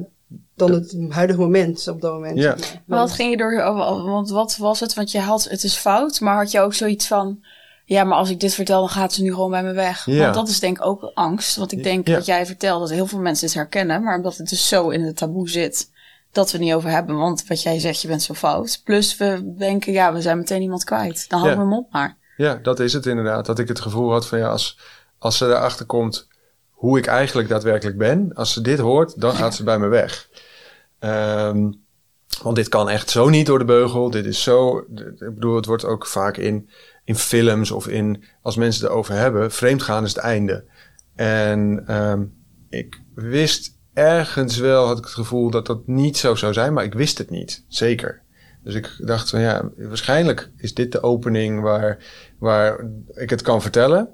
dan 0.56 0.72
het 0.72 0.96
huidige 1.10 1.40
moment 1.40 1.88
op 1.88 2.02
dat 2.02 2.14
moment. 2.14 2.38
Ja. 2.38 2.56
maar. 2.86 3.00
Wat 3.00 3.12
ging 3.12 3.30
je 3.32 3.38
door, 3.38 3.56
want 4.06 4.30
wat 4.30 4.58
was 4.58 4.80
het? 4.80 4.94
Want 4.94 5.12
je 5.12 5.20
had, 5.20 5.44
het 5.50 5.64
is 5.64 5.76
fout, 5.76 6.20
maar 6.20 6.36
had 6.36 6.52
je 6.52 6.60
ook 6.60 6.74
zoiets 6.74 7.08
van, 7.08 7.44
ja, 7.86 8.04
maar 8.04 8.18
als 8.18 8.30
ik 8.30 8.40
dit 8.40 8.54
vertel, 8.54 8.80
dan 8.80 8.90
gaat 8.90 9.14
ze 9.14 9.22
nu 9.22 9.34
gewoon 9.34 9.50
bij 9.50 9.64
me 9.64 9.72
weg. 9.74 10.06
Ja. 10.06 10.22
Want 10.24 10.34
dat 10.36 10.48
is 10.48 10.60
denk 10.60 10.78
ik 10.78 10.86
ook 10.86 11.12
angst. 11.14 11.56
Want 11.56 11.72
ik 11.72 11.84
denk 11.84 12.08
Ja. 12.08 12.16
wat 12.16 12.26
jij 12.26 12.46
vertelt, 12.46 12.80
dat 12.80 12.90
heel 12.90 13.06
veel 13.08 13.20
mensen 13.20 13.46
het 13.48 13.56
herkennen, 13.56 14.04
maar 14.04 14.16
omdat 14.18 14.38
het 14.38 14.50
dus 14.50 14.68
zo 14.68 14.90
in 14.90 15.02
het 15.04 15.16
taboe 15.18 15.50
zit, 15.50 15.90
dat 16.32 16.52
we 16.52 16.58
het 16.58 16.66
niet 16.66 16.74
over 16.76 16.90
hebben. 16.90 17.16
Want 17.18 17.48
wat 17.48 17.62
jij 17.62 17.80
zegt, 17.80 18.02
je 18.02 18.08
bent 18.08 18.22
zo 18.24 18.34
fout. 18.34 18.82
Plus 18.84 19.18
we 19.18 19.54
denken, 19.58 19.94
ja, 19.94 20.14
we 20.14 20.22
zijn 20.22 20.38
meteen 20.38 20.62
iemand 20.62 20.84
kwijt. 20.84 21.26
Dan 21.30 21.40
houden 21.40 21.60
Ja. 21.62 21.66
we 21.68 21.74
hem 21.76 21.84
op 21.84 21.92
maar. 21.92 22.18
Ja, 22.38 22.60
dat 22.62 22.80
is 22.80 22.94
het 22.94 23.06
inderdaad. 23.06 23.46
Dat 23.46 23.60
ik 23.60 23.68
het 23.68 23.80
gevoel 23.80 24.12
had 24.12 24.28
van 24.28 24.38
ja, 24.38 24.50
als, 24.50 24.80
als 25.18 25.38
ze 25.38 25.46
erachter 25.46 25.86
komt 25.86 26.28
hoe 26.70 26.98
ik 26.98 27.06
eigenlijk 27.06 27.50
daadwerkelijk 27.50 27.98
ben, 27.98 28.34
als 28.34 28.54
ze 28.54 28.62
dit 28.62 28.80
hoort, 28.80 29.22
dan 29.22 29.36
gaat 29.36 29.56
ze 29.56 29.64
bij 29.64 29.80
me 29.80 29.88
weg. 29.88 30.30
Ehm, 31.00 31.72
want 32.42 32.56
dit 32.56 32.70
kan 32.70 32.90
echt 32.90 33.10
zo 33.10 33.30
niet 33.30 33.46
door 33.46 33.60
de 33.60 33.66
beugel. 33.66 34.10
Dit 34.10 34.26
is 34.26 34.44
zo. 34.44 34.78
Ik 34.78 35.34
bedoel, 35.34 35.56
het 35.56 35.66
wordt 35.66 35.86
ook 35.86 36.08
vaak 36.08 36.38
in, 36.38 36.70
in 37.04 37.16
films 37.16 37.72
of 37.72 37.88
in. 37.88 38.24
Als 38.42 38.56
mensen 38.56 38.82
het 38.84 38.92
erover 38.92 39.14
hebben, 39.14 39.52
vreemdgaan 39.52 40.04
is 40.04 40.14
het 40.14 40.24
einde. 40.24 40.66
En 41.16 41.84
ehm, 41.88 42.24
ik 42.70 43.02
wist 43.16 43.78
ergens 43.94 44.58
wel, 44.58 44.86
had 44.86 44.98
ik 44.98 45.04
het 45.04 45.14
gevoel 45.14 45.50
dat 45.50 45.66
dat 45.66 45.88
niet 45.88 46.18
zo 46.18 46.36
zou 46.36 46.54
zijn, 46.54 46.74
maar 46.74 46.84
ik 46.84 46.94
wist 46.94 47.18
het 47.18 47.30
niet. 47.30 47.66
Zeker. 47.68 48.22
Dus 48.66 48.76
ik 48.76 48.96
dacht 48.98 49.30
van 49.30 49.40
ja, 49.40 49.70
waarschijnlijk 49.78 50.52
is 50.58 50.74
dit 50.74 50.92
de 50.92 51.02
opening 51.02 51.62
waar, 51.62 51.98
waar 52.40 52.86
ik 53.14 53.30
het 53.30 53.42
kan 53.42 53.62
vertellen. 53.62 54.10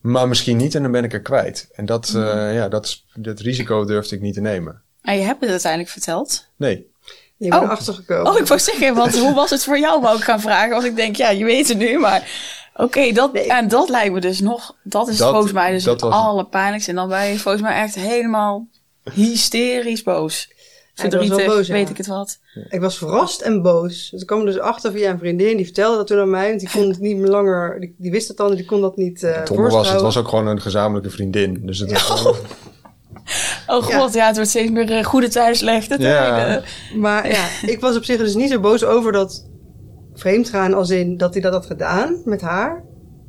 Maar 0.00 0.28
misschien 0.28 0.56
niet 0.56 0.74
en 0.74 0.82
dan 0.82 0.90
ben 0.92 1.04
ik 1.04 1.12
er 1.12 1.20
kwijt. 1.20 1.68
En 1.72 1.84
dat, 1.86 2.12
eh, 2.16 2.54
ja, 2.54 2.68
dat, 2.68 2.84
is- 2.84 3.06
dat 3.14 3.40
risico 3.40 3.84
durfde 3.84 4.14
ik 4.16 4.20
niet 4.20 4.34
te 4.34 4.40
nemen. 4.40 4.82
En 5.02 5.16
je 5.18 5.24
hebt 5.24 5.40
het 5.40 5.50
uiteindelijk 5.50 5.90
verteld. 5.92 6.48
Nee. 6.56 6.90
Ik 7.38 7.50
ben 7.50 7.58
Oh. 7.58 7.64
erachter 7.64 7.94
gekomen. 7.94 8.32
Oh, 8.32 8.38
ik 8.38 8.46
wou 8.46 8.60
zeggen, 8.60 8.94
want 8.94 9.18
hoe 9.18 9.34
was 9.34 9.50
het 9.50 9.64
voor 9.64 9.78
jou, 9.78 10.00
wou 10.00 10.16
ik 10.16 10.22
gaan 10.24 10.40
vragen. 10.40 10.70
Want 10.70 10.84
ik 10.84 10.96
denk, 10.96 11.16
ja, 11.16 11.30
je 11.30 11.44
weet 11.44 11.68
het 11.68 11.78
nu, 11.78 11.98
maar 11.98 12.30
oké, 12.74 13.12
dat, 13.12 13.32
Nee. 13.32 13.52
en 13.52 13.68
dat 13.68 13.88
lijkt 13.88 14.12
me 14.14 14.20
dus 14.20 14.40
nog, 14.40 14.76
dat 14.82 15.08
is 15.08 15.16
Dat- 15.16 15.30
volgens 15.30 15.52
mij 15.52 15.70
dus 15.72 15.84
het. 15.84 16.02
allerpijnlijkste. 16.02 16.90
En 16.90 16.96
dan 16.96 17.08
ben 17.08 17.24
je 17.26 17.38
volgens 17.38 17.62
mij 17.62 17.74
echt 17.82 17.94
helemaal 17.94 18.66
hysterisch 19.12 20.02
boos. 20.02 20.50
Verdrietig, 21.00 21.46
boos, 21.46 21.66
ja. 21.66 21.72
weet 21.72 21.90
ik 21.90 21.96
het 21.96 22.06
wat. 22.06 22.38
Ik 22.68 22.80
was 22.80 22.98
verrast 22.98 23.40
en 23.40 23.62
boos. 23.62 24.08
Dus 24.10 24.20
ik 24.20 24.26
kwam 24.26 24.44
dus 24.44 24.58
achter 24.58 24.92
via 24.92 25.10
een 25.10 25.18
vriendin. 25.18 25.56
Die 25.56 25.64
vertelde 25.64 25.96
dat 25.96 26.06
toen 26.06 26.18
aan 26.18 26.30
mij. 26.30 26.48
Want 26.48 26.60
die 26.60 26.70
kon 26.70 26.88
het 26.88 27.00
niet 27.00 27.16
meer 27.16 27.30
langer... 27.30 27.80
Die, 27.80 27.94
die 27.98 28.10
wist 28.10 28.28
het 28.28 28.36
dan. 28.36 28.54
Die 28.54 28.64
kon 28.64 28.80
dat 28.80 28.96
niet 28.96 29.22
eh 29.22 29.44
domme 29.44 29.70
was, 29.70 29.92
het 29.92 30.00
was 30.00 30.16
ook 30.16 30.28
gewoon 30.28 30.46
een 30.46 30.60
gezamenlijke 30.60 31.10
vriendin. 31.10 31.60
Dus 31.66 31.78
het 31.78 31.92
was 31.92 32.02
gewoon- 32.02 32.36
Oh 33.66 33.82
god, 33.82 34.14
ja. 34.14 34.26
het 34.26 34.34
wordt 34.34 34.50
steeds 34.50 34.70
meer 34.70 34.90
eh, 34.90 35.04
goede 35.04 35.28
tijden, 35.28 35.56
slechte 35.56 35.96
Ja. 35.98 36.36
tijden. 36.36 36.64
Maar 36.96 37.28
ja, 37.28 37.44
ik 37.72 37.80
was 37.80 37.96
op 37.96 38.04
zich 38.04 38.16
dus 38.18 38.34
niet 38.34 38.50
zo 38.50 38.60
boos 38.60 38.84
over 38.84 39.12
dat 39.12 39.46
vreemdgaan 40.14 40.74
als 40.74 40.90
in 40.90 41.16
dat 41.16 41.32
hij 41.32 41.42
dat 41.42 41.52
had 41.52 41.66
gedaan 41.66 42.22
met 42.24 42.40
haar. 42.40 42.84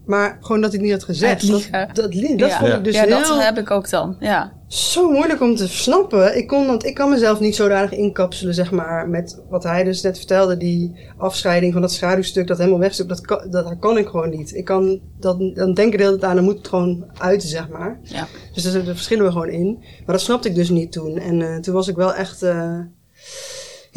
Maar 0.06 0.38
gewoon 0.42 0.62
dat 0.62 0.72
hij 0.72 0.80
het 0.80 0.90
niet 0.90 0.98
had 1.00 1.10
gezegd. 1.10 1.48
Dat, 1.48 1.68
dat, 1.72 1.96
dat 1.96 2.50
ja. 2.50 2.58
vond 2.60 2.74
ik 2.74 2.84
dus 2.84 2.96
ja, 2.96 3.04
heel 3.04 3.20
dat 3.20 3.44
heb 3.44 3.58
ik 3.58 3.72
ook 3.72 3.90
dan. 3.90 4.16
Ja. 4.20 4.54
Zo 4.68 5.12
moeilijk 5.12 5.42
om 5.42 5.56
te 5.56 5.68
snappen. 5.68 6.38
Ik, 6.38 6.48
kon, 6.48 6.68
want 6.68 6.86
ik 6.86 6.94
kan 6.96 7.10
mezelf 7.10 7.40
niet 7.40 7.56
zodanig 7.56 7.92
inkapselen, 7.92 8.54
zeg 8.54 8.72
maar, 8.72 9.10
met 9.10 9.42
wat 9.50 9.64
hij 9.64 9.84
dus 9.84 10.02
net 10.02 10.18
vertelde. 10.18 10.58
Die 10.58 10.96
afscheiding 11.18 11.74
van 11.74 11.82
dat 11.82 11.92
schaduwstuk, 11.92 12.48
dat 12.48 12.58
helemaal 12.58 12.80
wegstuk. 12.80 13.08
Dat 13.08 13.22
kan, 13.22 13.50
dat 13.50 13.80
kan 13.80 13.98
ik 13.98 14.08
gewoon 14.08 14.30
niet. 14.30 14.56
Ik 14.56 14.66
kan 14.66 15.00
dat, 15.20 15.40
dan 15.40 15.74
denken 15.74 15.98
de 15.98 16.04
hele 16.04 16.18
tijd 16.18 16.24
aan, 16.24 16.36
dan 16.36 16.46
moet 16.46 16.58
het 16.58 16.68
gewoon 16.68 17.06
uiten, 17.18 17.50
zeg 17.50 17.70
maar. 17.70 18.00
Ja. 18.04 18.28
Dus 18.54 18.64
daar, 18.64 18.74
daar 18.74 18.96
verschillen 18.96 19.26
we 19.26 19.32
gewoon 19.32 19.50
in. 19.50 19.78
Maar 19.80 20.16
dat 20.16 20.22
snapte 20.22 20.50
ik 20.50 20.56
dus 20.56 20.70
niet 20.70 20.92
toen. 20.92 21.18
En 21.18 21.42
eh, 21.42 21.60
toen 21.60 21.74
was 21.74 21.88
ik 21.88 21.96
wel 21.96 22.14
echt, 22.14 22.44
eh, 22.44 22.80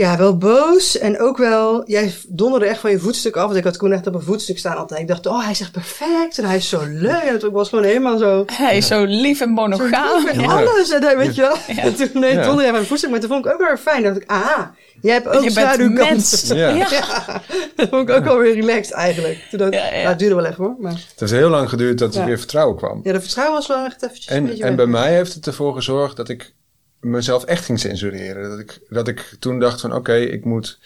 ja, 0.01 0.17
wel 0.17 0.37
boos. 0.37 0.99
En 0.99 1.21
ook 1.21 1.37
wel, 1.37 1.83
jij 1.87 2.15
donderde 2.29 2.67
echt 2.67 2.81
van 2.81 2.91
je 2.91 2.99
voetstuk 2.99 3.37
af. 3.37 3.45
Want 3.45 3.57
ik 3.57 3.65
had 3.65 3.77
Koen 3.77 3.93
echt 3.93 4.07
op 4.07 4.15
een 4.15 4.23
voetstuk 4.23 4.59
staan 4.59 4.77
altijd. 4.77 5.01
Ik 5.01 5.09
dacht, 5.09 5.27
oh, 5.27 5.45
hij 5.45 5.55
zegt 5.55 5.73
perfect. 5.73 6.39
En 6.39 6.45
hij 6.45 6.57
is 6.57 6.69
zo 6.69 6.81
leuk. 6.89 7.23
En 7.23 7.33
het 7.33 7.43
was 7.51 7.69
gewoon 7.69 7.85
helemaal 7.85 8.19
zo... 8.19 8.45
Hij 8.53 8.77
is 8.77 8.87
zo 8.87 9.05
lief 9.05 9.41
en 9.41 9.47
Zo 9.47 9.53
monogaam. 9.55 10.25
lief 10.25 10.33
en 10.33 10.41
Ja. 10.41 10.47
alles. 10.61 10.91
En 10.91 11.01
dan, 11.01 11.17
weet 11.17 11.35
je 11.35 11.41
wel. 11.41 11.57
Ja. 11.67 11.83
En 11.83 11.95
toen 11.95 12.09
nee, 12.21 12.35
donderde 12.35 12.63
jij 12.63 12.73
mijn 12.73 12.85
voetstuk. 12.87 13.11
Maar 13.11 13.21
toen 13.21 13.29
vond 13.29 13.45
ik 13.47 13.53
ook 13.53 13.59
wel 13.59 13.69
weer 13.69 13.79
fijn. 13.79 14.03
Dat 14.03 14.17
ik, 14.17 14.25
aha, 14.27 14.75
jij 15.01 15.13
hebt 15.15 15.29
ook 15.29 15.43
Je 15.43 15.51
schaduwkant. 15.51 16.09
mens. 16.11 16.45
Ja. 16.49 16.55
Ja. 16.69 16.75
Ja, 16.91 17.41
dat 17.77 17.89
vond 17.89 18.09
ik 18.09 18.15
ook 18.17 18.25
wel 18.25 18.39
weer 18.39 18.55
relaxed 18.55 18.93
eigenlijk. 18.93 19.47
Toen 19.51 19.59
dat, 19.59 19.73
Ja, 19.75 19.85
ja. 19.85 19.91
Nou, 19.97 20.07
het 20.09 20.19
duurde 20.19 20.35
wel 20.35 20.45
even 20.45 20.65
hoor. 20.65 20.75
Maar 20.79 20.93
Het 20.93 21.21
heeft 21.21 21.33
heel 21.33 21.49
lang 21.49 21.69
geduurd 21.69 21.99
dat 21.99 22.15
er 22.15 22.21
Ja. 22.21 22.27
weer 22.27 22.39
vertrouwen 22.39 22.77
kwam. 22.77 23.01
ja, 23.05 23.13
de 23.13 23.21
vertrouwen 23.21 23.57
was 23.57 23.67
wel 23.67 23.85
echt 23.85 24.03
eventjes 24.03 24.27
En, 24.27 24.61
en 24.61 24.77
bij 24.77 24.87
mij 24.87 25.15
heeft 25.15 25.35
het 25.35 25.47
ervoor 25.47 25.75
gezorgd 25.75 26.17
dat 26.17 26.29
ik 26.29 26.53
mezelf 27.01 27.45
echt 27.45 27.65
ging 27.65 27.81
censureren. 27.81 28.51
Dat 28.51 28.59
ik, 28.59 28.81
dat 28.89 29.09
ik 29.09 29.37
toen 29.39 29.59
dacht 29.59 29.81
van 29.81 29.95
oké, 29.95 30.15
ik 30.15 30.45
moet... 30.45 30.79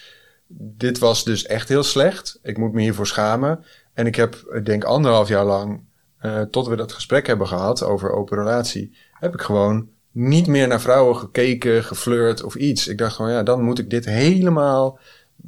Dit 0.57 0.99
was 0.99 1.23
dus 1.23 1.45
echt 1.45 1.69
heel 1.69 1.83
slecht. 1.83 2.39
Ik 2.43 2.57
moet 2.57 2.73
me 2.73 2.81
hiervoor 2.81 3.07
schamen. 3.07 3.65
En 3.93 4.05
ik 4.05 4.15
heb, 4.15 4.35
ik 4.35 4.65
denk 4.65 4.83
anderhalf 4.83 5.27
jaar 5.27 5.45
lang, 5.45 5.81
eh, 6.17 6.41
tot 6.41 6.67
we 6.67 6.75
dat 6.75 6.91
gesprek 6.91 7.27
hebben 7.27 7.47
gehad 7.47 7.83
over 7.83 8.11
open 8.11 8.37
relatie, 8.37 8.95
heb 9.13 9.33
ik 9.33 9.41
gewoon 9.41 9.89
niet 10.11 10.47
meer 10.47 10.67
naar 10.67 10.81
vrouwen 10.81 11.15
gekeken, 11.15 11.83
geflirt 11.83 12.43
of 12.43 12.55
iets. 12.55 12.87
Ik 12.87 12.97
dacht 12.97 13.15
gewoon, 13.15 13.31
ja, 13.31 13.43
dan 13.43 13.61
moet 13.61 13.79
ik 13.79 13.89
dit 13.89 14.05
helemaal 14.05 14.99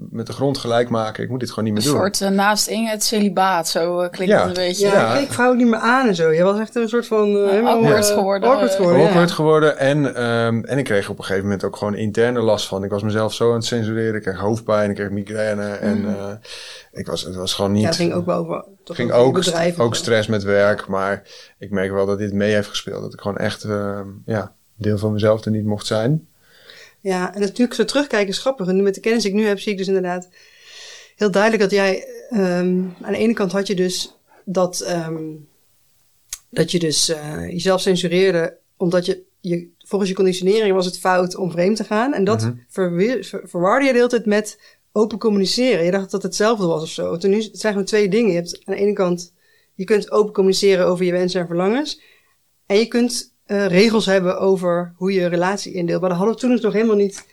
met 0.09 0.27
de 0.27 0.33
grond 0.33 0.57
gelijk 0.57 0.89
maken. 0.89 1.23
Ik 1.23 1.29
moet 1.29 1.39
dit 1.39 1.49
gewoon 1.51 1.65
niet 1.65 1.73
Een 1.77 1.83
meer 1.83 1.91
doen. 1.91 2.01
soort 2.01 2.21
eh, 2.21 2.29
naast 2.29 2.67
Inge 2.67 2.89
het 2.89 3.03
celibaat. 3.03 3.67
Zo 3.67 3.99
eh, 3.99 4.09
klinkt 4.09 4.33
Ja. 4.33 4.39
het 4.39 4.57
een 4.57 4.63
beetje. 4.63 4.87
Ja, 4.87 4.93
Ja. 4.93 5.17
ik 5.17 5.31
vrouwen 5.31 5.57
niet 5.57 5.67
meer 5.67 5.79
aan 5.79 6.07
en 6.07 6.15
zo. 6.15 6.31
Je 6.31 6.43
was 6.43 6.59
echt 6.59 6.75
een 6.75 6.89
soort 6.89 7.07
van... 7.07 7.35
eh, 7.37 7.49
helemaal, 7.49 7.73
awkward 7.75 8.09
eh, 8.09 8.15
geworden. 8.15 8.49
Awkward 8.49 8.75
geworden, 8.75 9.05
awkward 9.07 9.31
geworden. 9.31 9.77
En, 9.77 10.15
ehm, 10.15 10.63
en 10.63 10.77
ik 10.77 10.83
kreeg 10.85 11.09
op 11.09 11.17
een 11.17 11.23
gegeven 11.23 11.43
moment 11.43 11.63
ook 11.63 11.75
gewoon 11.75 11.95
interne 11.95 12.39
last 12.39 12.67
van. 12.67 12.83
Ik 12.83 12.89
was 12.89 13.03
mezelf 13.03 13.33
zo 13.33 13.49
aan 13.49 13.55
het 13.55 13.65
censureren. 13.65 14.15
Ik 14.15 14.21
kreeg 14.21 14.37
hoofdpijn, 14.39 14.89
ik 14.89 14.95
kreeg 14.95 15.09
migraine. 15.09 15.63
En 15.69 16.05
eh, 16.07 16.31
ik 16.91 17.07
was, 17.07 17.21
het 17.23 17.35
was 17.35 17.53
gewoon 17.53 17.71
niet... 17.71 17.81
Ja, 17.81 17.87
het 17.87 17.95
ging 17.97 18.13
ook 18.13 18.25
wel 18.25 18.37
over... 18.37 18.65
toch 18.83 18.95
ging 18.95 19.11
ook, 19.11 19.39
ook 19.77 19.95
stress 19.95 20.27
met 20.27 20.43
werk. 20.43 20.87
Maar 20.87 21.21
ik 21.57 21.71
merk 21.71 21.91
wel 21.91 22.05
dat 22.05 22.17
dit 22.17 22.33
mee 22.33 22.53
heeft 22.53 22.69
gespeeld. 22.69 23.01
Dat 23.01 23.13
ik 23.13 23.21
gewoon 23.21 23.37
echt 23.37 23.63
ehm, 23.63 24.07
ja, 24.25 24.53
deel 24.75 24.97
van 24.97 25.13
mezelf 25.13 25.45
er 25.45 25.51
niet 25.51 25.65
mocht 25.65 25.85
zijn. 25.85 26.27
Ja, 26.99 27.33
en 27.33 27.39
natuurlijk 27.39 27.73
zo 27.73 27.85
terugkijken 27.85 28.29
is 28.29 28.37
grappig. 28.37 28.67
En 28.67 28.75
nu 28.75 28.81
met 28.81 28.95
de 28.95 29.01
kennis 29.01 29.23
die 29.23 29.31
ik 29.31 29.37
nu 29.37 29.45
heb, 29.45 29.59
zie 29.59 29.71
ik 29.71 29.77
dus 29.77 29.87
inderdaad 29.87 30.29
heel 31.15 31.31
duidelijk 31.31 31.61
dat 31.61 31.71
jij... 31.71 32.07
ehm, 32.29 32.83
aan 33.01 33.11
de 33.11 33.17
ene 33.17 33.33
kant 33.33 33.51
had 33.51 33.67
je 33.67 33.75
dus 33.75 34.15
dat, 34.45 34.81
ehm, 34.81 35.35
dat 36.49 36.71
je 36.71 36.79
dus 36.79 37.09
eh, 37.09 37.49
jezelf 37.49 37.81
censureerde... 37.81 38.57
omdat 38.77 39.05
je, 39.05 39.23
je... 39.39 39.75
Volgens 39.77 40.09
je 40.09 40.15
conditionering 40.15 40.73
was 40.75 40.85
het 40.85 40.99
fout 40.99 41.35
om 41.35 41.51
vreemd 41.51 41.77
te 41.77 41.83
gaan. 41.83 42.13
En 42.13 42.23
dat 42.23 42.51
ver- 42.67 43.41
verwarde 43.43 43.85
je 43.85 43.91
de 43.91 43.97
hele 43.97 44.09
tijd 44.09 44.25
met 44.25 44.77
open 44.91 45.17
communiceren. 45.17 45.85
Je 45.85 45.91
dacht 45.91 46.03
dat 46.03 46.11
het 46.11 46.23
hetzelfde 46.23 46.65
was 46.65 46.81
of 46.81 46.89
zo. 46.89 47.17
Toen 47.17 47.29
nu, 47.29 47.41
het 47.41 47.59
zijn 47.59 47.73
gewoon 47.73 47.87
twee 47.87 48.09
dingen. 48.09 48.29
Je 48.29 48.35
hebt 48.35 48.61
aan 48.65 48.75
de 48.75 48.81
ene 48.81 48.93
kant... 48.93 49.33
Je 49.73 49.83
kunt 49.83 50.11
open 50.11 50.33
communiceren 50.33 50.85
over 50.85 51.05
je 51.05 51.11
wensen 51.11 51.41
en 51.41 51.47
verlangens. 51.47 52.01
En 52.65 52.77
je 52.77 52.87
kunt 52.87 53.35
eh, 53.47 53.67
regels 53.67 54.05
hebben 54.05 54.39
over 54.39 54.93
hoe 54.95 55.13
je 55.13 55.21
een 55.21 55.29
relatie 55.29 55.73
indeelt. 55.73 55.99
Maar 56.01 56.09
daar 56.09 56.17
hadden 56.17 56.35
we 56.35 56.41
toen 56.41 56.51
dus 56.51 56.61
nog 56.61 56.73
helemaal 56.73 56.95
niet 56.95 57.25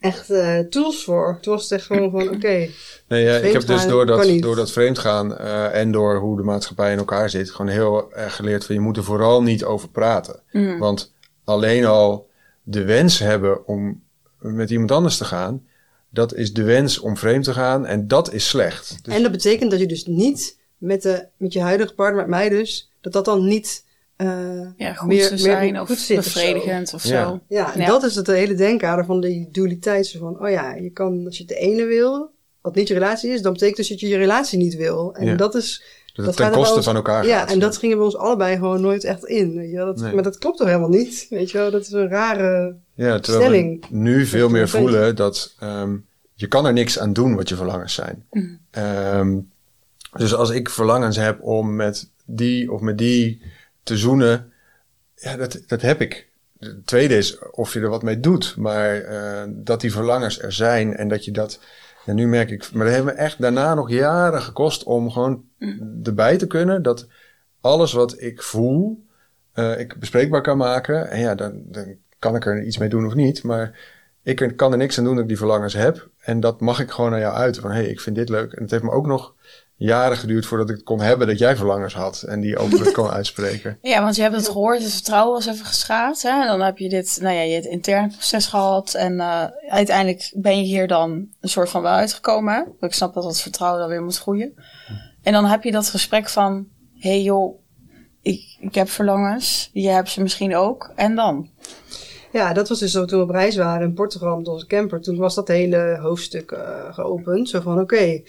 echt 0.00 0.30
eh, 0.30 0.58
tools 0.58 1.04
voor. 1.04 1.38
Toen 1.40 1.52
was 1.52 1.62
het 1.62 1.72
echt 1.72 1.86
gewoon 1.86 2.10
van, 2.10 2.28
oké, 2.28 2.68
Nee, 3.08 3.24
ja, 3.24 3.36
ik 3.36 3.52
heb 3.52 3.66
dus 3.66 3.86
door 3.86 4.06
dat, 4.06 4.40
door 4.40 4.56
dat 4.56 4.72
vreemdgaan 4.72 5.36
eh, 5.36 5.74
en 5.74 5.92
door 5.92 6.18
hoe 6.18 6.36
de 6.36 6.42
maatschappij 6.42 6.92
in 6.92 6.98
elkaar 6.98 7.30
zit, 7.30 7.50
gewoon 7.50 7.70
heel 7.70 8.12
erg 8.12 8.36
geleerd 8.36 8.64
van 8.64 8.74
je 8.74 8.80
moet 8.80 8.96
er 8.96 9.04
vooral 9.04 9.42
niet 9.42 9.64
over 9.64 9.88
praten. 9.88 10.40
Mm. 10.52 10.78
Want 10.78 11.12
alleen 11.44 11.84
al 11.84 12.28
de 12.62 12.84
wens 12.84 13.18
hebben 13.18 13.66
om 13.66 14.02
met 14.38 14.70
iemand 14.70 14.90
anders 14.90 15.16
te 15.16 15.24
gaan, 15.24 15.66
dat 16.10 16.34
is 16.34 16.52
de 16.52 16.62
wens 16.62 16.98
om 16.98 17.16
vreemd 17.16 17.44
te 17.44 17.52
gaan 17.52 17.86
en 17.86 18.08
dat 18.08 18.32
is 18.32 18.48
slecht. 18.48 18.98
Dus, 19.02 19.14
En 19.14 19.22
dat 19.22 19.32
betekent 19.32 19.70
dat 19.70 19.80
je 19.80 19.86
dus 19.86 20.06
niet 20.06 20.58
met, 20.78 21.02
de, 21.02 21.26
met 21.36 21.52
je 21.52 21.60
huidige 21.60 21.94
partner, 21.94 22.20
met 22.20 22.30
mij 22.30 22.48
dus, 22.48 22.90
dat 23.00 23.12
dat 23.12 23.24
dan 23.24 23.46
niet 23.46 23.84
eh, 24.16 24.60
Ja, 24.76 24.92
goed 24.92 25.08
meer, 25.08 25.28
te 25.28 25.38
zijn 25.38 25.72
meer 25.72 25.80
of 25.80 25.86
goed 25.88 25.98
zit 25.98 26.18
of 26.18 26.24
zo. 26.24 26.32
bevredigend 26.40 26.94
of, 26.94 27.04
Ja. 27.04 27.24
zo. 27.24 27.40
Ja, 27.48 27.74
en 27.74 27.80
Ja. 27.80 27.86
dat 27.86 28.02
is 28.02 28.14
het 28.14 28.26
hele 28.26 28.54
denkkader 28.54 29.04
van 29.04 29.20
die 29.20 29.48
dualiteit. 29.52 30.14
Van, 30.18 30.40
oh 30.42 30.50
ja, 30.50 30.74
je 30.74 30.90
kan, 30.90 31.22
als 31.26 31.36
je 31.36 31.42
het 31.42 31.52
de 31.52 31.58
ene 31.58 31.84
wil, 31.84 32.30
wat 32.60 32.74
niet 32.74 32.88
je 32.88 32.94
relatie 32.94 33.30
is, 33.30 33.42
dan 33.42 33.52
betekent 33.52 33.76
dus 33.76 33.88
dat 33.88 34.00
je 34.00 34.08
je 34.08 34.16
relatie 34.16 34.58
niet 34.58 34.76
wil. 34.76 35.14
En 35.14 35.26
Ja. 35.26 35.34
dat 35.34 35.54
is... 35.54 35.82
dat 36.14 36.36
ten 36.36 36.50
koste 36.50 36.82
van 36.82 36.96
elkaar 36.96 37.26
Ja, 37.26 37.38
gaat. 37.38 37.50
en 37.50 37.58
dat 37.58 37.76
gingen 37.76 37.96
bij 37.96 38.04
ons 38.04 38.16
allebei 38.16 38.56
gewoon 38.56 38.80
nooit 38.80 39.04
echt 39.04 39.24
in. 39.24 39.54
Weet 39.56 39.70
je 39.70 39.76
wel? 39.76 39.86
Dat, 39.86 40.00
Nee. 40.00 40.14
Maar 40.14 40.22
dat 40.22 40.38
klopt 40.38 40.58
toch 40.58 40.66
helemaal 40.66 40.88
niet? 40.88 41.26
Weet 41.30 41.50
je 41.50 41.58
wel, 41.58 41.70
dat 41.70 41.80
is 41.80 41.92
een 41.92 42.08
rare... 42.08 42.76
Ja, 42.94 43.18
terwijl 43.20 43.44
stelling. 43.44 43.86
we 43.90 43.96
nu 43.96 44.26
veel 44.26 44.48
meer 44.48 44.68
voelen 44.68 45.16
dat 45.16 45.54
ehm, 45.58 45.96
je 46.34 46.46
kan 46.46 46.66
er 46.66 46.72
niks 46.72 46.98
aan 46.98 47.12
doen 47.12 47.34
wat 47.34 47.48
je 47.48 47.56
verlangens 47.56 47.94
zijn. 47.94 48.24
Mm. 48.30 48.58
Ehm, 48.70 49.38
dus 50.12 50.34
als 50.34 50.50
ik 50.50 50.70
verlangens 50.70 51.16
heb 51.16 51.42
om 51.42 51.74
met 51.76 52.10
die 52.24 52.72
of 52.72 52.80
met 52.80 52.98
die 52.98 53.42
te 53.86 53.96
zoenen, 53.96 54.52
ja, 55.14 55.36
dat, 55.36 55.62
dat 55.66 55.80
heb 55.80 56.00
ik. 56.00 56.28
Het 56.58 56.86
tweede 56.86 57.16
is 57.16 57.38
of 57.38 57.72
je 57.72 57.80
er 57.80 57.88
wat 57.88 58.02
mee 58.02 58.20
doet, 58.20 58.56
maar 58.56 59.00
eh, 59.00 59.42
dat 59.48 59.80
die 59.80 59.92
verlangens 59.92 60.42
er 60.42 60.52
zijn 60.52 60.96
en 60.96 61.08
dat 61.08 61.24
je 61.24 61.30
dat. 61.30 61.60
En 62.04 62.14
nu 62.14 62.26
merk 62.26 62.50
ik, 62.50 62.72
maar 62.72 62.84
dat 62.84 62.94
heeft 62.94 63.06
me 63.06 63.12
echt 63.12 63.40
daarna 63.40 63.74
nog 63.74 63.90
jaren 63.90 64.42
gekost 64.42 64.84
om 64.84 65.10
gewoon 65.10 65.44
erbij 66.02 66.36
te 66.36 66.46
kunnen 66.46 66.82
dat 66.82 67.06
alles 67.60 67.92
wat 67.92 68.20
ik 68.20 68.42
voel, 68.42 69.04
eh, 69.52 69.78
ik 69.78 69.98
bespreekbaar 69.98 70.42
kan 70.42 70.56
maken. 70.56 71.10
En 71.10 71.20
ja, 71.20 71.34
dan, 71.34 71.62
dan 71.64 71.96
kan 72.18 72.36
ik 72.36 72.46
er 72.46 72.62
iets 72.62 72.78
mee 72.78 72.88
doen 72.88 73.06
of 73.06 73.14
niet. 73.14 73.42
Maar 73.42 73.78
ik 74.22 74.52
kan 74.56 74.72
er 74.72 74.78
niks 74.78 74.98
aan 74.98 75.04
doen 75.04 75.14
dat 75.14 75.22
ik 75.22 75.28
die 75.28 75.38
verlangens 75.38 75.74
heb. 75.74 76.08
En 76.20 76.40
dat 76.40 76.60
mag 76.60 76.80
ik 76.80 76.90
gewoon 76.90 77.10
naar 77.10 77.20
jou 77.20 77.34
uiten. 77.34 77.62
Van 77.62 77.70
hé, 77.70 77.76
hey, 77.76 77.90
ik 77.90 78.00
vind 78.00 78.16
dit 78.16 78.28
leuk. 78.28 78.52
En 78.52 78.62
het 78.62 78.70
heeft 78.70 78.82
me 78.82 78.90
ook 78.90 79.06
nog 79.06 79.34
jaren 79.76 80.16
geduurd 80.16 80.46
voordat 80.46 80.68
ik 80.70 80.74
het 80.74 80.84
kon 80.84 81.00
hebben 81.00 81.26
dat 81.26 81.38
jij 81.38 81.56
verlangens 81.56 81.94
had. 81.94 82.22
En 82.22 82.40
die 82.40 82.58
openlijk 82.58 82.92
kon 83.00 83.10
uitspreken. 83.10 83.78
Ja, 83.82 84.02
want 84.02 84.16
je 84.16 84.22
hebt 84.22 84.34
het 84.34 84.48
gehoord, 84.48 84.82
het 84.82 84.92
vertrouwen 84.92 85.34
was 85.34 85.46
even 85.46 85.66
geschaad. 85.66 86.22
Hè? 86.22 86.40
En 86.40 86.46
dan 86.46 86.60
heb 86.60 86.78
je 86.78 86.88
dit, 86.88 87.18
nou 87.20 87.34
ja, 87.34 87.42
je 87.42 87.54
het 87.54 87.64
interne 87.64 88.08
proces 88.08 88.46
gehad. 88.46 88.94
En 88.94 89.20
eh, 89.20 89.44
uiteindelijk 89.68 90.32
ben 90.34 90.56
je 90.56 90.64
hier 90.64 90.88
dan 90.88 91.28
een 91.40 91.48
soort 91.48 91.68
van 91.68 91.82
wel 91.82 91.92
uitgekomen. 91.92 92.54
Hè? 92.54 92.86
Ik 92.86 92.92
snap 92.92 93.14
dat 93.14 93.22
dat 93.22 93.40
vertrouwen 93.40 93.80
dan 93.80 93.88
weer 93.88 94.02
moet 94.02 94.18
groeien. 94.18 94.54
En 95.22 95.32
dan 95.32 95.44
heb 95.44 95.62
je 95.62 95.72
dat 95.72 95.88
gesprek 95.88 96.28
van, 96.28 96.66
hé 96.98 97.10
hey 97.10 97.22
joh, 97.22 97.58
ik, 98.22 98.56
ik 98.60 98.74
heb 98.74 98.88
verlangens. 98.88 99.70
Je 99.72 99.88
hebt 99.88 100.08
ze 100.08 100.22
misschien 100.22 100.56
ook. 100.56 100.92
En 100.94 101.14
dan? 101.14 101.50
Ja, 102.32 102.52
dat 102.52 102.68
was 102.68 102.78
dus 102.78 102.92
zo 102.92 103.04
toen 103.04 103.18
we 103.18 103.24
op 103.24 103.30
reis 103.30 103.56
waren 103.56 103.86
in 103.86 103.94
Portugal 103.94 104.36
met 104.36 104.48
onze 104.48 104.66
camper. 104.66 105.00
Toen 105.00 105.16
was 105.16 105.34
dat 105.34 105.48
hele 105.48 105.98
hoofdstuk 106.00 106.50
eh, 106.50 106.94
geopend. 106.94 107.48
Zo 107.48 107.60
van, 107.60 107.80
oké, 107.80 108.20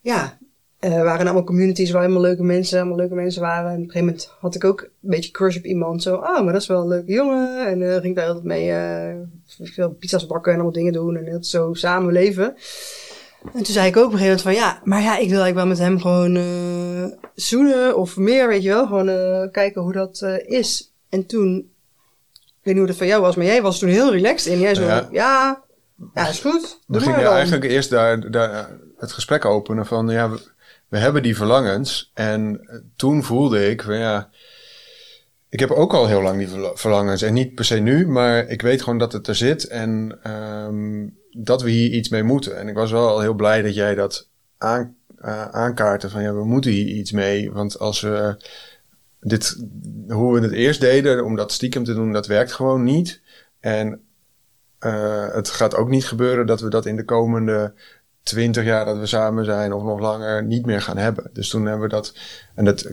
ja, 0.00 0.38
er 0.90 1.04
waren 1.04 1.24
allemaal 1.24 1.44
communities 1.44 1.90
waar 1.90 2.00
helemaal 2.02 2.22
leuke 2.22 2.42
mensen, 2.42 2.78
allemaal 2.78 2.96
leuke 2.96 3.14
mensen 3.14 3.42
waren. 3.42 3.70
En 3.70 3.76
op 3.76 3.82
een 3.82 3.90
gegeven 3.90 4.06
moment 4.06 4.30
had 4.40 4.54
ik 4.54 4.64
ook 4.64 4.80
een 4.80 4.88
beetje 5.00 5.30
crush 5.30 5.56
op 5.56 5.64
iemand. 5.64 6.02
Zo, 6.02 6.14
ah, 6.14 6.44
maar 6.44 6.52
dat 6.52 6.62
is 6.62 6.68
wel 6.68 6.80
een 6.80 6.88
leuke 6.88 7.12
jongen. 7.12 7.66
En 7.66 7.82
eh 7.82 7.92
ging 7.92 8.04
ik 8.04 8.14
daar 8.14 8.26
altijd 8.26 8.44
mee 8.44 8.70
eh, 8.72 9.16
veel 9.62 9.90
pizza's 9.90 10.26
bakken 10.26 10.50
en 10.52 10.58
allemaal 10.58 10.74
dingen 10.76 10.92
doen. 10.92 11.16
En 11.16 11.24
heel 11.24 11.44
zo 11.44 11.74
samen 11.74 12.12
leven. 12.12 12.54
En 13.44 13.62
toen 13.62 13.64
zei 13.74 13.86
ik 13.88 13.96
ook 13.96 14.06
op 14.06 14.12
een 14.12 14.18
gegeven 14.18 14.42
moment 14.44 14.60
van, 14.60 14.68
ja, 14.68 14.80
maar 14.84 15.02
ja, 15.02 15.18
ik 15.18 15.28
wil 15.28 15.40
eigenlijk 15.42 15.54
wel 15.54 15.66
met 15.66 15.78
hem 15.78 16.00
gewoon 16.00 16.38
zoenen 17.34 17.96
of 17.96 18.16
meer, 18.16 18.48
weet 18.48 18.62
je 18.62 18.68
wel. 18.68 18.86
Gewoon 18.86 19.50
kijken 19.50 19.82
hoe 19.82 19.92
dat 19.92 20.22
is. 20.46 20.92
En 21.08 21.26
toen, 21.26 21.56
ik 22.34 22.62
weet 22.62 22.74
niet 22.74 22.76
hoe 22.76 22.86
dat 22.86 22.96
van 22.96 23.06
jou 23.06 23.20
was, 23.22 23.36
maar 23.36 23.46
jij 23.46 23.62
was 23.62 23.78
toen 23.78 23.88
heel 23.88 24.12
relaxed 24.12 24.52
in. 24.52 24.58
Jij 24.60 24.74
zo, 24.74 24.82
Ja. 24.82 25.08
ja, 25.10 25.62
ja, 26.14 26.28
is 26.28 26.40
goed. 26.40 26.60
We 26.62 26.68
Doe 26.86 27.00
maar 27.00 27.00
gingen 27.00 27.22
dan. 27.22 27.32
eigenlijk 27.32 27.64
eerst 27.64 27.90
daar, 27.90 28.30
daar 28.30 28.70
het 28.98 29.12
gesprek 29.12 29.44
openen 29.44 29.86
van 29.86 30.08
ja, 30.08 30.30
we, 30.30 30.40
we 30.92 30.98
hebben 30.98 31.22
die 31.22 31.36
verlangens. 31.36 32.10
En 32.14 32.60
eh, 32.66 32.78
toen 32.96 33.22
voelde 33.22 33.70
ik 33.70 33.82
van 33.82 33.98
ja, 33.98 34.30
ik 35.48 35.60
heb 35.60 35.70
ook 35.70 35.94
al 35.94 36.06
heel 36.06 36.22
lang 36.22 36.38
die 36.38 36.48
verla- 36.48 36.74
verlangens. 36.74 37.22
En 37.22 37.32
niet 37.32 37.54
per 37.54 37.64
se 37.64 37.76
nu, 37.76 38.06
maar 38.06 38.48
ik 38.48 38.62
weet 38.62 38.82
gewoon 38.82 38.98
dat 38.98 39.12
het 39.12 39.26
er 39.26 39.34
zit 39.34 39.66
en 39.66 40.18
ehm, 40.22 41.06
dat 41.30 41.62
we 41.62 41.70
hier 41.70 41.90
iets 41.90 42.08
mee 42.08 42.22
moeten. 42.22 42.58
En 42.58 42.68
ik 42.68 42.74
was 42.74 42.90
wel 42.90 43.08
al 43.08 43.20
heel 43.20 43.34
blij 43.34 43.62
dat 43.62 43.74
jij 43.74 43.94
dat 43.94 44.28
aan, 44.58 44.96
eh, 45.18 45.98
van 45.98 46.22
ja, 46.22 46.34
we 46.34 46.44
moeten 46.44 46.70
hier 46.70 46.86
iets 46.86 47.12
mee. 47.12 47.52
Want 47.52 47.78
als 47.78 48.00
we 48.00 48.36
dit, 49.20 49.66
hoe 50.08 50.34
we 50.34 50.40
het 50.40 50.52
eerst 50.52 50.80
deden, 50.80 51.24
om 51.24 51.36
dat 51.36 51.52
stiekem 51.52 51.84
te 51.84 51.94
doen, 51.94 52.12
dat 52.12 52.26
werkt 52.26 52.52
gewoon 52.52 52.82
niet. 52.84 53.20
En 53.60 54.00
uh, 54.80 55.34
het 55.34 55.50
gaat 55.50 55.74
ook 55.74 55.88
niet 55.88 56.04
gebeuren 56.04 56.46
dat 56.46 56.60
we 56.60 56.70
dat 56.70 56.86
in 56.86 56.96
de 56.96 57.04
komende 57.04 57.74
twintig 58.22 58.64
jaar 58.64 58.84
dat 58.84 58.98
we 58.98 59.06
samen 59.06 59.44
zijn 59.44 59.72
of 59.72 59.82
nog 59.82 60.00
langer 60.00 60.44
niet 60.44 60.66
meer 60.66 60.82
gaan 60.82 60.96
hebben. 60.96 61.30
Dus 61.32 61.48
toen 61.48 61.64
hebben 61.64 61.88
we 61.88 61.94
dat. 61.94 62.14
En 62.54 62.64
dat, 62.64 62.84
uh, 62.84 62.92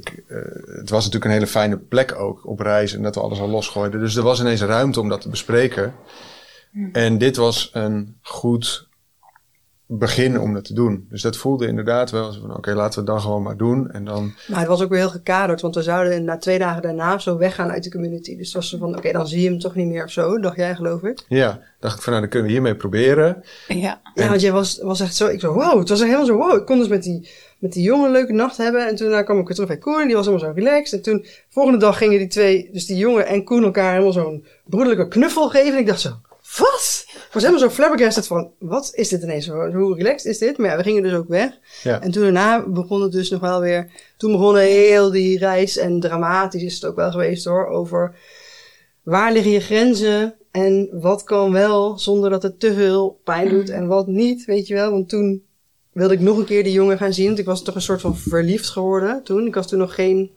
het 0.65 0.89
was 0.89 1.03
natuurlijk 1.03 1.25
een 1.25 1.31
hele 1.31 1.47
fijne 1.47 1.77
plek 1.77 2.15
ook 2.15 2.47
op 2.47 2.59
reis 2.59 2.93
en 2.93 3.01
dat 3.01 3.15
we 3.15 3.21
alles 3.21 3.39
al 3.39 3.49
losgooiden. 3.49 3.99
Dus 3.99 4.15
er 4.15 4.23
was 4.23 4.39
ineens 4.39 4.61
ruimte 4.61 4.99
om 4.99 5.09
dat 5.09 5.21
te 5.21 5.29
bespreken. 5.29 5.93
En 6.91 7.17
dit 7.17 7.35
was 7.35 7.69
een 7.73 8.17
goed 8.21 8.88
begin 9.91 10.39
om 10.39 10.53
dat 10.53 10.65
te 10.65 10.73
doen. 10.73 11.07
Dus 11.09 11.21
dat 11.21 11.37
voelde 11.37 11.67
inderdaad 11.67 12.11
wel 12.11 12.33
van 12.33 12.55
oké, 12.55 12.73
laten 12.73 12.93
we 12.93 12.99
het 12.99 13.05
dan 13.05 13.21
gewoon 13.21 13.43
maar 13.43 13.57
doen. 13.57 13.91
En 13.91 14.05
dan... 14.05 14.33
Maar 14.47 14.59
het 14.59 14.67
was 14.67 14.81
ook 14.81 14.89
weer 14.89 14.99
heel 14.99 15.09
gekaderd, 15.09 15.61
want 15.61 15.75
we 15.75 15.81
zouden 15.81 16.23
na 16.23 16.37
twee 16.37 16.59
dagen 16.59 16.81
daarna 16.81 17.17
zo 17.17 17.37
weggaan 17.37 17.71
uit 17.71 17.83
de 17.83 17.91
community. 17.91 18.37
Dus 18.37 18.45
het 18.45 18.55
was 18.55 18.69
zo 18.69 18.77
van 18.77 18.97
oké, 18.97 19.11
dan 19.11 19.27
zie 19.27 19.41
je 19.41 19.49
hem 19.49 19.59
toch 19.59 19.75
niet 19.75 19.87
meer 19.87 20.03
of 20.03 20.11
zo, 20.11 20.39
dacht 20.39 20.55
jij 20.55 20.75
geloof 20.75 21.03
ik? 21.03 21.23
Ja, 21.27 21.61
dacht 21.79 21.95
ik 21.97 22.01
van 22.01 22.11
nou, 22.11 22.23
dan 22.23 22.31
kunnen 22.31 22.47
we 22.47 22.53
hiermee 22.53 22.75
proberen. 22.75 23.43
Ja, 23.67 24.01
ja 24.15 24.27
want 24.27 24.41
jij 24.41 24.51
was, 24.51 24.79
was 24.81 24.99
echt 24.99 25.15
zo, 25.15 25.27
ik 25.27 25.39
zo 25.39 25.53
wow, 25.53 25.79
het 25.79 25.89
was 25.89 25.99
helemaal 25.99 26.25
zo 26.25 26.37
wow. 26.37 26.57
Ik 26.57 26.65
kon 26.65 26.77
dus 26.77 26.87
met 26.87 27.03
die, 27.03 27.29
met 27.59 27.73
die 27.73 27.83
jongen 27.83 28.05
een 28.05 28.11
leuke 28.11 28.33
nacht 28.33 28.57
hebben. 28.57 28.87
En 28.87 28.95
toen 28.95 29.23
kwam 29.23 29.39
ik 29.39 29.45
weer 29.45 29.55
terug 29.55 29.69
bij 29.69 29.77
Koen 29.77 30.01
en 30.01 30.07
die 30.07 30.15
was 30.15 30.25
helemaal 30.25 30.47
zo 30.47 30.53
relaxed. 30.55 30.93
En 30.93 31.01
toen, 31.01 31.25
volgende 31.49 31.79
dag 31.79 31.97
gingen 31.97 32.17
die 32.17 32.27
twee, 32.27 32.69
dus 32.71 32.85
die 32.85 32.97
jongen 32.97 33.27
en 33.27 33.43
Koen 33.43 33.63
elkaar 33.63 33.91
helemaal 33.91 34.13
zo'n 34.13 34.45
broederlijke 34.65 35.07
knuffel 35.07 35.49
geven. 35.49 35.73
En 35.73 35.79
ik 35.79 35.87
dacht 35.87 36.01
zo, 36.01 36.09
wat? 36.57 36.88
Was 37.31 37.41
helemaal 37.43 37.69
zo 37.69 37.75
flabbergasted 37.75 38.27
van, 38.27 38.51
wat 38.59 38.91
is 38.93 39.09
dit 39.09 39.23
ineens? 39.23 39.47
Hoe 39.47 39.95
relaxed 39.95 40.25
is 40.25 40.37
dit? 40.37 40.57
Maar 40.57 40.69
ja, 40.69 40.77
we 40.77 40.83
gingen 40.83 41.03
dus 41.03 41.13
ook 41.13 41.27
weg. 41.27 41.57
Ja. 41.83 42.01
En 42.01 42.11
toen 42.11 42.23
daarna 42.23 42.67
begon 42.67 43.01
het 43.01 43.11
dus 43.11 43.29
nog 43.29 43.41
wel 43.41 43.61
weer... 43.61 43.91
Toen 44.17 44.31
begon 44.31 44.55
heel 44.55 45.11
die 45.11 45.37
reis 45.37 45.77
en 45.77 45.99
dramatisch 45.99 46.63
is 46.63 46.73
het 46.73 46.85
ook 46.85 46.95
wel 46.95 47.11
geweest 47.11 47.45
hoor. 47.45 47.67
Over 47.67 48.15
waar 49.03 49.31
liggen 49.31 49.51
je 49.51 49.59
grenzen 49.59 50.35
en 50.51 50.89
wat 50.91 51.23
kan 51.23 51.51
wel 51.51 51.99
zonder 51.99 52.29
dat 52.29 52.43
het 52.43 52.59
te 52.59 52.73
veel 52.73 53.19
pijn 53.23 53.49
doet 53.49 53.69
en 53.69 53.87
wat 53.87 54.07
niet, 54.07 54.45
weet 54.45 54.67
je 54.67 54.73
wel. 54.73 54.91
Want 54.91 55.09
toen 55.09 55.43
wilde 55.91 56.13
ik 56.13 56.19
nog 56.19 56.37
een 56.37 56.45
keer 56.45 56.63
die 56.63 56.73
jongen 56.73 56.97
gaan 56.97 57.13
zien. 57.13 57.27
Want 57.27 57.39
ik 57.39 57.45
was 57.45 57.63
toch 57.63 57.75
een 57.75 57.81
soort 57.81 58.01
van 58.01 58.17
verliefd 58.17 58.69
geworden 58.69 59.23
toen. 59.23 59.47
Ik 59.47 59.55
was 59.55 59.67
toen 59.67 59.79
nog 59.79 59.95
geen... 59.95 60.31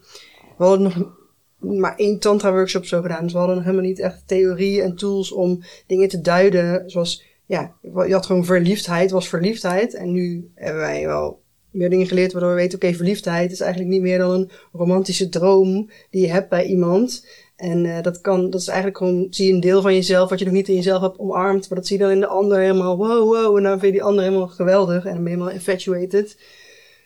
We 0.57 0.63
hadden 0.63 0.83
nog 0.83 1.21
maar 1.63 1.95
één 1.95 2.19
tantra-workshop 2.19 2.85
zo 2.85 3.01
gedaan. 3.01 3.23
Dus 3.23 3.31
we 3.31 3.37
hadden 3.37 3.61
helemaal 3.61 3.85
niet 3.85 3.99
echt 3.99 4.27
theorie 4.27 4.81
en 4.81 4.95
tools 4.95 5.31
om 5.31 5.63
dingen 5.87 6.07
te 6.07 6.21
duiden. 6.21 6.89
Zoals, 6.89 7.23
ja, 7.45 7.75
je 7.81 8.13
had 8.13 8.25
gewoon 8.25 8.45
verliefdheid, 8.45 9.11
was 9.11 9.27
verliefdheid. 9.27 9.93
En 9.93 10.11
nu 10.11 10.51
hebben 10.55 10.81
wij 10.81 11.05
wel 11.05 11.41
meer 11.71 11.89
dingen 11.89 12.07
geleerd 12.07 12.31
waardoor 12.31 12.51
we 12.51 12.55
weten, 12.55 12.75
oké, 12.75 12.93
verliefdheid 12.93 13.51
is 13.51 13.59
eigenlijk 13.59 13.91
niet 13.91 14.01
meer 14.01 14.17
dan 14.17 14.31
een 14.31 14.49
romantische 14.71 15.29
droom 15.29 15.89
die 16.09 16.21
je 16.21 16.31
hebt 16.31 16.49
bij 16.49 16.65
iemand. 16.65 17.25
En 17.55 17.85
uh, 17.85 18.01
dat 18.01 18.21
kan, 18.21 18.49
dat 18.49 18.61
is 18.61 18.67
eigenlijk 18.67 18.97
gewoon, 18.97 19.27
zie 19.29 19.47
je 19.47 19.53
een 19.53 19.59
deel 19.59 19.81
van 19.81 19.93
jezelf 19.93 20.29
wat 20.29 20.39
je 20.39 20.45
nog 20.45 20.53
niet 20.53 20.67
in 20.67 20.75
jezelf 20.75 21.01
hebt 21.01 21.19
omarmd. 21.19 21.69
Maar 21.69 21.77
dat 21.77 21.87
zie 21.87 21.97
je 21.97 22.03
dan 22.03 22.11
in 22.11 22.19
de 22.19 22.27
ander 22.27 22.59
helemaal, 22.59 22.97
wow, 22.97 23.33
wow. 23.33 23.57
En 23.57 23.63
dan 23.63 23.71
vind 23.71 23.81
je 23.81 23.91
die 23.91 24.03
ander 24.03 24.23
helemaal 24.23 24.47
geweldig 24.47 25.05
en 25.05 25.13
dan 25.13 25.23
ben 25.23 25.31
je 25.31 25.37
helemaal 25.37 25.53
infatuated. 25.53 26.37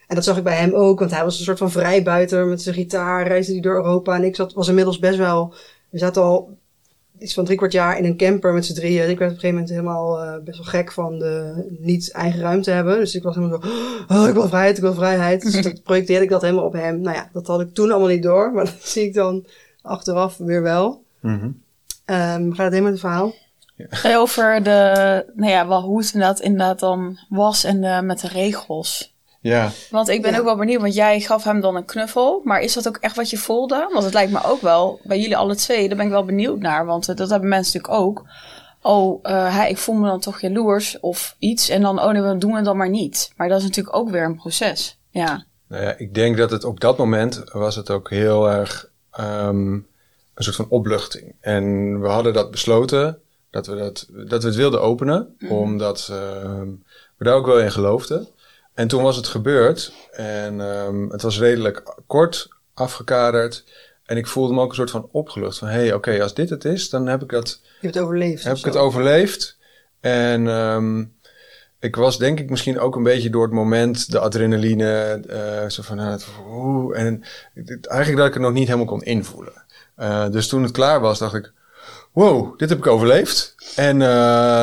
En 0.07 0.15
dat 0.15 0.23
zag 0.23 0.37
ik 0.37 0.43
bij 0.43 0.57
hem 0.57 0.73
ook, 0.73 0.99
want 0.99 1.11
hij 1.11 1.23
was 1.23 1.37
een 1.37 1.45
soort 1.45 1.57
van 1.57 1.71
vrijbuiter 1.71 2.45
met 2.45 2.61
zijn 2.61 2.75
gitaar, 2.75 3.27
reisde 3.27 3.51
hij 3.51 3.61
door 3.61 3.75
Europa. 3.75 4.15
En 4.15 4.23
ik 4.23 4.35
zat, 4.35 4.53
was 4.53 4.67
inmiddels 4.67 4.99
best 4.99 5.17
wel, 5.17 5.53
we 5.89 5.97
zaten 5.97 6.21
al 6.21 6.57
iets 7.19 7.33
van 7.33 7.45
drie 7.45 7.57
kwart 7.57 7.71
jaar 7.71 7.97
in 7.97 8.05
een 8.05 8.17
camper 8.17 8.53
met 8.53 8.65
z'n 8.65 8.73
drieën. 8.73 9.09
Ik 9.09 9.19
werd 9.19 9.31
op 9.31 9.35
een 9.35 9.41
gegeven 9.41 9.53
moment 9.53 9.69
helemaal 9.69 10.23
uh, 10.23 10.43
best 10.43 10.57
wel 10.57 10.67
gek 10.67 10.91
van 10.91 11.19
de 11.19 11.65
niet 11.79 12.11
eigen 12.11 12.41
ruimte 12.41 12.71
hebben. 12.71 12.97
Dus 12.97 13.15
ik 13.15 13.23
was 13.23 13.35
helemaal 13.35 13.61
zo, 13.61 13.67
oh, 14.21 14.27
ik 14.27 14.33
wil 14.33 14.47
vrijheid, 14.47 14.77
ik 14.77 14.83
wil 14.83 14.93
vrijheid. 14.93 15.41
Dus 15.41 15.61
dat 15.61 15.83
projecteerde 15.89 16.23
ik 16.23 16.29
dat 16.29 16.41
helemaal 16.41 16.65
op 16.65 16.73
hem. 16.73 17.01
Nou 17.01 17.15
ja, 17.15 17.29
dat 17.33 17.47
had 17.47 17.61
ik 17.61 17.73
toen 17.73 17.91
allemaal 17.91 18.09
niet 18.09 18.23
door, 18.23 18.51
maar 18.53 18.65
dat 18.65 18.75
zie 18.79 19.03
ik 19.03 19.13
dan 19.13 19.45
achteraf 19.81 20.37
weer 20.37 20.61
wel. 20.61 21.03
Mm 21.19 21.39
-hmm. 21.39 21.61
um, 22.15 22.53
gaat 22.53 22.65
het 22.65 22.73
helemaal 22.73 22.91
het 22.91 22.99
verhaal? 22.99 23.33
Ja. 23.75 24.17
Over 24.17 24.63
de, 24.63 25.25
nou 25.35 25.51
ja, 25.51 25.67
wel, 25.67 25.81
hoe 25.81 25.99
het 25.99 26.13
inderdaad, 26.13 26.39
inderdaad 26.39 26.79
dan 26.79 27.19
was 27.29 27.63
en 27.63 27.81
de, 27.81 28.01
met 28.03 28.19
de 28.19 28.27
regels. 28.27 29.15
Ja. 29.47 29.71
Want 29.89 30.07
ik 30.07 30.21
ben 30.21 30.31
Ja. 30.31 30.37
ook 30.37 30.45
wel 30.45 30.55
benieuwd, 30.55 30.81
want 30.81 30.93
jij 30.93 31.19
gaf 31.19 31.43
hem 31.43 31.61
dan 31.61 31.75
een 31.75 31.85
knuffel. 31.85 32.41
Maar 32.43 32.61
is 32.61 32.73
dat 32.73 32.87
ook 32.87 32.97
echt 32.97 33.15
wat 33.15 33.29
je 33.29 33.37
voelde? 33.37 33.89
Want 33.91 34.03
het 34.03 34.13
lijkt 34.13 34.31
me 34.31 34.43
ook 34.43 34.61
wel, 34.61 34.99
bij 35.03 35.19
jullie 35.19 35.37
alle 35.37 35.55
twee, 35.55 35.87
daar 35.87 35.97
ben 35.97 36.05
ik 36.05 36.11
wel 36.11 36.25
benieuwd 36.25 36.59
naar. 36.59 36.85
Want 36.85 37.09
eh, 37.09 37.15
dat 37.15 37.29
hebben 37.29 37.49
mensen 37.49 37.79
natuurlijk 37.79 38.03
ook. 38.03 38.25
Oh, 38.81 39.19
eh, 39.23 39.55
hij, 39.55 39.69
ik 39.69 39.77
voel 39.77 39.95
me 39.95 40.07
dan 40.07 40.19
toch 40.19 40.41
jaloers 40.41 40.99
of 40.99 41.35
iets. 41.39 41.69
En 41.69 41.81
dan, 41.81 42.01
oh 42.01 42.11
nee, 42.11 42.21
we 42.21 42.37
doen 42.37 42.55
het 42.55 42.65
dan 42.65 42.77
maar 42.77 42.89
niet. 42.89 43.31
Maar 43.35 43.47
dat 43.49 43.57
is 43.57 43.63
natuurlijk 43.63 43.95
ook 43.95 44.09
weer 44.09 44.23
een 44.23 44.35
proces. 44.35 44.97
Ja. 45.09 45.45
Nou 45.67 45.83
ja, 45.83 45.93
ik 45.97 46.13
denk 46.13 46.37
dat 46.37 46.51
het 46.51 46.63
op 46.63 46.79
dat 46.79 46.97
moment 46.97 47.43
was 47.51 47.75
het 47.75 47.89
ook 47.89 48.09
heel 48.09 48.49
erg 48.51 48.89
um, 49.19 49.87
een 50.33 50.43
soort 50.43 50.55
van 50.55 50.69
opluchting. 50.69 51.35
En 51.39 51.63
we 52.01 52.07
hadden 52.07 52.33
dat 52.33 52.51
besloten, 52.51 53.19
dat 53.49 53.67
we, 53.67 53.75
dat, 53.75 54.07
dat 54.09 54.41
we 54.41 54.47
het 54.47 54.57
wilden 54.57 54.81
openen. 54.81 55.35
Mhm. 55.39 55.51
Omdat 55.51 56.07
uh, 56.11 56.17
we 57.17 57.23
daar 57.23 57.35
ook 57.35 57.45
wel 57.45 57.59
in 57.59 57.71
geloofden. 57.71 58.27
En 58.77 58.87
toen 58.87 59.03
was 59.03 59.15
het 59.15 59.27
gebeurd. 59.27 59.93
En 60.11 60.59
um, 60.59 61.09
het 61.11 61.21
was 61.21 61.39
redelijk 61.39 61.95
kort 62.07 62.47
afgekaderd. 62.73 63.63
En 64.05 64.17
ik 64.17 64.27
voelde 64.27 64.53
me 64.53 64.61
ook 64.61 64.69
een 64.69 64.75
soort 64.75 64.91
van 64.91 65.09
opgelucht. 65.11 65.57
Van, 65.57 65.67
hé, 65.67 65.73
hey, 65.73 65.87
oké, 65.87 65.95
okay, 65.95 66.21
als 66.21 66.33
dit 66.33 66.49
het 66.49 66.65
is, 66.65 66.89
dan 66.89 67.07
heb 67.07 67.21
ik 67.21 67.29
dat... 67.29 67.59
Je 67.63 67.69
hebt 67.81 67.95
het 67.95 68.03
overleefd. 68.03 68.43
Heb 68.43 68.57
ik 68.57 68.65
het 68.65 68.75
overleefd. 68.75 69.57
En 69.99 70.47
um, 70.47 71.13
ik 71.79 71.95
was 71.95 72.17
denk 72.17 72.39
ik 72.39 72.49
misschien 72.49 72.79
ook 72.79 72.95
een 72.95 73.03
beetje 73.03 73.29
door 73.29 73.43
het 73.43 73.53
moment, 73.53 74.11
de 74.11 74.19
adrenaline, 74.19 75.21
uh, 75.29 75.69
zo 75.69 75.81
van, 75.81 75.99
uh, 75.99 76.15
oeh, 76.49 76.99
en 76.99 77.23
eigenlijk 77.81 78.17
dat 78.17 78.27
ik 78.27 78.33
het 78.33 78.41
nog 78.41 78.53
niet 78.53 78.67
helemaal 78.67 78.87
kon 78.87 79.03
invoelen. 79.03 79.63
Uh, 79.99 80.29
dus 80.29 80.47
toen 80.47 80.63
het 80.63 80.71
klaar 80.71 80.99
was, 80.99 81.19
dacht 81.19 81.35
ik, 81.35 81.51
wow, 82.17 82.57
dit 82.59 82.69
heb 82.69 82.77
ik 82.77 82.87
overleefd. 82.87 83.55
En 83.75 83.95
uh, 83.99 84.07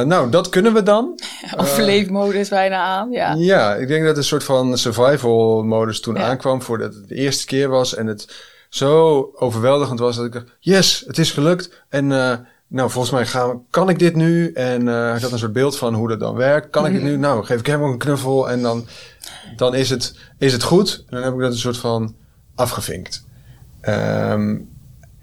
nou, 0.00 0.30
dat 0.30 0.48
kunnen 0.48 0.74
we 0.74 0.82
dan. 0.82 1.20
Overleefmodus 1.56 2.48
bijna 2.48 2.76
aan, 2.76 3.10
ja. 3.10 3.34
Ja, 3.34 3.74
ik 3.74 3.88
denk 3.88 4.04
dat 4.04 4.16
een 4.16 4.24
soort 4.24 4.44
van 4.44 4.78
survival 4.78 5.62
modus 5.62 6.00
toen 6.00 6.14
Ja. 6.14 6.22
aankwam, 6.22 6.62
voordat 6.62 6.94
het 6.94 7.08
de 7.08 7.14
eerste 7.14 7.46
keer 7.46 7.68
was. 7.68 7.94
En 7.94 8.06
het 8.06 8.34
zo 8.68 9.30
overweldigend 9.34 9.98
was 9.98 10.16
dat 10.16 10.24
ik 10.24 10.32
dacht, 10.32 10.46
yes, 10.60 11.04
het 11.06 11.18
is 11.18 11.30
gelukt. 11.32 11.84
En 11.88 12.10
uh, 12.10 12.34
nou, 12.66 12.90
volgens 12.90 13.12
mij 13.12 13.26
gaan, 13.26 13.62
kan 13.70 13.88
ik 13.88 13.98
dit 13.98 14.16
nu. 14.16 14.52
En 14.52 14.86
uh, 14.86 15.14
ik 15.16 15.22
had 15.22 15.32
een 15.32 15.38
soort 15.38 15.52
beeld 15.52 15.78
van 15.78 15.94
hoe 15.94 16.08
dat 16.08 16.20
dan 16.20 16.34
werkt. 16.34 16.70
Kan 16.70 16.86
ik 16.86 16.92
het 16.92 17.02
nu? 17.02 17.16
Nou, 17.16 17.44
geef 17.44 17.58
ik 17.58 17.66
hem 17.66 17.82
ook 17.82 17.92
een 17.92 17.98
knuffel. 17.98 18.50
En 18.50 18.62
dan, 18.62 18.86
dan 19.56 19.74
is, 19.74 19.90
het, 19.90 20.18
is 20.38 20.52
het 20.52 20.62
goed. 20.62 21.04
En 21.08 21.16
dan 21.16 21.22
heb 21.22 21.34
ik 21.34 21.40
dat 21.40 21.52
een 21.52 21.58
soort 21.58 21.76
van 21.76 22.14
afgevinkt. 22.54 23.24
Um, 23.82 24.72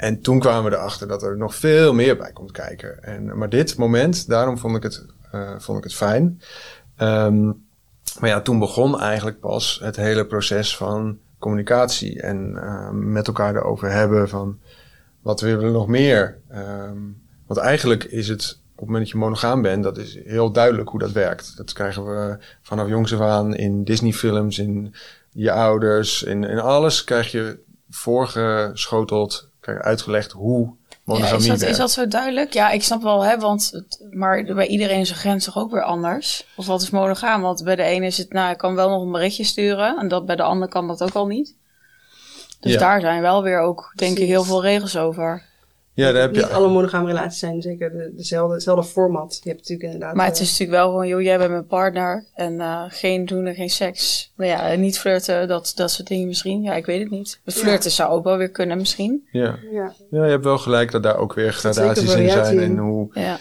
en 0.02 0.22
toen 0.22 0.40
kwamen 0.40 0.72
we 0.72 0.78
erachter 0.78 1.08
dat 1.08 1.24
er 1.24 1.38
nog 1.38 1.56
veel 1.56 1.94
meer 1.94 2.18
bij 2.18 2.32
komt 2.32 2.52
kijken. 2.52 3.04
En, 3.04 3.38
maar 3.38 3.50
dit 3.50 3.78
moment, 3.78 4.28
daarom 4.28 4.58
vond 4.58 4.76
ik 4.76 4.84
het, 4.84 5.06
uh, 5.36 5.52
vond 5.58 5.78
ik 5.78 5.84
het 5.84 5.94
fijn. 5.94 6.42
Um, 7.02 7.66
maar 8.20 8.30
ja, 8.30 8.42
toen 8.42 8.60
begon 8.60 9.00
eigenlijk 9.00 9.40
pas 9.40 9.80
het 9.84 9.96
hele 9.96 10.26
proces 10.26 10.78
van 10.78 11.20
communicatie. 11.40 12.22
En 12.22 12.52
uh, 12.56 12.90
met 12.90 13.28
elkaar 13.28 13.56
erover 13.56 13.92
hebben 13.92 14.30
van 14.30 14.60
wat 15.22 15.42
willen 15.42 15.66
we 15.66 15.72
nog 15.72 15.88
meer. 15.88 16.40
Um, 16.52 17.22
want 17.48 17.60
eigenlijk 17.60 18.04
is 18.04 18.28
het 18.28 18.60
op 18.72 18.78
het 18.78 18.86
moment 18.86 19.04
dat 19.04 19.12
je 19.14 19.18
monogaam 19.18 19.62
bent, 19.62 19.84
dat 19.84 19.98
is 19.98 20.20
heel 20.24 20.52
duidelijk 20.52 20.90
hoe 20.90 21.00
dat 21.00 21.12
werkt. 21.12 21.58
Dat 21.58 21.74
krijgen 21.74 22.06
we 22.06 22.38
vanaf 22.62 22.88
jongs 22.88 23.14
af 23.14 23.20
aan 23.20 23.56
in 23.56 23.84
Disney-films, 23.84 24.60
in 24.60 24.94
je 25.32 25.52
ouders, 25.52 26.24
in, 26.24 26.44
in 26.44 26.60
alles 26.60 27.04
krijg 27.04 27.32
je 27.32 27.60
voorgeschoteld, 27.90 29.51
uitgelegd 29.62 30.32
hoe 30.32 30.74
monogamie 31.04 31.32
Ja, 31.34 31.38
is, 31.42 31.48
dat, 31.48 31.58
werkt. 31.60 31.72
is 31.72 31.78
dat 31.78 31.92
zo 31.92 32.08
duidelijk? 32.08 32.54
Ja, 32.54 32.70
ik 32.70 32.84
snap 32.84 33.02
wel, 33.02 33.24
hè, 33.26 33.38
want 33.40 33.70
het, 33.72 34.08
maar 34.12 34.44
bij 34.44 34.68
iedereen 34.68 35.00
is 35.00 35.10
een 35.10 35.16
grens 35.16 35.46
toch 35.46 35.58
ook 35.58 35.72
weer 35.72 35.84
anders. 35.84 36.48
Of 36.56 36.66
wat 36.66 36.82
is 36.82 36.90
monogaam? 36.90 37.42
Want 37.42 37.64
bij 37.64 37.76
de 37.76 37.84
ene 37.84 38.06
is 38.06 38.18
het, 38.18 38.34
nou, 38.34 38.52
ik 38.52 38.58
kan 38.58 38.76
wel 38.76 38.90
nog 38.90 39.02
een 39.02 39.12
berichtje 39.12 39.44
sturen. 39.44 39.98
En 39.98 40.08
dat 40.08 40.26
bij 40.26 40.36
de 40.36 40.44
ander 40.44 40.68
kan 40.68 40.88
dat 40.88 41.04
ook 41.04 41.14
al 41.14 41.28
niet. 41.28 41.56
Dus 42.60 42.74
Ja. 42.74 42.80
daar 42.80 43.02
zijn 43.02 43.22
wel 43.22 43.44
weer 43.44 43.60
ook, 43.60 43.92
denk 43.96 44.18
ik, 44.18 44.28
heel 44.28 44.44
veel 44.44 44.62
regels 44.62 44.98
over. 44.98 45.50
Ja, 45.94 46.12
daar 46.12 46.22
heb 46.22 46.36
je. 46.36 46.42
Niet 46.42 46.50
alle 46.50 46.70
monogame 46.70 47.08
relaties 47.08 47.40
zijn 47.40 47.62
zeker 47.62 47.92
de, 47.92 48.12
dezelfde, 48.16 48.56
dezelfde 48.56 48.92
format. 48.92 49.40
Je 49.44 49.50
hebt 49.50 49.62
natuurlijk 49.62 49.94
inderdaad... 49.94 50.16
Maar 50.16 50.26
het 50.26 50.36
eh, 50.36 50.42
is 50.42 50.50
natuurlijk 50.52 50.78
wel 50.78 50.90
gewoon, 50.90 51.08
joh, 51.08 51.22
jij 51.22 51.38
bent 51.38 51.50
mijn 51.50 51.66
partner. 51.66 52.26
En 52.34 52.54
uh, 52.54 52.84
geen 52.88 53.26
doen 53.26 53.46
en 53.46 53.56
geen 53.56 53.70
seks. 53.70 54.32
Nou 54.36 54.50
ja, 54.50 54.76
niet 54.76 55.00
flirten, 55.00 55.48
dat, 55.48 55.72
dat 55.76 55.92
soort 55.92 56.08
dingen 56.08 56.28
misschien. 56.28 56.62
Ja, 56.62 56.74
ik 56.74 56.86
weet 56.86 57.00
het 57.00 57.10
niet. 57.10 57.40
Flirten 57.46 57.92
zou 57.92 58.12
ook 58.12 58.24
wel 58.24 58.38
weer 58.38 58.52
kunnen 58.52 58.78
misschien. 58.78 59.28
Ja. 59.32 59.60
Ja, 59.72 59.94
ja, 60.12 60.26
je 60.26 60.32
hebt 60.32 60.44
wel 60.44 60.58
gelijk 60.58 60.92
dat 60.92 61.04
daar 61.04 61.18
ook 61.18 61.34
weer 61.34 61.54
gradaties 61.54 62.14
in 62.16 62.30
zijn. 62.30 62.60
En 62.60 62.78
hoe, 62.78 63.10
Ja. 63.14 63.40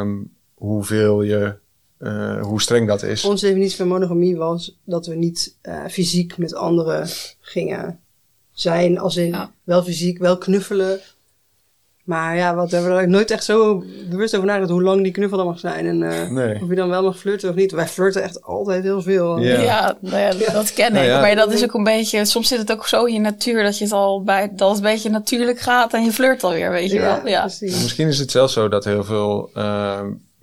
um, 0.00 0.32
hoeveel 0.54 1.22
je, 1.22 1.54
uh, 1.98 2.42
hoe 2.42 2.60
streng 2.60 2.88
dat 2.88 3.02
is. 3.02 3.24
onze 3.24 3.46
definitie 3.46 3.76
van 3.76 3.88
monogamie 3.88 4.36
was 4.36 4.78
dat 4.84 5.06
we 5.06 5.14
niet 5.14 5.56
uh, 5.62 5.84
fysiek 5.86 6.38
met 6.38 6.54
anderen 6.54 7.08
gingen 7.40 8.00
zijn. 8.52 8.98
Als 8.98 9.16
in 9.16 9.26
Ja. 9.26 9.52
wel 9.64 9.82
fysiek, 9.82 10.18
wel 10.18 10.38
knuffelen. 10.38 11.00
Maar 12.02 12.36
ja, 12.36 12.54
wat 12.54 12.70
we 12.70 12.76
hebben 12.76 12.96
er 12.96 13.08
nooit 13.08 13.30
echt 13.30 13.44
zo 13.44 13.84
bewust 14.10 14.34
over 14.34 14.46
nagedacht 14.46 14.70
hoe 14.70 14.82
lang 14.82 15.02
die 15.02 15.12
knuffel 15.12 15.36
dan 15.36 15.46
mag 15.46 15.58
zijn. 15.58 15.86
En 15.86 16.02
eh, 16.02 16.30
Nee. 16.30 16.62
of 16.62 16.68
je 16.68 16.74
dan 16.74 16.88
wel 16.88 17.02
mag 17.02 17.18
flirten 17.18 17.48
of 17.50 17.54
niet. 17.54 17.72
Wij 17.72 17.88
flirten 17.88 18.22
echt 18.22 18.42
altijd 18.42 18.82
heel 18.82 19.02
veel. 19.02 19.38
Ja. 19.38 19.60
Ja, 19.60 19.96
nou 20.00 20.16
ja, 20.18 20.52
dat 20.52 20.72
ken 20.72 20.86
ik. 20.86 20.92
Nou 20.92 21.06
ja. 21.06 21.20
Maar 21.20 21.34
dat 21.34 21.52
is 21.52 21.64
ook 21.64 21.74
een 21.74 21.84
beetje, 21.84 22.24
soms 22.24 22.48
zit 22.48 22.58
het 22.58 22.72
ook 22.72 22.86
zo 22.86 23.04
in 23.04 23.14
je 23.14 23.20
natuur 23.20 23.62
dat 23.62 23.78
je 23.78 23.84
het 23.84 23.92
al 23.92 24.22
bij, 24.22 24.50
dat 24.56 24.68
het 24.68 24.78
een 24.78 24.84
beetje 24.84 25.10
natuurlijk 25.10 25.60
gaat 25.60 25.92
en 25.94 26.04
je 26.04 26.12
flirt 26.12 26.44
alweer, 26.44 26.70
weet 26.70 26.90
je 26.90 27.00
wel. 27.00 27.26
Ja. 27.28 27.40
precies. 27.40 27.82
Misschien 27.82 28.08
is 28.08 28.18
het 28.18 28.30
zelfs 28.30 28.52
zo 28.52 28.68
dat 28.68 28.84
heel 28.84 29.04
veel 29.04 29.50
eh, 29.54 30.00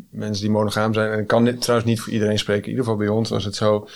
mensen 0.09 0.43
die 0.43 0.51
monogaam 0.53 0.93
zijn, 0.93 1.11
en 1.11 1.19
ik 1.19 1.27
kan 1.27 1.45
dit 1.45 1.61
trouwens 1.61 1.89
niet 1.89 1.99
voor 1.99 2.13
iedereen 2.13 2.39
spreken, 2.39 2.63
in 2.63 2.69
ieder 2.69 2.83
geval 2.83 2.99
bij 2.99 3.07
ons 3.07 3.29
was 3.29 3.45
het 3.45 3.55
zo, 3.55 3.87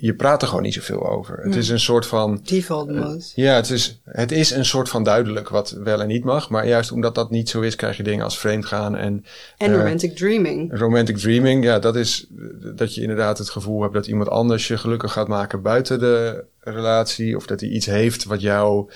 je 0.00 0.14
praat 0.14 0.42
er 0.42 0.48
gewoon 0.48 0.62
niet 0.62 0.74
zoveel 0.74 1.08
over. 1.08 1.38
Het 1.42 1.56
is 1.56 1.68
een 1.68 1.80
soort 1.80 2.06
van, 2.06 2.40
Default 2.42 2.90
mode. 2.90 3.22
ja, 3.34 3.54
het 3.54 3.70
is, 3.70 4.00
het 4.04 4.32
is 4.32 4.50
een 4.50 4.64
soort 4.64 4.88
van 4.88 5.02
duidelijk 5.02 5.48
wat 5.48 5.70
wel 5.70 6.00
en 6.00 6.06
niet 6.06 6.24
mag, 6.24 6.50
maar 6.50 6.66
juist 6.66 6.92
omdat 6.92 7.14
dat 7.14 7.30
niet 7.30 7.48
zo 7.48 7.60
is, 7.60 7.76
krijg 7.76 7.96
je 7.96 8.02
dingen 8.02 8.24
als 8.24 8.38
vreemdgaan 8.38 8.96
en 8.96 9.24
En 9.56 9.72
eh, 9.72 9.78
romantic 9.78 10.16
dreaming. 10.16 10.78
romantic 10.78 11.16
dreaming. 11.16 11.64
Ja, 11.64 11.78
dat 11.78 11.96
is 11.96 12.26
dat 12.74 12.94
je 12.94 13.00
inderdaad 13.00 13.38
het 13.38 13.50
gevoel 13.50 13.82
hebt 13.82 13.94
dat 13.94 14.06
iemand 14.06 14.28
anders 14.28 14.68
je 14.68 14.78
gelukkig 14.78 15.12
gaat 15.12 15.28
maken 15.28 15.62
buiten 15.62 15.98
de 15.98 16.44
relatie, 16.60 17.36
of 17.36 17.46
dat 17.46 17.60
hij 17.60 17.68
iets 17.68 17.86
heeft 17.86 18.24
wat 18.24 18.40
jou, 18.40 18.90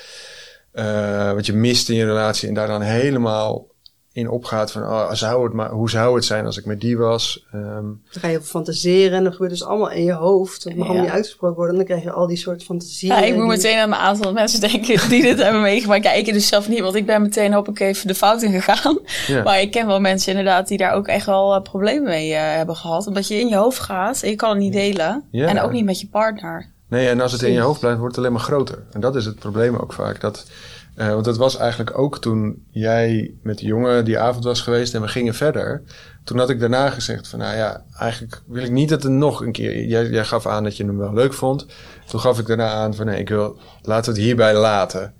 eh, 0.72 1.32
wat 1.32 1.46
je 1.46 1.52
mist 1.52 1.88
in 1.88 1.96
je 1.96 2.04
relatie 2.04 2.48
en 2.48 2.54
daar 2.54 2.66
dan 2.66 2.82
helemaal 2.82 3.66
in 4.14 4.28
opgaat 4.30 4.72
van, 4.72 4.82
oh, 4.82 5.12
zou 5.12 5.44
het 5.44 5.52
maar, 5.52 5.70
hoe 5.70 5.90
zou 5.90 6.14
het 6.14 6.24
zijn 6.24 6.46
als 6.46 6.58
ik 6.58 6.64
met 6.66 6.80
die 6.80 6.98
was? 6.98 7.46
Ehm, 7.52 7.82
Dan 7.82 7.96
ga 8.10 8.28
je 8.28 8.40
fantaseren 8.40 9.18
en 9.18 9.24
dat 9.24 9.32
gebeurt 9.32 9.50
dus 9.50 9.64
allemaal 9.64 9.90
in 9.90 10.04
je 10.04 10.12
hoofd. 10.12 10.64
Dat 10.64 10.72
mag 10.72 10.76
Ja. 10.82 10.84
allemaal 10.84 11.02
niet 11.06 11.14
uitgesproken 11.14 11.56
worden. 11.56 11.72
En 11.78 11.86
dan 11.86 11.88
krijg 11.90 12.02
je 12.02 12.12
al 12.18 12.26
die 12.26 12.36
soort 12.36 12.62
fantasieën. 12.64 13.12
Ja, 13.14 13.20
ik 13.22 13.30
moet 13.32 13.38
die- 13.40 13.48
meteen 13.50 13.78
aan 13.78 13.88
een 13.88 13.94
aantal 13.98 14.32
mensen 14.32 14.60
denken 14.70 15.08
die 15.08 15.22
dit 15.22 15.42
hebben 15.42 15.62
meegemaakt. 15.62 16.04
Ja, 16.04 16.12
ik 16.12 16.32
dus 16.32 16.46
zelf 16.46 16.68
niet, 16.68 16.80
want 16.80 16.94
ik 16.94 17.06
ben 17.06 17.22
meteen 17.22 17.52
hoop 17.52 17.68
ik 17.68 17.80
even 17.80 18.06
de 18.08 18.14
fout 18.14 18.42
in 18.42 18.52
gegaan. 18.60 18.98
ja. 19.26 19.42
Maar 19.42 19.60
ik 19.60 19.70
ken 19.70 19.86
wel 19.86 20.00
mensen 20.00 20.30
inderdaad 20.30 20.68
die 20.68 20.78
daar 20.78 20.92
ook 20.92 21.06
echt 21.06 21.26
wel 21.26 21.54
eh, 21.54 21.62
problemen 21.62 22.02
mee 22.10 22.32
eh, 22.34 22.56
hebben 22.56 22.76
gehad. 22.76 23.06
Omdat 23.06 23.28
je 23.28 23.40
in 23.40 23.48
je 23.48 23.56
hoofd 23.56 23.78
gaat 23.80 24.22
en 24.22 24.28
je 24.30 24.36
kan 24.36 24.50
het 24.50 24.58
niet 24.58 24.72
delen. 24.72 25.24
Ja. 25.30 25.46
En 25.48 25.60
ook 25.60 25.72
niet 25.72 25.84
met 25.84 26.00
je 26.00 26.08
partner. 26.08 26.70
Nee, 26.88 27.08
en 27.08 27.20
als 27.20 27.32
het 27.32 27.42
in 27.42 27.52
je 27.52 27.60
hoofd 27.60 27.80
blijft, 27.80 27.98
wordt 27.98 28.16
het 28.16 28.24
alleen 28.24 28.36
maar 28.36 28.46
groter. 28.46 28.78
En 28.92 29.00
dat 29.00 29.16
is 29.16 29.24
het 29.24 29.38
probleem 29.38 29.76
ook 29.76 29.92
vaak. 29.92 30.20
Dat, 30.20 30.46
eh, 30.94 31.08
want 31.08 31.24
dat 31.24 31.36
was 31.36 31.56
eigenlijk 31.56 31.98
ook 31.98 32.18
toen 32.18 32.64
jij 32.70 33.34
met 33.42 33.58
de 33.58 33.66
jongen 33.66 34.04
die 34.04 34.18
avond 34.18 34.44
was 34.44 34.60
geweest 34.60 34.94
en 34.94 35.00
we 35.00 35.08
gingen 35.08 35.34
verder. 35.34 35.82
Toen 36.24 36.38
had 36.38 36.50
ik 36.50 36.60
daarna 36.60 36.90
gezegd 36.90 37.28
van, 37.28 37.38
nou 37.38 37.56
ja, 37.56 37.84
eigenlijk 37.98 38.42
wil 38.46 38.62
ik 38.62 38.70
niet 38.70 38.88
dat 38.88 39.04
er 39.04 39.10
nog 39.10 39.40
een 39.40 39.52
keer... 39.52 39.84
Jij, 39.84 40.08
jij 40.08 40.24
gaf 40.24 40.46
aan 40.46 40.64
dat 40.64 40.76
je 40.76 40.84
hem 40.84 40.98
wel 40.98 41.14
leuk 41.14 41.32
vond. 41.32 41.66
Toen 42.06 42.20
gaf 42.20 42.38
ik 42.38 42.46
daarna 42.46 42.70
aan 42.70 42.94
van, 42.94 43.06
nee, 43.06 43.20
ik 43.20 43.28
wil, 43.28 43.58
laten 43.82 44.12
we 44.12 44.18
het 44.18 44.26
hierbij 44.26 44.54
laten. 44.54 45.14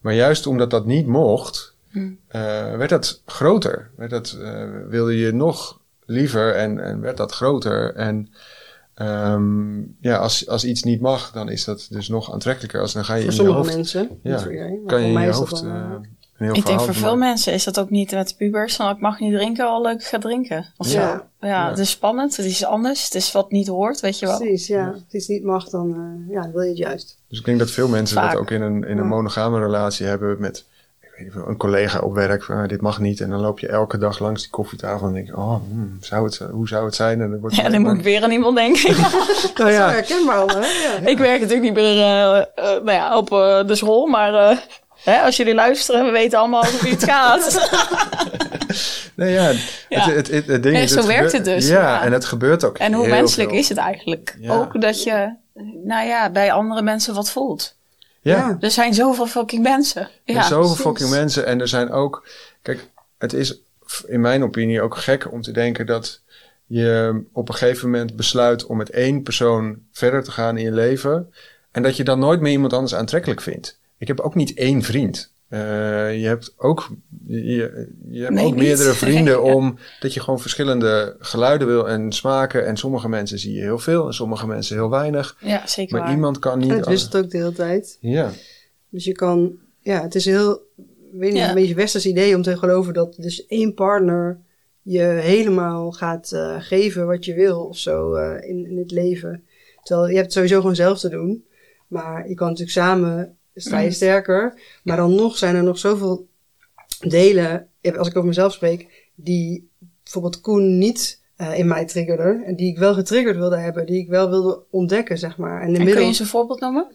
Maar 0.00 0.14
juist 0.14 0.46
omdat 0.46 0.70
dat 0.70 0.86
niet 0.86 1.06
mocht, 1.06 1.74
eh, 2.28 2.76
werd 2.76 2.88
dat 2.88 3.22
groter. 3.26 3.90
Werd 3.96 4.10
dat, 4.10 4.38
eh, 4.42 4.64
wilde 4.88 5.18
je 5.18 5.32
nog 5.32 5.80
liever 6.04 6.54
en, 6.54 6.80
en 6.80 7.00
werd 7.00 7.16
dat 7.16 7.32
groter. 7.32 7.94
En 7.94 8.32
ehm, 9.02 9.80
ja, 10.00 10.16
als, 10.16 10.48
als 10.48 10.64
iets 10.64 10.82
niet 10.82 11.00
mag, 11.00 11.32
dan 11.32 11.48
is 11.48 11.64
dat 11.64 11.86
dus 11.90 12.08
nog 12.08 12.32
aantrekkelijker. 12.32 12.80
Als 12.80 12.92
dan 12.92 13.04
ga 13.04 13.14
je 13.14 13.20
Voor 13.22 13.30
in 13.30 13.36
je 13.36 13.42
sommige 13.42 13.58
hoofd, 13.58 13.74
mensen. 13.76 14.08
ja, 14.22 14.30
maar 14.30 14.86
kan 14.86 15.00
je 15.00 15.06
in 15.06 15.12
mij 15.12 15.22
je 15.22 15.28
is 15.28 15.38
dat 15.38 15.48
hoofd 15.50 15.62
wel, 15.62 15.72
eh, 15.72 15.78
een 15.78 16.46
heel 16.48 16.54
Ik 16.56 16.66
denk 16.66 16.80
voor 16.80 16.94
veel 16.94 17.02
maken. 17.02 17.18
mensen 17.18 17.52
is 17.52 17.64
dat 17.64 17.78
ook 17.80 17.90
niet 17.90 18.10
met 18.12 18.28
de 18.28 18.34
pubers. 18.36 18.76
Van 18.76 18.90
ik 18.94 19.00
mag 19.00 19.20
niet 19.20 19.32
drinken, 19.34 19.66
al 19.66 19.82
leuk, 19.82 19.94
ik 20.00 20.06
ga 20.06 20.18
drinken. 20.18 20.66
Of 20.76 20.86
zo. 20.86 20.98
Ja. 20.98 21.26
Ja, 21.40 21.48
Ja. 21.48 21.68
het 21.68 21.78
is 21.78 21.90
spannend, 21.90 22.36
het 22.36 22.46
is 22.46 22.64
anders, 22.64 23.04
het 23.04 23.14
is 23.14 23.32
wat 23.32 23.50
niet 23.50 23.66
hoort, 23.68 24.00
weet 24.00 24.18
je 24.18 24.26
wel. 24.26 24.38
Precies, 24.38 24.66
ja. 24.66 24.86
Als 24.88 25.02
iets 25.10 25.28
niet 25.28 25.42
mag, 25.44 25.68
dan, 25.68 25.90
eh, 26.28 26.34
ja, 26.34 26.50
wil 26.52 26.62
je 26.62 26.68
het 26.68 26.78
juist. 26.78 27.18
Dus 27.28 27.38
ik 27.38 27.44
denk 27.44 27.58
dat 27.58 27.70
veel 27.70 27.88
mensen 27.88 28.16
Vaak. 28.16 28.32
dat 28.32 28.40
ook 28.40 28.50
in 28.50 28.62
een, 28.62 28.84
in 28.84 28.98
een 28.98 29.06
monogame 29.06 29.58
relatie 29.60 30.06
hebben 30.06 30.40
met 30.40 30.64
een 31.46 31.56
collega 31.56 31.98
op 31.98 32.14
werk. 32.14 32.42
Van, 32.44 32.56
ah, 32.56 32.68
dit 32.68 32.80
mag 32.80 32.98
niet. 33.00 33.20
En 33.20 33.30
dan 33.30 33.40
loop 33.40 33.58
je 33.58 33.68
elke 33.68 33.98
dag 33.98 34.18
langs 34.18 34.40
die 34.42 34.50
koffietafel 34.50 35.06
en 35.06 35.12
denk 35.12 35.26
je, 35.26 35.36
oh, 35.36 35.54
hmm, 35.70 35.96
zou 36.00 36.24
het, 36.24 36.38
hoe 36.50 36.68
zou 36.68 36.84
het 36.84 36.94
zijn? 36.94 37.20
En 37.20 37.30
dan 37.30 37.40
wordt 37.40 37.56
Ja, 37.56 37.68
dan 37.68 37.80
moet 37.82 37.96
ik 37.96 38.02
weer 38.02 38.22
aan 38.22 38.30
iemand 38.30 38.56
denken. 38.56 38.96
nou 39.54 39.70
ja, 39.78 39.88
herkenbaar 39.90 40.36
al, 40.36 40.48
hè? 40.48 40.58
Ja. 40.58 41.06
ik 41.10 41.18
werk 41.18 41.40
natuurlijk 41.40 41.62
niet 41.66 41.74
meer 41.74 41.98
eh, 42.02 42.38
eh, 42.38 42.44
nou 42.56 42.90
ja, 42.92 43.16
op 43.16 43.32
eh, 43.32 43.66
de 43.66 43.74
school, 43.74 44.06
maar 44.06 44.34
eh, 44.34 44.56
hè, 45.04 45.20
als 45.20 45.36
jullie 45.36 45.54
luisteren, 45.54 46.04
we 46.04 46.10
weten 46.10 46.38
allemaal 46.38 46.64
hoe 46.66 46.88
het 46.90 47.04
gaat. 47.04 47.68
nee, 49.16 49.32
ja, 49.32 49.52
Ja. 49.88 50.00
Het, 50.00 50.14
het, 50.16 50.30
het, 50.30 50.46
het 50.46 50.62
ding 50.62 50.88
zo 50.88 50.96
het 50.96 51.06
werkt 51.06 51.06
gebeurt- 51.06 51.32
het 51.32 51.44
dus, 51.44 51.68
Ja, 51.68 51.80
ja. 51.80 52.02
en 52.02 52.12
het 52.12 52.24
gebeurt 52.24 52.64
ook 52.64 52.78
en 52.78 52.92
hoe 52.92 53.04
heel 53.06 53.14
menselijk 53.14 53.50
veel. 53.50 53.58
is 53.58 53.68
het 53.68 53.78
eigenlijk? 53.78 54.36
Ja. 54.40 54.52
Ook 54.54 54.80
dat 54.80 55.02
je, 55.02 55.34
nou 55.84 56.06
ja, 56.06 56.30
bij 56.30 56.52
andere 56.52 56.82
mensen 56.82 57.14
wat 57.14 57.30
voelt. 57.30 57.76
Ja, 58.22 58.36
Ja. 58.36 58.56
Er 58.60 58.70
zijn 58.70 58.94
zoveel 58.94 59.26
fucking 59.26 59.62
mensen. 59.62 60.02
Er 60.02 60.10
Ja, 60.24 60.32
zijn 60.34 60.44
zoveel 60.44 60.62
precies. 60.66 60.82
fucking 60.82 61.10
mensen. 61.10 61.46
En 61.46 61.60
er 61.60 61.68
zijn 61.68 61.90
ook... 61.90 62.28
Kijk, 62.62 62.88
het 63.18 63.32
is 63.32 63.60
in 64.06 64.20
mijn 64.20 64.42
opinie 64.42 64.82
ook 64.82 64.96
gek 64.96 65.32
om 65.32 65.42
te 65.42 65.52
denken 65.52 65.86
dat 65.86 66.20
je 66.66 67.22
op 67.32 67.48
een 67.48 67.54
gegeven 67.54 67.90
moment 67.90 68.16
besluit 68.16 68.66
om 68.66 68.76
met 68.76 68.90
één 68.90 69.22
persoon 69.22 69.78
verder 69.92 70.22
te 70.24 70.30
gaan 70.30 70.56
in 70.56 70.64
je 70.64 70.72
leven. 70.72 71.32
En 71.70 71.82
dat 71.82 71.96
je 71.96 72.04
dan 72.04 72.18
nooit 72.18 72.40
meer 72.40 72.52
iemand 72.52 72.72
anders 72.72 72.94
aantrekkelijk 72.94 73.40
vindt. 73.40 73.78
Ik 73.98 74.06
heb 74.08 74.20
ook 74.20 74.34
niet 74.34 74.54
één 74.54 74.82
vriend. 74.82 75.32
Eh, 75.52 76.20
je 76.20 76.26
hebt 76.26 76.54
ook, 76.56 76.88
je, 77.26 77.88
je 78.10 78.20
hebt 78.22 78.34
Nee, 78.34 78.44
ook 78.46 78.54
niet. 78.54 78.62
meerdere 78.62 78.92
vrienden 78.92 79.34
Ja. 79.44 79.54
om 79.54 79.78
dat 80.00 80.14
je 80.14 80.20
gewoon 80.20 80.40
verschillende 80.40 81.16
geluiden 81.18 81.66
wil 81.66 81.88
en 81.88 82.12
smaken. 82.12 82.66
En 82.66 82.76
sommige 82.76 83.08
mensen 83.08 83.38
zie 83.38 83.54
je 83.54 83.60
heel 83.60 83.78
veel 83.78 84.06
en 84.06 84.12
sommige 84.14 84.46
mensen 84.46 84.76
heel 84.76 84.90
weinig. 84.90 85.36
ja 85.40 85.66
zeker 85.66 85.92
Maar 85.96 86.04
waar. 86.06 86.14
iemand 86.14 86.38
kan 86.38 86.58
niet. 86.58 86.70
Het 86.70 86.86
wisselt 86.86 87.16
ook 87.16 87.30
de 87.30 87.36
hele 87.38 87.52
tijd. 87.52 87.98
Ja, 88.00 88.30
Dus 88.88 89.04
je 89.04 89.12
kan, 89.12 89.52
ja, 89.80 90.02
het 90.02 90.14
is 90.14 90.24
heel, 90.24 90.60
weet 91.12 91.32
niet, 91.32 91.42
Ja. 91.42 91.48
een 91.48 91.54
beetje 91.54 91.74
westers 91.74 92.06
idee 92.06 92.36
om 92.36 92.42
te 92.42 92.56
geloven 92.58 92.94
dat 92.94 93.14
dus 93.18 93.46
één 93.46 93.74
partner 93.74 94.40
je 94.82 95.00
helemaal 95.02 95.92
gaat 95.92 96.32
eh, 96.32 96.56
geven 96.58 97.06
wat 97.06 97.24
je 97.24 97.34
wil 97.34 97.64
of 97.64 97.76
zo 97.78 98.14
eh, 98.14 98.48
in, 98.48 98.66
in 98.66 98.78
het 98.78 98.90
leven. 98.90 99.44
Terwijl 99.82 100.08
je 100.08 100.14
hebt 100.14 100.24
het 100.26 100.34
sowieso 100.34 100.60
gewoon 100.60 100.76
zelf 100.76 100.98
te 101.00 101.08
doen. 101.08 101.44
Maar 101.88 102.28
je 102.28 102.34
kan 102.34 102.46
natuurlijk 102.48 102.76
samen, 102.76 103.36
sta 103.54 103.78
je 103.78 103.90
sterker. 103.90 104.60
Maar 104.82 104.96
dan 104.96 105.14
nog 105.14 105.38
zijn 105.38 105.54
er 105.54 105.62
nog 105.62 105.78
zoveel 105.78 106.28
delen, 107.00 107.68
als 107.96 108.08
ik 108.08 108.16
over 108.16 108.28
mezelf 108.28 108.52
spreek, 108.52 109.10
die 109.14 109.70
bijvoorbeeld 110.02 110.40
Koen 110.40 110.78
niet 110.78 111.20
eh, 111.36 111.58
in 111.58 111.66
mij 111.66 111.86
triggerden. 111.86 112.44
En 112.44 112.56
die 112.56 112.70
ik 112.70 112.78
wel 112.78 112.94
getriggerd 112.94 113.36
wilde 113.36 113.58
hebben, 113.58 113.86
die 113.86 113.98
ik 113.98 114.08
wel 114.08 114.30
wilde 114.30 114.62
ontdekken, 114.70 115.18
zeg 115.18 115.36
maar. 115.36 115.60
En 115.60 115.60
En 115.60 115.66
kun 115.66 115.74
inmiddels... 115.74 116.02
je 116.02 116.08
eens 116.08 116.18
een 116.18 116.26
voorbeeld 116.26 116.60
noemen? 116.60 116.86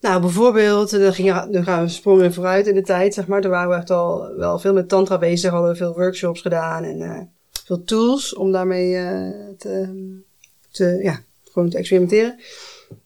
Nou, 0.00 0.20
bijvoorbeeld, 0.20 0.90
dan, 0.90 1.14
gingen, 1.14 1.52
dan 1.52 1.64
gaan 1.64 1.82
we 1.82 1.88
sprongen 1.88 2.32
vooruit 2.32 2.66
in 2.66 2.74
de 2.74 2.82
tijd, 2.82 3.14
zeg 3.14 3.26
maar. 3.26 3.40
Toen 3.40 3.50
waren 3.50 3.70
we 3.70 3.76
echt 3.76 3.90
al 3.90 4.36
wel 4.36 4.58
veel 4.58 4.72
met 4.72 4.88
tantra 4.88 5.18
bezig, 5.18 5.50
hadden 5.50 5.70
we 5.70 5.76
veel 5.76 5.94
workshops 5.94 6.40
gedaan 6.40 6.84
en 6.84 7.00
eh, 7.02 7.20
veel 7.64 7.84
tools 7.84 8.34
om 8.34 8.52
daarmee 8.52 8.96
eh, 8.96 9.30
te, 9.58 9.88
te, 10.70 10.98
ja, 11.02 11.20
gewoon 11.50 11.70
te 11.70 11.78
experimenteren. 11.78 12.40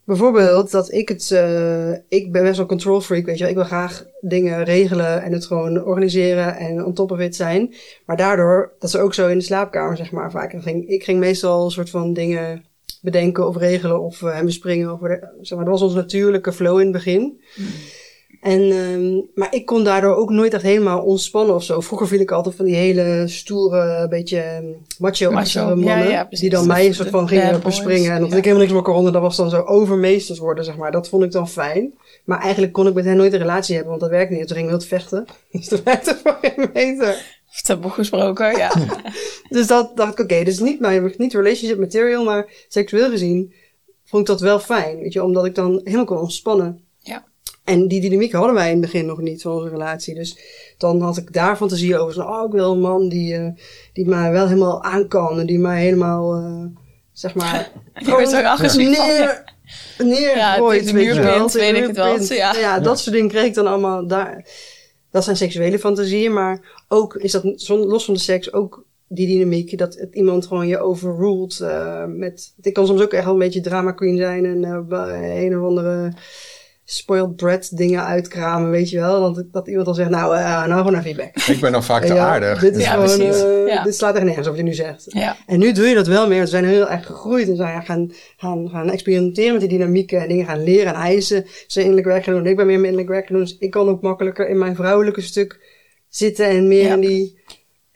Bijvoorbeeld 0.04 0.70
dat 0.70 0.92
ik 0.92 1.08
het, 1.08 1.30
eh, 1.30 1.92
ik 2.08 2.32
ben 2.32 2.42
best 2.42 2.56
wel 2.56 2.66
control 2.66 3.00
freak, 3.00 3.26
weet 3.26 3.34
je 3.34 3.40
wel. 3.40 3.50
Ik 3.50 3.56
wil 3.56 3.64
graag 3.64 4.06
dingen 4.20 4.64
regelen 4.64 5.22
en 5.22 5.32
het 5.32 5.46
gewoon 5.46 5.84
organiseren 5.84 6.56
en 6.56 6.84
on 6.84 6.94
top 6.94 7.10
of 7.10 7.18
it 7.18 7.36
zijn. 7.36 7.74
Maar 8.06 8.16
daardoor, 8.16 8.72
dat 8.78 8.88
is 8.88 8.96
ook 8.96 9.14
zo 9.14 9.28
in 9.28 9.38
de 9.38 9.44
slaapkamer, 9.44 9.96
zeg 9.96 10.10
maar, 10.10 10.30
vaak. 10.30 10.54
Ging, 10.58 10.88
ik 10.88 11.04
ging 11.04 11.18
meestal 11.18 11.64
een 11.64 11.70
soort 11.70 11.90
van 11.90 12.12
dingen 12.12 12.64
bedenken 13.02 13.48
of 13.48 13.56
regelen 13.56 14.00
of 14.00 14.22
eh, 14.22 14.34
hem 14.34 14.44
bespringen. 14.44 14.92
Of, 14.92 15.00
zeg 15.40 15.58
dat 15.58 15.68
was 15.68 15.82
onze 15.82 15.96
natuurlijke 15.96 16.52
flow 16.52 16.78
in 16.78 16.84
het 16.84 16.92
begin. 16.92 17.40
En, 18.44 18.60
ehm, 18.60 19.20
maar 19.34 19.54
ik 19.54 19.66
kon 19.66 19.84
daardoor 19.84 20.14
ook 20.14 20.30
nooit 20.30 20.54
echt 20.54 20.62
helemaal 20.62 21.02
ontspannen 21.02 21.54
of 21.54 21.62
zo. 21.62 21.80
Vroeger 21.80 22.08
viel 22.08 22.20
ik 22.20 22.30
altijd 22.30 22.54
van 22.54 22.64
die 22.64 22.74
hele 22.74 23.22
stoere, 23.26 24.08
beetje 24.08 24.38
ehm, 24.38 24.64
macho, 24.98 25.30
ja, 25.30 25.74
mannen. 25.74 26.10
ja, 26.10 26.26
die 26.30 26.50
dan 26.50 26.66
mij 26.66 26.86
een 26.86 26.94
soort 26.94 27.08
van 27.08 27.28
gingen 27.28 27.62
bespringen. 27.62 28.12
En 28.12 28.20
dat 28.20 28.30
ja. 28.30 28.36
ik 28.36 28.44
helemaal 28.44 28.62
niks 28.62 28.72
meer 28.72 28.82
kon 28.82 29.12
dat 29.12 29.22
was 29.22 29.36
dan 29.36 29.50
zo 29.50 29.60
overmeesterd 29.60 30.38
worden, 30.38 30.64
zeg 30.64 30.76
maar. 30.76 30.90
Dat 30.90 31.08
vond 31.08 31.24
ik 31.24 31.32
dan 31.32 31.48
fijn. 31.48 31.94
Maar 32.24 32.40
eigenlijk 32.40 32.72
kon 32.72 32.86
ik 32.86 32.94
met 32.94 33.04
hen 33.04 33.16
nooit 33.16 33.32
een 33.32 33.38
relatie 33.38 33.74
hebben, 33.74 33.90
want 33.90 34.02
dat 34.02 34.10
werkte 34.10 34.34
niet. 34.34 34.46
Toen 34.46 34.56
ging 34.56 34.68
ik 34.68 34.74
wild 34.74 34.86
vechten. 34.86 35.24
Dus 35.52 35.68
dat 35.68 35.82
werkte 35.82 36.18
voor 36.22 36.38
geen 36.40 36.70
meter. 36.72 37.40
Taboe 37.62 37.90
gesproken, 37.90 38.56
ja. 38.56 38.72
Dus 39.48 39.66
dat 39.66 39.96
dacht 39.96 40.12
ik, 40.12 40.18
oké, 40.18 40.34
is 40.34 40.58
niet 40.58 40.80
mijn 40.80 41.14
niet 41.16 41.34
relationship 41.34 41.78
material, 41.78 42.24
maar 42.24 42.66
seksueel 42.68 43.10
gezien 43.10 43.54
vond 44.04 44.22
ik 44.22 44.28
dat 44.28 44.40
wel 44.40 44.58
fijn. 44.58 44.98
Weet 44.98 45.12
je, 45.12 45.24
omdat 45.24 45.44
ik 45.44 45.54
dan 45.54 45.80
helemaal 45.84 46.04
kon 46.04 46.18
ontspannen. 46.18 46.80
Ja. 46.98 47.24
En 47.64 47.88
die 47.88 48.00
dynamiek 48.00 48.32
hadden 48.32 48.54
wij 48.54 48.66
in 48.66 48.72
het 48.72 48.80
begin 48.80 49.06
nog 49.06 49.20
niet 49.20 49.42
van 49.42 49.52
onze 49.52 49.68
relatie. 49.68 50.14
Dus 50.14 50.38
dan 50.78 51.00
had 51.00 51.16
ik 51.16 51.32
daar 51.32 51.56
fantasie 51.56 51.98
over. 51.98 52.14
Zo, 52.14 52.20
oh, 52.20 52.46
ik 52.46 52.52
wil 52.52 52.72
een 52.72 52.80
man 52.80 53.08
die, 53.08 53.34
eh, 53.34 53.48
die 53.92 54.06
mij 54.06 54.32
wel 54.32 54.48
helemaal 54.48 54.82
aan 54.82 55.08
kan. 55.08 55.40
En 55.40 55.46
die 55.46 55.58
mij 55.58 55.82
helemaal, 55.82 56.34
eh, 56.34 56.64
zeg 57.12 57.34
maar... 57.34 57.70
Zo 58.04 58.36
agressief 58.42 58.96
van, 58.96 59.06
neer, 59.06 59.44
neergooit, 59.98 60.84
Ja, 60.84 60.86
de 60.86 60.92
weet 60.92 61.14
muurpint, 61.14 61.54
ik 61.54 61.86
het 61.86 61.96
wel, 61.96 62.36
ja. 62.36 62.54
ja, 62.56 62.80
dat 62.80 63.00
soort 63.00 63.14
dingen 63.14 63.30
kreeg 63.30 63.44
ik 63.44 63.54
dan 63.54 63.66
allemaal 63.66 64.06
daar. 64.06 64.48
Dat 65.10 65.24
zijn 65.24 65.36
seksuele 65.36 65.78
fantasieën, 65.78 66.32
maar 66.32 66.84
ook 66.88 67.14
is 67.14 67.32
dat 67.32 67.44
los 67.66 68.04
van 68.04 68.14
de 68.14 68.20
seks 68.20 68.52
ook 68.52 68.84
die 69.08 69.26
dynamiek 69.26 69.78
dat 69.78 69.94
het 69.94 70.14
iemand 70.14 70.46
gewoon 70.46 70.66
je 70.66 70.78
overruled 70.78 71.60
eh, 71.60 72.04
met. 72.06 72.54
Ik 72.62 72.72
kan 72.72 72.86
soms 72.86 73.02
ook 73.02 73.12
echt 73.12 73.24
wel 73.24 73.32
een 73.32 73.38
beetje 73.38 73.60
drama 73.60 73.92
queen 73.92 74.16
zijn 74.16 74.44
en 74.44 74.64
eh, 74.64 75.44
een 75.44 75.58
of 75.58 75.68
andere 75.68 76.12
spoiled 76.84 77.36
brat 77.36 77.76
dingen 77.76 78.04
uitkramen, 78.04 78.70
weet 78.70 78.90
je 78.90 78.98
wel. 78.98 79.32
Dat, 79.34 79.44
dat 79.52 79.68
iemand 79.68 79.86
dan 79.86 79.94
zegt, 79.94 80.10
nou, 80.10 80.36
uh, 80.36 80.66
nou 80.66 80.84
gewoon 80.84 80.94
even 80.98 81.08
je 81.08 81.14
bek. 81.16 81.46
Ik 81.46 81.60
ben 81.60 81.72
dan 81.72 81.84
vaak 81.84 82.04
te 82.04 82.14
Ja, 82.14 82.26
aardig. 82.26 82.60
Dit 82.60 82.76
is 82.76 82.84
Ja, 82.84 82.90
gewoon, 82.90 83.20
eh, 83.20 83.66
Ja. 83.66 83.82
dit 83.82 83.94
slaat 83.96 84.14
echt 84.14 84.24
nergens 84.24 84.46
op 84.46 84.52
wat 84.52 84.62
je 84.62 84.68
nu 84.68 84.74
zegt. 84.74 85.04
Ja. 85.08 85.36
En 85.46 85.58
nu 85.58 85.72
doe 85.72 85.86
je 85.86 85.94
dat 85.94 86.06
wel 86.06 86.28
meer. 86.28 86.40
We 86.40 86.46
zijn 86.46 86.64
heel 86.64 86.88
erg 86.88 87.06
gegroeid 87.06 87.48
en 87.48 87.56
zijn 87.56 87.82
gaan, 87.82 88.12
gaan, 88.36 88.68
gaan 88.70 88.90
experimenteren 88.90 89.52
met 89.52 89.60
die 89.60 89.78
dynamieken 89.78 90.20
en 90.20 90.28
dingen 90.28 90.46
gaan 90.46 90.62
leren. 90.64 90.94
En 90.94 91.00
hij 91.00 91.14
is 91.14 91.30
eh, 91.30 91.40
zijn 91.66 91.84
innerlijk 91.84 92.12
werk 92.12 92.24
gaan 92.24 92.34
doen. 92.34 92.46
Ik 92.46 92.56
ben 92.56 92.66
meer 92.66 92.80
mijn 92.80 92.92
innerlijk 92.92 93.12
werk 93.14 93.26
gaan 93.26 93.36
doen. 93.36 93.44
Dus 93.44 93.56
ik 93.58 93.70
kan 93.70 93.88
ook 93.88 94.02
makkelijker 94.02 94.48
in 94.48 94.58
mijn 94.58 94.74
vrouwelijke 94.74 95.20
stuk 95.20 95.60
zitten 96.08 96.46
en 96.46 96.68
meer 96.68 96.86
Ja. 96.86 96.94
in 96.94 97.00
die 97.00 97.38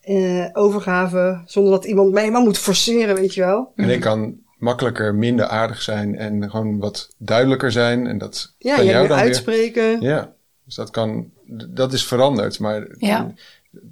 eh, 0.01 0.45
overgave. 0.53 1.43
Zonder 1.47 1.72
dat 1.72 1.84
iemand 1.84 2.12
mij 2.12 2.30
maar 2.30 2.43
moet 2.43 2.59
forceren, 2.59 3.14
weet 3.14 3.34
je 3.34 3.41
wel. 3.41 3.72
En 3.76 3.89
ik 3.89 4.01
kan 4.01 4.36
makkelijker 4.59 5.14
minder 5.14 5.46
aardig 5.46 5.82
zijn 5.82 6.16
en 6.16 6.50
gewoon 6.50 6.78
wat 6.78 7.11
duidelijker 7.16 7.72
zijn. 7.72 8.06
En 8.06 8.18
dat 8.18 8.54
Ja, 8.59 8.74
kan 8.74 8.84
je 8.84 8.90
jou 8.90 9.09
dan 9.09 9.16
weer. 9.16 9.26
uitspreken. 9.26 10.00
Ja, 10.00 10.32
dus 10.64 10.74
dat 10.74 10.90
kan, 10.90 11.30
dat 11.68 11.92
is 11.92 12.06
veranderd. 12.06 12.59
Maar 12.59 12.86
Ja. 12.98 13.32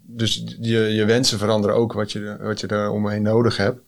dus 0.03 0.43
je, 0.61 0.79
je 0.79 1.05
wensen 1.05 1.39
veranderen 1.39 1.77
ook 1.77 1.93
wat 1.93 2.13
je, 2.13 2.37
wat 2.41 2.61
je 2.61 2.67
er 2.67 2.91
omheen 2.91 3.23
nodig 3.23 3.57
hebt. 3.57 3.81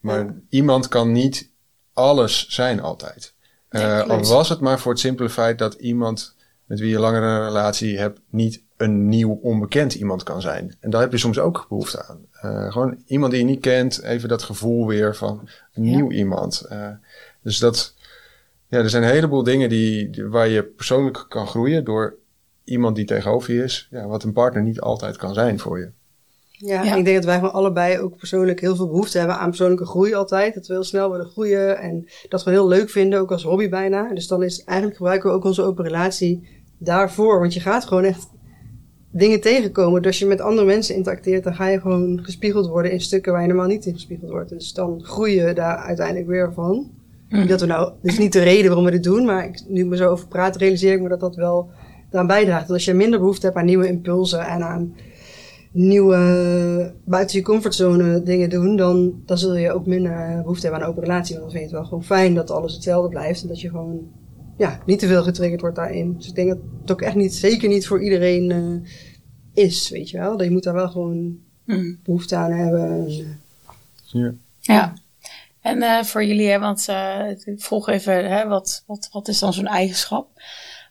Maar 0.00 0.24
Ja. 0.24 0.34
iemand 0.48 0.88
kan 0.88 1.12
niet 1.12 1.48
alles 1.92 2.48
zijn 2.48 2.80
altijd. 2.80 3.32
Eh, 3.68 4.00
al 4.08 4.24
was 4.24 4.48
het 4.48 4.60
maar 4.60 4.78
voor 4.80 4.92
het 4.92 5.00
simpele 5.00 5.30
feit 5.30 5.58
dat 5.58 5.74
iemand 5.74 6.33
met 6.64 6.80
wie 6.80 6.88
je 6.88 6.98
langer 6.98 7.22
een 7.22 7.44
relatie 7.44 7.98
hebt, 7.98 8.20
niet 8.30 8.62
een 8.76 9.08
nieuw 9.08 9.38
onbekend 9.42 9.94
iemand 9.94 10.22
kan 10.22 10.40
zijn. 10.40 10.76
En 10.80 10.90
daar 10.90 11.00
heb 11.00 11.12
je 11.12 11.18
soms 11.18 11.38
ook 11.38 11.66
behoefte 11.68 12.04
aan. 12.06 12.26
Eh, 12.32 12.72
gewoon 12.72 13.02
iemand 13.06 13.32
die 13.32 13.40
je 13.40 13.46
niet 13.46 13.60
kent, 13.60 14.02
even 14.02 14.28
dat 14.28 14.42
gevoel 14.42 14.86
weer 14.86 15.16
van 15.16 15.48
een 15.74 15.84
Ja. 15.84 15.96
nieuw 15.96 16.10
iemand. 16.10 16.60
Eh, 16.60 16.88
dus 17.42 17.58
dat, 17.58 17.94
ja, 18.68 18.78
er 18.78 18.90
zijn 18.90 19.02
een 19.02 19.08
heleboel 19.10 19.42
dingen 19.42 19.68
die, 19.68 20.10
die- 20.10 20.26
waar 20.26 20.48
je 20.48 20.62
persoonlijk 20.62 21.26
kan 21.28 21.46
groeien 21.46 21.84
door 21.84 22.14
iemand 22.64 22.96
die 22.96 23.04
tegenover 23.04 23.54
je 23.54 23.62
is. 23.62 23.88
Ja, 23.90 24.06
wat 24.06 24.22
een 24.22 24.32
partner 24.32 24.62
niet 24.62 24.80
altijd 24.80 25.16
kan 25.16 25.34
zijn 25.34 25.58
voor 25.58 25.78
je. 25.78 25.90
Ja, 26.58 26.94
ik 26.94 27.04
denk 27.04 27.16
dat 27.16 27.24
wij 27.24 27.34
gewoon 27.34 27.52
allebei 27.52 27.98
ook 27.98 28.16
persoonlijk 28.16 28.60
heel 28.60 28.76
veel 28.76 28.88
behoefte 28.88 29.18
hebben 29.18 29.38
aan 29.38 29.48
persoonlijke 29.48 29.86
groei 29.86 30.14
altijd. 30.14 30.54
Dat 30.54 30.66
we 30.66 30.72
heel 30.72 30.84
snel 30.84 31.10
willen 31.10 31.26
groeien 31.26 31.78
en 31.78 32.08
dat 32.28 32.44
we 32.44 32.50
heel 32.50 32.68
leuk 32.68 32.90
vinden, 32.90 33.20
ook 33.20 33.32
als 33.32 33.42
hobby 33.42 33.68
bijna. 33.68 34.14
Dus 34.14 34.26
dan 34.26 34.42
is 34.42 34.64
eigenlijk 34.64 34.96
gebruiken 34.96 35.30
we 35.30 35.36
ook 35.36 35.44
onze 35.44 35.62
open 35.62 35.84
relatie 35.84 36.48
daarvoor. 36.78 37.40
Want 37.40 37.54
je 37.54 37.60
gaat 37.60 37.84
gewoon 37.84 38.04
echt 38.04 38.28
dingen 39.10 39.40
tegenkomen. 39.40 40.02
Dus 40.02 40.10
als 40.10 40.18
je 40.18 40.26
met 40.26 40.40
andere 40.40 40.66
mensen 40.66 40.94
interacteert, 40.94 41.44
dan 41.44 41.54
ga 41.54 41.68
je 41.68 41.80
gewoon 41.80 42.20
gespiegeld 42.22 42.68
worden 42.68 42.92
in 42.92 43.00
stukken 43.00 43.32
waar 43.32 43.40
je 43.40 43.48
normaal 43.48 43.66
niet 43.66 43.86
in 43.86 43.94
gespiegeld 43.94 44.30
wordt. 44.30 44.50
Dus 44.50 44.72
dan 44.72 45.00
groei 45.04 45.34
je 45.34 45.52
daar 45.52 45.76
uiteindelijk 45.76 46.26
weer 46.26 46.52
van. 46.52 46.90
Niet 47.28 47.48
Dat 47.48 47.60
we 47.60 47.66
nou, 47.66 47.92
dit 48.02 48.12
is 48.12 48.18
niet 48.18 48.32
de 48.32 48.42
reden 48.42 48.66
waarom 48.66 48.84
we 48.84 48.90
dit 48.90 49.02
doen, 49.02 49.24
maar 49.24 49.44
ik, 49.44 49.62
nu 49.68 49.80
ik 49.80 49.86
me 49.86 49.96
zo 49.96 50.10
over 50.10 50.28
praat, 50.28 50.56
realiseer 50.56 50.92
ik 50.92 51.00
me 51.00 51.08
dat 51.08 51.20
dat 51.20 51.36
wel 51.36 51.70
daaraan 52.10 52.26
bijdraagt. 52.26 52.66
Dat 52.66 52.76
als 52.76 52.84
je 52.84 52.94
minder 52.94 53.18
behoefte 53.18 53.46
hebt 53.46 53.58
aan 53.58 53.64
nieuwe 53.64 53.88
impulsen 53.88 54.46
en 54.46 54.62
aan 54.62 54.94
nieuwe 55.74 56.94
buiten 57.04 57.38
je 57.38 57.44
comfortzone 57.44 58.22
dingen 58.22 58.50
doen, 58.50 58.76
dan, 58.76 59.22
dan 59.26 59.38
zul 59.38 59.54
je 59.54 59.72
ook 59.72 59.86
minder 59.86 60.40
behoefte 60.42 60.62
hebben 60.62 60.80
aan 60.80 60.86
een 60.86 60.92
open 60.92 61.08
relatie. 61.08 61.34
Want 61.38 61.50
dan 61.50 61.58
vind 61.58 61.70
je 61.70 61.76
het 61.76 61.80
wel 61.80 61.88
gewoon 61.88 62.04
fijn 62.04 62.34
dat 62.34 62.50
alles 62.50 62.74
hetzelfde 62.74 63.08
blijft 63.08 63.42
en 63.42 63.48
dat 63.48 63.60
je 63.60 63.68
gewoon 63.70 64.10
ja, 64.58 64.80
niet 64.86 64.98
te 64.98 65.06
veel 65.06 65.22
getriggerd 65.22 65.60
wordt 65.60 65.76
daarin. 65.76 66.14
Dus 66.16 66.28
ik 66.28 66.34
denk 66.34 66.48
dat 66.48 66.58
het 66.80 66.90
ook 66.90 67.02
echt 67.02 67.14
niet, 67.14 67.34
zeker 67.34 67.68
niet 67.68 67.86
voor 67.86 68.02
iedereen 68.02 68.50
eh, 68.50 69.64
is, 69.64 69.90
weet 69.90 70.10
je 70.10 70.18
wel. 70.18 70.36
Dat 70.36 70.46
je 70.46 70.52
moet 70.52 70.62
daar 70.64 70.74
wel 70.74 70.88
gewoon 70.88 71.38
Mm. 71.64 71.98
behoefte 72.02 72.36
aan 72.36 72.52
hebben. 72.52 72.90
En, 72.90 73.06
eh, 73.06 73.26
Ja. 74.04 74.34
Ja. 74.60 74.92
En 75.60 75.82
eh, 75.82 76.02
voor 76.02 76.24
jullie, 76.24 76.48
hè, 76.48 76.58
want 76.58 76.88
eh, 76.88 77.30
ik 77.44 77.62
vroeg 77.62 77.88
even, 77.88 78.30
hè, 78.30 78.46
wat, 78.48 78.82
wat, 78.86 79.08
wat 79.12 79.28
is 79.28 79.38
dan 79.38 79.52
zo'n 79.52 79.66
eigenschap? 79.66 80.28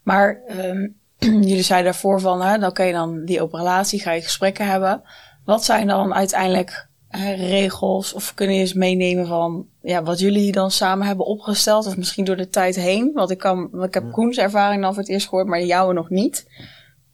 Maar 0.04 0.42
ehm, 0.48 0.88
jullie 1.49 1.61
zeiden 1.61 1.91
daarvoor 1.91 2.19
van, 2.21 2.41
hè, 2.41 2.57
dan 2.57 2.74
kan 2.74 2.86
je 2.86 2.93
dan 2.93 3.26
die 3.26 3.41
open 3.41 3.59
relatie, 3.59 4.01
ga 4.01 4.11
je 4.11 4.21
gesprekken 4.21 4.67
hebben. 4.67 5.01
Wat 5.45 5.63
zijn 5.65 5.88
dan 5.88 6.13
uiteindelijk 6.13 6.88
hè, 7.07 7.34
regels 7.34 8.13
of 8.13 8.34
kunnen 8.34 8.55
je 8.55 8.61
eens 8.61 8.74
meenemen 8.74 9.28
van 9.28 9.65
ja, 9.82 10.03
wat 10.03 10.19
jullie 10.19 10.51
dan 10.51 10.71
samen 10.71 11.07
hebben 11.07 11.26
opgesteld 11.26 11.86
of 11.86 11.97
misschien 11.97 12.26
door 12.26 12.36
de 12.36 12.49
tijd 12.49 12.76
heen? 12.76 13.11
Want 13.13 13.32
ik, 13.32 13.38
kan, 13.38 13.84
ik 13.84 13.93
heb 13.93 14.11
Koens 14.11 14.38
ervaring 14.38 14.82
dan 14.82 14.93
voor 14.93 15.03
het 15.03 15.11
eerst 15.11 15.28
gehoord, 15.28 15.47
maar 15.47 15.59
de 15.59 15.65
jouwe 15.65 15.93
nog 15.93 16.09
niet. 16.09 16.45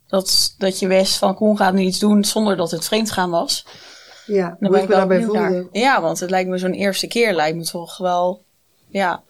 Dat, 0.07 0.55
dat 0.57 0.80
je 0.80 0.88
wist 0.88 1.18
van 1.18 1.36
Koen 1.36 1.57
gaat 1.57 1.74
nu 1.74 1.82
iets 1.82 1.99
doen 1.99 2.24
zonder 2.24 2.57
dat 2.57 2.72
het 2.72 2.86
vreemdgaan 2.86 3.30
was. 3.30 3.66
ja, 4.26 4.57
Dan 4.60 4.72
ben 4.72 4.80
ik 4.80 4.84
ik 4.84 4.89
me 4.89 4.95
daarbij 4.95 5.24
voelde. 5.24 5.39
naar. 5.39 5.64
Ja, 5.72 6.01
want 6.01 6.20
het 6.20 6.30
lijkt 6.30 6.49
me 6.49 6.57
zo'n 6.57 6.72
eerste 6.74 7.07
keer 7.07 7.34
lijkt 7.34 7.57
me 7.57 7.64
toch 7.64 7.97
wel, 7.97 8.43
ja. 8.88 9.24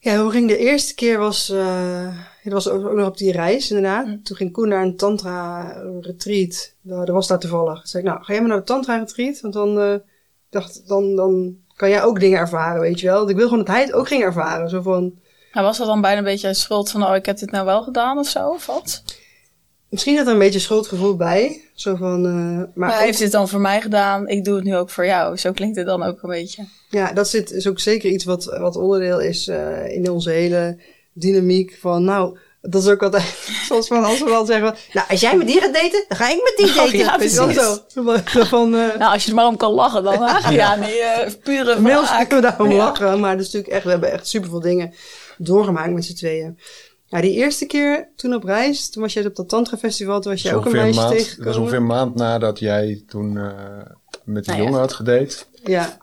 Ja, 0.00 0.16
hoe 0.20 0.30
ging 0.30 0.48
de 0.48 0.58
eerste 0.58 0.94
keer 0.94 1.18
was, 1.18 1.50
eh 1.50 2.06
het 2.44 2.52
was 2.52 2.68
ook 2.68 2.92
nog 2.94 3.06
op 3.06 3.16
die 3.18 3.32
reis 3.32 3.70
inderdaad. 3.70 4.06
Mm. 4.06 4.22
Toen 4.22 4.36
ging 4.36 4.52
Koen 4.52 4.68
naar 4.68 4.82
een 4.82 4.96
tantra 4.96 5.62
retreat. 6.00 6.72
Daar, 6.80 7.04
daar 7.06 7.14
was 7.14 7.26
daar 7.26 7.38
toevallig. 7.38 7.78
Toen 7.78 7.86
zei 7.86 8.02
ik, 8.02 8.08
nou, 8.08 8.24
ga 8.24 8.32
jij 8.32 8.40
maar 8.40 8.50
naar 8.50 8.58
de 8.58 8.64
tantra 8.64 8.96
retreat? 8.98 9.40
Want 9.40 9.54
dan, 9.54 9.80
eh, 9.80 9.94
dacht, 10.50 10.88
dan, 10.88 11.16
dan 11.16 11.56
kan 11.76 11.88
jij 11.90 12.02
ook 12.02 12.20
dingen 12.20 12.38
ervaren, 12.38 12.80
weet 12.80 13.00
je 13.00 13.06
wel. 13.06 13.18
Want 13.18 13.30
ik 13.30 13.36
wil 13.36 13.48
gewoon 13.48 13.64
dat 13.64 13.74
hij 13.74 13.82
het 13.84 13.92
ook 13.92 14.08
ging 14.08 14.22
ervaren. 14.22 14.68
Zo 14.68 14.82
van, 14.82 15.14
Maar 15.52 15.62
was 15.62 15.78
dat 15.78 15.86
dan 15.86 16.00
bijna 16.00 16.18
een 16.18 16.24
beetje 16.24 16.54
schuld 16.54 16.90
van, 16.90 17.04
oh, 17.06 17.14
ik 17.14 17.26
heb 17.26 17.38
dit 17.38 17.50
nou 17.50 17.64
wel 17.64 17.82
gedaan 17.82 18.18
of 18.18 18.28
zo, 18.28 18.48
of 18.48 18.66
wat? 18.66 19.02
misschien 19.88 20.16
zat 20.16 20.26
er 20.26 20.32
een 20.32 20.38
beetje 20.38 20.58
schuldgevoel 20.58 21.16
bij. 21.16 21.60
Zo 21.74 21.94
van, 21.94 22.26
eh, 22.26 22.32
maar, 22.32 22.68
Maar 22.74 22.88
hij 22.88 22.98
ook- 22.98 23.04
heeft 23.04 23.18
dit 23.18 23.32
dan 23.32 23.48
voor 23.48 23.60
mij 23.60 23.80
gedaan, 23.80 24.28
ik 24.28 24.44
doe 24.44 24.54
het 24.54 24.64
nu 24.64 24.76
ook 24.76 24.90
voor 24.90 25.06
jou. 25.06 25.36
Zo 25.36 25.52
klinkt 25.52 25.76
het 25.76 25.86
dan 25.86 26.02
ook 26.02 26.22
een 26.22 26.30
beetje. 26.30 26.64
Ja, 26.90 27.12
dat 27.12 27.28
zit, 27.28 27.50
is 27.50 27.68
ook 27.68 27.80
zeker 27.80 28.10
iets 28.10 28.24
wat, 28.24 28.44
wat 28.44 28.76
onderdeel 28.76 29.20
is 29.20 29.48
eh, 29.48 29.88
in 29.94 30.10
onze 30.10 30.30
hele 30.30 30.78
dynamiek 31.14 31.76
van, 31.80 32.04
nou, 32.04 32.38
dat 32.60 32.82
is 32.82 32.88
ook 32.88 33.02
altijd, 33.02 33.22
zoals 33.68 33.86
van 33.86 34.04
als 34.04 34.18
we 34.18 34.26
dan 34.28 34.46
zeggen, 34.46 34.74
nou, 34.92 35.06
als 35.08 35.20
jij 35.20 35.36
met 35.36 35.46
die 35.46 35.60
gaat 35.60 35.74
daten, 35.74 36.04
dan 36.08 36.18
ga 36.18 36.28
ik 36.30 36.40
met 36.42 36.52
die 36.56 36.68
Oh, 36.68 36.74
daten. 36.76 36.98
ja, 36.98 37.06
wel 37.06 37.16
precies. 37.16 37.34
zo. 38.34 38.44
Van, 38.44 38.74
eh, 38.74 38.98
Nou, 38.98 39.12
als 39.12 39.22
je 39.24 39.28
er 39.30 39.34
maar 39.36 39.46
om 39.46 39.56
kan 39.56 39.72
lachen 39.72 40.02
dan. 40.02 40.12
Ja, 40.54 40.74
nee, 40.76 40.98
eh, 41.00 41.32
pure 41.42 41.74
Inmiddels 41.74 42.08
wraak. 42.08 42.28
kunnen 42.28 42.50
we 42.50 42.56
daarom 42.56 42.76
Ja. 42.76 42.84
lachen, 42.84 43.20
maar 43.20 43.36
dat 43.36 43.46
is 43.46 43.52
natuurlijk 43.52 43.72
echt, 43.74 43.84
we 43.84 43.90
hebben 43.90 44.12
echt 44.12 44.26
superveel 44.28 44.60
dingen 44.60 44.94
doorgemaakt 45.38 45.92
met 45.92 46.04
z'n 46.04 46.14
tweeën. 46.14 46.58
Ja, 47.06 47.20
die 47.20 47.32
eerste 47.32 47.66
keer 47.66 48.08
toen 48.16 48.34
op 48.34 48.44
reis, 48.44 48.90
toen 48.90 49.02
was 49.02 49.12
jij 49.12 49.26
op 49.26 49.36
dat 49.36 49.48
Tantra 49.48 49.76
Festival, 49.76 50.20
toen 50.20 50.32
was 50.32 50.42
jij 50.42 50.54
ook 50.54 50.64
een 50.66 50.72
meisje 50.72 51.00
maand, 51.00 51.36
dat 51.36 51.44
was 51.46 51.56
ongeveer 51.56 51.78
een 51.78 51.86
maand 51.86 52.14
nadat 52.14 52.58
jij 52.58 53.02
toen 53.08 53.36
eh, 53.38 53.44
met 54.24 54.44
die 54.44 54.52
Nou 54.52 54.56
ja. 54.58 54.64
jongen 54.64 54.80
had 54.80 54.92
gedate. 54.92 55.36
Ja. 55.64 55.96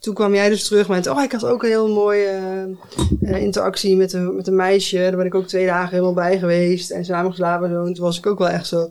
Toen 0.00 0.14
kwam 0.14 0.34
jij 0.34 0.48
dus 0.48 0.64
terug 0.64 0.88
met, 0.88 1.06
oh, 1.06 1.22
ik 1.22 1.32
had 1.32 1.44
ook 1.44 1.62
een 1.62 1.68
heel 1.68 1.88
mooie 1.88 2.26
eh, 2.26 3.34
eh, 3.34 3.42
interactie 3.42 3.96
met 3.96 4.12
een, 4.12 4.36
met 4.36 4.46
een 4.46 4.56
meisje. 4.56 4.96
Daar 4.96 5.16
ben 5.16 5.26
ik 5.26 5.34
ook 5.34 5.46
twee 5.46 5.66
dagen 5.66 5.90
helemaal 5.90 6.14
bij 6.14 6.38
geweest 6.38 6.90
en 6.90 7.04
samen 7.04 7.30
geslapen 7.30 7.68
en 7.68 7.74
zo. 7.74 7.84
En 7.84 7.94
toen 7.94 8.04
was 8.04 8.18
ik 8.18 8.26
ook 8.26 8.38
wel 8.38 8.48
echt 8.48 8.66
zo, 8.66 8.90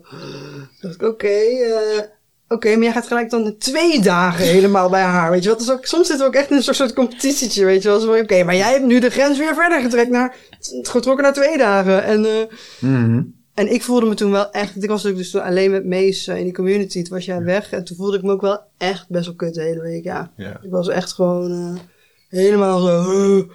dacht 0.80 0.94
ik, 0.94 1.02
oké, 1.02 1.26
eh, 1.26 2.02
oké, 2.48 2.68
maar 2.68 2.82
jij 2.82 2.92
gaat 2.92 3.06
gelijk 3.06 3.30
dan 3.30 3.56
twee 3.58 4.00
dagen 4.00 4.44
helemaal 4.44 4.90
bij 4.90 5.02
haar, 5.02 5.30
weet 5.30 5.42
je 5.42 5.48
wat? 5.48 5.70
Ook, 5.70 5.86
soms 5.86 6.06
zitten 6.06 6.26
we 6.26 6.32
ook 6.32 6.40
echt 6.40 6.50
in 6.50 6.56
een 6.56 6.62
soort, 6.62 6.76
soort 6.76 6.92
competitietje, 6.92 7.64
weet 7.64 7.82
je 7.82 7.88
wel. 7.88 8.18
Oké, 8.18 8.44
maar 8.44 8.56
jij 8.56 8.72
hebt 8.72 8.84
nu 8.84 9.00
de 9.00 9.10
grens 9.10 9.38
weer 9.38 9.54
verder 9.54 9.80
getrekt 9.80 10.10
naar, 10.10 10.36
getrokken 10.82 11.24
naar 11.24 11.34
twee 11.34 11.58
dagen. 11.58 12.04
En, 12.04 12.24
eh, 12.24 12.40
en 13.54 13.72
ik 13.72 13.82
voelde 13.82 14.06
me 14.06 14.14
toen 14.14 14.30
wel 14.30 14.50
echt, 14.50 14.82
ik 14.82 14.88
was 14.88 15.02
natuurlijk 15.02 15.16
dus 15.16 15.30
toen 15.30 15.42
alleen 15.42 15.70
met 15.70 15.84
Mees 15.84 16.26
eh, 16.26 16.36
in 16.36 16.44
die 16.44 16.52
community, 16.52 17.02
toen 17.02 17.14
was 17.16 17.24
jij 17.24 17.42
weg. 17.42 17.72
En 17.72 17.84
toen 17.84 17.96
voelde 17.96 18.16
ik 18.16 18.22
me 18.22 18.32
ook 18.32 18.40
wel 18.40 18.60
echt 18.78 19.08
best 19.08 19.26
wel 19.26 19.34
kut 19.34 19.54
de 19.54 19.62
hele 19.62 19.80
week, 19.80 20.04
ja. 20.04 20.32
Ja. 20.36 20.60
Ik 20.62 20.70
was 20.70 20.88
echt 20.88 21.12
gewoon 21.12 21.50
eh, 21.52 21.80
helemaal 22.28 22.80
zo, 22.80 23.46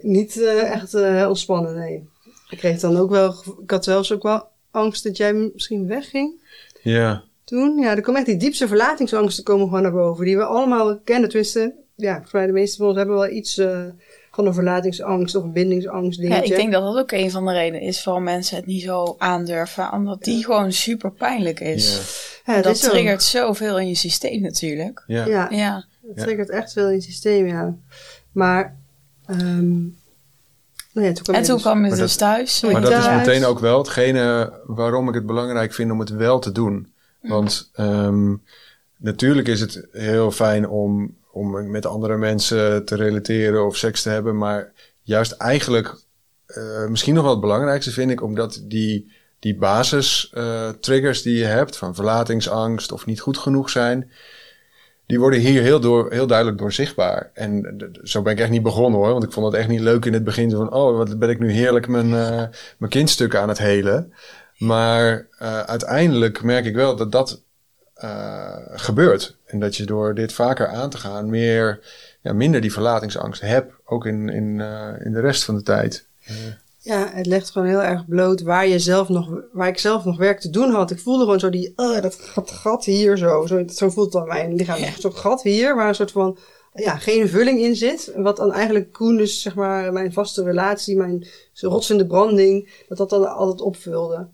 niet 0.00 0.40
eh, 0.42 0.72
echt 0.72 0.94
ontspannen, 1.26 1.74
nee. 1.74 2.08
Ik 2.50 2.58
kreeg 2.58 2.80
dan 2.80 2.96
ook 2.96 3.10
wel, 3.10 3.34
ik 3.62 3.70
had 3.70 3.84
zelfs 3.84 4.12
ook 4.12 4.22
wel 4.22 4.48
angst 4.70 5.02
dat 5.04 5.16
jij 5.16 5.32
misschien 5.34 5.86
wegging 5.86 6.40
Ja. 6.82 7.22
toen. 7.44 7.78
Ja, 7.78 7.96
er 7.96 8.02
kwam 8.02 8.16
echt 8.16 8.26
die 8.26 8.36
diepste 8.36 8.68
verlatingsangsten 8.68 9.44
komen 9.44 9.66
gewoon 9.66 9.82
naar 9.82 9.92
boven, 9.92 10.24
die 10.24 10.36
we 10.36 10.44
allemaal 10.44 10.98
kennen. 11.04 11.28
Tenminste, 11.28 11.74
ja, 11.94 12.12
volgens 12.12 12.32
mij 12.32 12.46
de 12.46 12.52
meeste 12.52 12.76
van 12.76 12.86
ons 12.86 12.96
hebben 12.96 13.14
wel 13.16 13.28
iets 13.30 13.60
van 14.32 14.46
een 14.46 14.54
verlatingsangst 14.54 15.34
of 15.34 15.42
een 15.44 15.52
bindingsangst 15.52 16.18
Ja, 16.20 16.28
dingetje. 16.28 16.52
ik 16.54 16.60
denk 16.60 16.72
dat 16.72 16.82
dat 16.82 16.96
ook 16.96 17.12
een 17.12 17.30
van 17.30 17.46
de 17.46 17.52
redenen 17.52 17.80
is 17.80 18.04
waarom 18.04 18.22
mensen 18.24 18.56
het 18.56 18.66
niet 18.66 18.82
zo 18.82 19.14
aandurven. 19.18 19.92
Omdat 19.92 20.22
die 20.22 20.44
gewoon 20.44 20.72
super 20.72 21.12
pijnlijk 21.12 21.60
is. 21.60 21.92
Ja. 21.92 22.52
Ja, 22.52 22.54
het 22.54 22.64
dat 22.64 22.74
is 22.74 22.80
triggert 22.80 23.22
zoveel 23.22 23.78
in 23.78 23.88
je 23.88 23.94
systeem 23.94 24.40
natuurlijk. 24.40 25.04
Ja. 25.06 25.26
Ja, 25.26 25.48
Ja. 25.50 25.84
het 26.08 26.16
triggert 26.16 26.50
echt 26.50 26.72
veel 26.72 26.88
in 26.88 26.94
het 26.94 27.02
systeem, 27.02 27.46
ja. 27.46 27.74
Maar, 28.32 28.76
ja, 29.26 29.36
toen 31.12 31.22
kwam 31.22 31.34
En 31.34 31.40
je 31.40 31.46
toen 31.46 31.54
dus- 31.54 31.62
kwam 31.62 31.74
je 31.84 31.88
Maar 31.88 31.90
dus 31.98 31.98
dat- 31.98 32.18
thuis. 32.18 32.60
Maar 32.60 32.80
dat 32.80 32.92
is 32.92 33.08
meteen 33.08 33.44
ook 33.44 33.58
wel 33.58 33.78
hetgene 33.78 34.52
waarom 34.66 35.08
ik 35.08 35.14
het 35.14 35.26
belangrijk 35.26 35.72
vind 35.74 35.90
om 35.90 36.00
het 36.00 36.10
wel 36.10 36.38
te 36.38 36.52
doen. 36.52 36.92
Want 37.20 37.70
ehm, 37.74 38.34
natuurlijk 38.96 39.48
is 39.48 39.60
het 39.60 39.86
heel 39.92 40.30
fijn 40.30 40.68
om, 40.68 41.14
om 41.32 41.70
met 41.70 41.86
andere 41.86 42.16
mensen 42.16 42.84
te 42.84 42.96
relateren 42.96 43.66
of 43.66 43.76
seks 43.76 44.02
te 44.02 44.08
hebben. 44.08 44.38
Maar 44.38 44.72
juist 45.02 45.32
eigenlijk 45.32 45.94
eh, 46.54 46.86
misschien 46.86 47.14
nog 47.14 47.22
wel 47.22 47.32
het 47.32 47.40
belangrijkste 47.40 47.90
vind 47.90 48.10
ik, 48.10 48.22
omdat 48.22 48.62
die, 48.64 49.12
die 49.38 49.56
basis 49.56 50.30
eh, 50.34 50.68
triggers 50.68 51.22
die 51.22 51.38
je 51.38 51.44
hebt 51.44 51.76
van 51.76 51.94
verlatingsangst 51.94 52.92
of 52.92 53.06
niet 53.06 53.20
goed 53.20 53.38
genoeg 53.38 53.70
zijn. 53.70 54.10
die 55.06 55.18
worden 55.18 55.40
hier 55.40 55.62
heel, 55.62 55.80
door, 55.80 56.12
heel 56.12 56.26
duidelijk 56.26 56.58
door 56.58 56.72
zichtbaar. 56.72 57.30
En 57.34 57.76
zo 58.02 58.22
ben 58.22 58.32
ik 58.32 58.38
echt 58.38 58.50
niet 58.50 58.62
begonnen 58.62 59.00
hoor. 59.00 59.12
Want 59.12 59.24
ik 59.24 59.32
vond 59.32 59.46
het 59.46 59.54
echt 59.54 59.68
niet 59.68 59.80
leuk 59.80 60.04
in 60.04 60.12
het 60.12 60.24
begin. 60.24 60.50
Van, 60.50 60.72
oh, 60.72 60.96
wat 60.96 61.18
ben 61.18 61.30
ik 61.30 61.38
nu 61.38 61.50
heerlijk 61.50 61.88
mijn, 61.88 62.14
eh, 62.14 62.44
mijn 62.78 62.90
kindstukken 62.90 63.40
aan 63.40 63.48
het 63.48 63.58
helen. 63.58 64.12
Maar 64.56 65.26
uiteindelijk 65.66 66.42
merk 66.42 66.64
ik 66.64 66.74
wel 66.74 66.96
dat 66.96 67.12
dat 67.12 67.42
gebeurt. 68.74 69.38
En 69.50 69.60
dat 69.60 69.76
je 69.76 69.84
door 69.84 70.14
dit 70.14 70.32
vaker 70.32 70.68
aan 70.68 70.90
te 70.90 70.96
gaan 70.96 71.30
meer, 71.30 71.80
ja, 72.22 72.32
minder 72.32 72.60
die 72.60 72.72
verlatingsangst 72.72 73.40
hebt. 73.40 73.72
Ook 73.84 74.06
in, 74.06 74.28
in, 74.28 74.60
eh, 74.60 75.04
in 75.04 75.12
de 75.12 75.20
rest 75.20 75.44
van 75.44 75.54
de 75.54 75.62
tijd. 75.62 76.06
Ja, 76.78 77.10
het 77.12 77.26
legt 77.26 77.50
gewoon 77.50 77.68
heel 77.68 77.82
erg 77.82 78.06
bloot 78.06 78.42
waar, 78.42 78.66
je 78.66 78.78
zelf 78.78 79.08
nog, 79.08 79.40
waar 79.52 79.68
ik 79.68 79.78
zelf 79.78 80.04
nog 80.04 80.16
werk 80.18 80.40
te 80.40 80.50
doen 80.50 80.70
had. 80.70 80.90
Ik 80.90 80.98
voelde 80.98 81.24
gewoon 81.24 81.40
zo 81.40 81.50
die, 81.50 81.72
oh, 81.76 82.02
dat 82.02 82.14
gat, 82.14 82.50
gat 82.50 82.84
hier 82.84 83.16
zo. 83.16 83.46
Zo, 83.46 83.62
zo 83.66 83.90
voelt 83.90 84.14
aan 84.14 84.26
mijn 84.26 84.54
lichaam. 84.54 84.78
Zo'n 84.98 85.16
gat 85.16 85.42
hier, 85.42 85.74
waar 85.76 85.88
een 85.88 85.94
soort 85.94 86.10
van, 86.10 86.38
ja, 86.74 86.96
geen 86.96 87.28
vulling 87.28 87.60
in 87.60 87.76
zit. 87.76 88.12
Wat 88.16 88.36
dan 88.36 88.52
eigenlijk 88.52 88.92
Koen 88.92 89.16
dus, 89.16 89.42
zeg 89.42 89.54
maar, 89.54 89.92
mijn 89.92 90.12
vaste 90.12 90.42
relatie, 90.42 90.96
mijn 90.96 91.26
rotsende 91.54 92.06
branding, 92.06 92.84
dat 92.88 92.98
dat 92.98 93.10
dan 93.10 93.34
altijd 93.34 93.60
opvulde. 93.60 94.28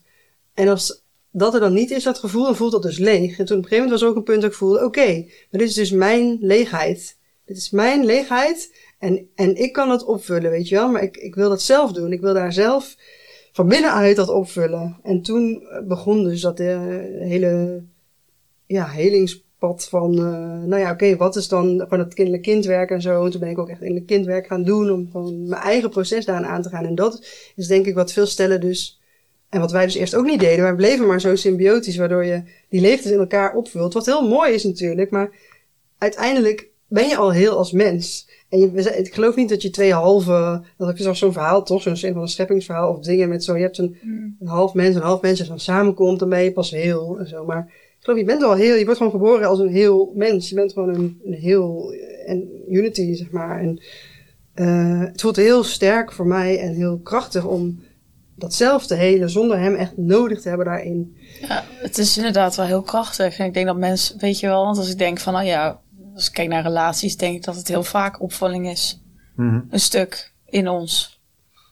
En 0.55 0.69
als 0.69 1.05
dat 1.39 1.55
er 1.55 1.61
dan 1.61 1.73
niet 1.73 1.91
is, 1.91 2.03
dat 2.03 2.19
gevoel, 2.19 2.45
dan 2.45 2.57
voelt 2.57 2.73
dat 2.73 2.83
dus 2.83 2.99
leeg. 2.99 3.39
En 3.39 3.45
toen 3.45 3.57
op 3.57 3.63
een 3.63 3.69
gegeven 3.69 3.77
moment 3.77 3.91
was 3.91 4.03
er 4.03 4.09
ook 4.09 4.17
een 4.17 4.23
punt 4.23 4.41
dat 4.41 4.51
ik 4.51 4.57
voelde, 4.57 4.85
oké, 4.85 5.15
maar 5.51 5.61
dit 5.61 5.69
is 5.69 5.75
dus 5.75 5.91
mijn 5.91 6.39
leegheid. 6.41 7.17
Dit 7.45 7.57
is 7.57 7.71
mijn 7.71 8.05
leegheid 8.05 8.75
en, 8.99 9.29
en 9.35 9.57
ik 9.57 9.73
kan 9.73 9.91
het 9.91 10.05
opvullen, 10.05 10.51
weet 10.51 10.69
je 10.69 10.75
wel. 10.75 10.91
Maar 10.91 11.03
ik, 11.03 11.17
ik 11.17 11.35
wil 11.35 11.49
dat 11.49 11.63
zelf 11.63 11.93
doen. 11.93 12.13
Ik 12.13 12.21
wil 12.21 12.35
daar 12.35 12.53
zelf 12.53 12.97
van 13.53 13.69
binnenuit 13.69 14.17
dat 14.17 14.29
opvullen. 14.29 14.97
En 15.03 15.23
toen 15.23 15.67
begon 15.85 16.25
dus 16.25 16.41
dat 16.41 16.61
eh, 16.61 16.79
hele 17.19 17.83
ja, 18.67 18.87
helingspad 18.87 19.89
van, 19.89 20.19
eh, 20.19 20.63
nou 20.63 20.79
ja, 20.79 20.91
oké, 20.91 21.17
wat 21.17 21.37
is 21.37 21.49
dan 21.49 21.85
van 21.89 21.99
het 21.99 22.15
kinderlijk 22.15 22.45
kindwerk 22.45 22.91
en 22.91 23.03
zo. 23.03 23.25
En 23.25 23.31
toen 23.31 23.41
ben 23.41 23.51
ik 23.51 23.59
ook 23.59 23.69
echt 23.69 23.83
in 23.83 23.95
het 23.95 24.05
kindwerk 24.05 24.47
gaan 24.47 24.65
doen 24.65 24.91
om 24.91 25.09
gewoon 25.11 25.49
mijn 25.49 25.63
eigen 25.63 25.91
proces 25.91 26.25
daaraan 26.25 26.51
aan 26.51 26.63
te 26.63 26.69
gaan. 26.69 26.85
En 26.85 26.95
dat 26.95 27.27
is 27.57 27.67
denk 27.67 27.87
ik 27.87 27.95
wat 27.95 28.13
veel 28.13 28.27
stellen 28.27 28.61
dus, 28.61 29.01
en 29.49 29.61
wat 29.61 29.73
wij 29.73 29.85
dus 29.85 29.95
eerst 29.95 30.15
ook 30.15 30.27
niet 30.27 30.41
deden. 30.41 30.65
Wij 30.65 30.75
bleven 30.75 31.07
maar 31.07 31.21
zo 31.21 31.37
symbiotisch, 31.37 31.97
waardoor 31.97 32.25
je 32.25 32.43
die 32.69 32.81
leegtes 32.81 33.11
in 33.11 33.19
elkaar 33.19 33.55
opvult. 33.55 33.95
Wat 33.95 34.07
heel 34.07 34.29
mooi 34.29 34.53
is 34.53 34.65
natuurlijk, 34.65 35.11
maar 35.11 35.31
uiteindelijk 35.99 36.69
ben 36.89 37.09
je 37.09 37.17
al 37.17 37.33
heel 37.33 37.57
als 37.57 37.73
mens. 37.73 38.29
En 38.49 38.59
je, 38.59 38.97
ik 38.97 39.15
geloof 39.15 39.37
niet 39.37 39.49
dat 39.49 39.63
je 39.63 39.71
twee 39.71 39.93
halve, 39.93 40.63
dat 40.77 40.87
heb 40.87 40.97
je 40.97 41.15
zo'n 41.15 41.33
verhaal 41.33 41.63
toch, 41.63 41.83
zo'n 41.83 41.97
zin 41.97 42.13
van 42.13 42.23
een 42.23 42.29
scheppingsverhaal 42.29 42.93
of 42.93 43.05
dingen 43.05 43.29
met 43.29 43.45
zo, 43.45 43.57
je 43.57 43.63
hebt 43.63 43.79
een, 43.79 43.97
een 44.41 44.47
half 44.47 44.75
mens, 44.75 44.97
een 44.97 45.03
half 45.03 45.21
mens, 45.21 45.39
als 45.39 45.49
dan 45.49 45.61
samenkomt, 45.61 46.19
dan 46.19 46.29
ben 46.29 46.43
je 46.43 46.53
pas 46.53 46.71
heel 46.71 47.19
en 47.19 47.29
zo. 47.29 47.45
Maar 47.45 47.67
ik 47.99 48.05
geloof, 48.05 48.19
je 48.19 48.25
bent 48.25 48.43
al 48.43 48.55
heel, 48.55 48.75
je 48.75 48.85
wordt 48.85 48.99
gewoon 48.99 49.13
geboren 49.13 49.49
als 49.49 49.59
een 49.59 49.69
heel 49.69 50.13
mens. 50.15 50.49
Je 50.49 50.55
bent 50.55 50.73
gewoon 50.73 50.95
een, 50.95 51.21
een 51.25 51.33
heel, 51.33 51.93
en 52.27 52.49
unity, 52.69 53.15
zeg 53.15 53.31
maar. 53.31 53.61
En 53.61 53.81
eh, 54.55 55.01
het 55.01 55.21
voelt 55.21 55.37
heel 55.37 55.65
sterk 55.65 56.13
voor 56.13 56.27
mij 56.27 56.59
en 56.59 56.75
heel 56.75 56.99
krachtig 56.99 57.47
om 57.47 57.79
dat 58.37 58.55
zelf 58.55 58.87
te 58.87 58.95
helen 58.95 59.31
zonder 59.31 59.59
hem 59.59 59.75
echt 59.75 59.97
nodig 59.97 60.41
te 60.41 60.49
hebben 60.49 60.67
daarin. 60.67 61.17
Ja, 61.41 61.65
het 61.69 61.99
is 61.99 62.17
inderdaad 62.17 62.57
wel 62.57 62.67
heel 62.67 62.83
krachtig. 62.83 63.39
En 63.39 63.47
ik 63.47 63.55
denk 63.55 63.67
dat 63.67 63.77
mensen, 63.77 64.19
weet 64.21 64.41
je 64.41 64.47
wel, 64.47 64.65
want 64.65 64.79
als 64.79 64.91
ik 64.91 64.99
denk 64.99 65.19
van, 65.19 65.33
nou 65.33 65.45
ja, 65.47 65.81
als 66.15 66.27
ik 66.27 66.33
kijk 66.33 66.49
naar 66.49 66.63
relaties, 66.63 67.17
denk 67.17 67.37
ik 67.37 67.45
dat 67.45 67.57
het 67.57 67.69
heel 67.69 67.83
vaak 67.83 68.21
opvalling 68.23 68.69
is. 68.71 69.01
Mhm. 69.37 69.61
Een 69.71 69.81
stuk 69.81 70.33
in 70.47 70.69
ons. 70.69 71.21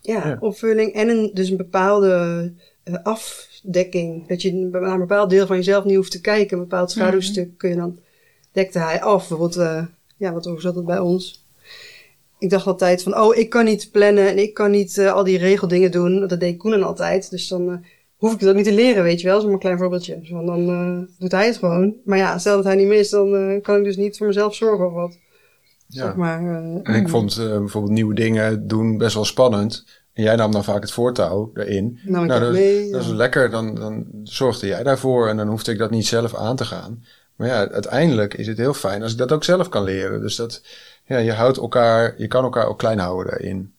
Ja, 0.00 0.28
Ja. 0.28 0.36
opvulling 0.40 0.92
en 0.92 1.08
een, 1.08 1.30
dus 1.34 1.48
een 1.48 1.56
bepaalde 1.56 2.52
eh, 2.82 2.94
afdekking. 3.02 4.28
Dat 4.28 4.42
je 4.42 4.52
naar 4.54 4.82
een 4.82 4.98
bepaald 4.98 5.30
deel 5.30 5.46
van 5.46 5.56
jezelf 5.56 5.84
niet 5.84 5.96
hoeft 5.96 6.10
te 6.10 6.20
kijken. 6.20 6.56
Een 6.56 6.62
bepaald 6.62 6.90
schaduwstuk 6.90 7.58
kun 7.58 7.70
je 7.70 7.76
dan, 7.76 7.98
dekte 8.52 8.78
hij 8.78 9.02
af. 9.02 9.18
Bijvoorbeeld, 9.28 9.56
eh, 9.56 9.84
ja, 10.16 10.32
wat 10.32 10.44
hoe 10.44 10.60
zat 10.60 10.74
het 10.74 10.84
bij 10.84 10.98
ons? 10.98 11.43
Ik 12.44 12.50
dacht 12.50 12.66
altijd 12.66 13.02
van, 13.02 13.18
oh, 13.18 13.36
ik 13.36 13.50
kan 13.50 13.64
niet 13.64 13.88
plannen 13.92 14.28
en 14.28 14.38
ik 14.38 14.54
kan 14.54 14.70
niet 14.70 14.98
eh, 14.98 15.12
al 15.12 15.24
die 15.24 15.38
regeldingen 15.38 15.90
doen. 15.90 16.28
Dat 16.28 16.40
deed 16.40 16.56
Koenen 16.56 16.82
altijd. 16.82 17.30
Dus 17.30 17.48
dan 17.48 17.70
eh, 17.70 17.76
hoef 18.16 18.32
ik 18.32 18.40
het 18.40 18.48
ook 18.48 18.54
niet 18.54 18.64
te 18.64 18.72
leren, 18.72 19.02
weet 19.02 19.20
je 19.20 19.26
wel. 19.26 19.40
Zo'n 19.40 19.58
klein 19.58 19.78
voorbeeldje. 19.78 20.18
Van, 20.22 20.46
dan 20.46 20.68
eh, 20.68 21.18
doet 21.18 21.32
hij 21.32 21.46
het 21.46 21.56
gewoon. 21.56 21.94
Maar 22.04 22.18
ja, 22.18 22.38
stel 22.38 22.56
dat 22.56 22.64
hij 22.64 22.74
niet 22.74 22.86
meer 22.86 22.98
is, 22.98 23.10
dan 23.10 23.60
kan 23.62 23.78
ik 23.78 23.84
dus 23.84 23.96
niet 23.96 24.16
voor 24.16 24.26
mezelf 24.26 24.54
zorgen 24.54 24.86
of 24.86 24.92
wat. 24.92 25.18
Ja. 25.86 26.04
Zeg 26.04 26.14
maar, 26.14 26.38
En 26.82 26.94
ik 26.94 27.08
vond 27.08 27.36
bijvoorbeeld 27.36 27.92
nieuwe 27.92 28.14
dingen 28.14 28.66
doen 28.66 28.98
best 28.98 29.14
wel 29.14 29.24
spannend. 29.24 29.84
En 30.12 30.22
jij 30.22 30.36
nam 30.36 30.52
dan 30.52 30.64
vaak 30.64 30.82
het 30.82 30.92
voortouw 30.92 31.50
erin. 31.54 31.98
Nou, 32.04 32.24
ik 32.24 32.30
nou, 32.30 32.40
dat, 32.40 32.92
dat 32.92 33.02
is 33.02 33.08
lekker. 33.08 33.50
Dan, 33.50 33.74
dan 33.74 34.06
zorgde 34.22 34.66
jij 34.66 34.82
daarvoor 34.82 35.28
en 35.28 35.36
dan 35.36 35.48
hoefde 35.48 35.72
ik 35.72 35.78
dat 35.78 35.90
niet 35.90 36.06
zelf 36.06 36.34
aan 36.34 36.56
te 36.56 36.64
gaan. 36.64 37.04
Maar 37.36 37.48
ja, 37.48 37.68
uiteindelijk 37.68 38.34
is 38.34 38.46
het 38.46 38.58
heel 38.58 38.74
fijn 38.74 39.02
als 39.02 39.12
ik 39.12 39.18
dat 39.18 39.32
ook 39.32 39.44
zelf 39.44 39.68
kan 39.68 39.84
leren. 39.84 40.20
Dus 40.20 40.36
dat, 40.36 40.62
ja, 41.06 41.18
je 41.18 41.32
houdt 41.32 41.56
elkaar, 41.56 42.14
je 42.18 42.26
kan 42.26 42.44
elkaar 42.44 42.66
ook 42.66 42.78
klein 42.78 42.98
houden 42.98 43.26
daarin. 43.30 43.74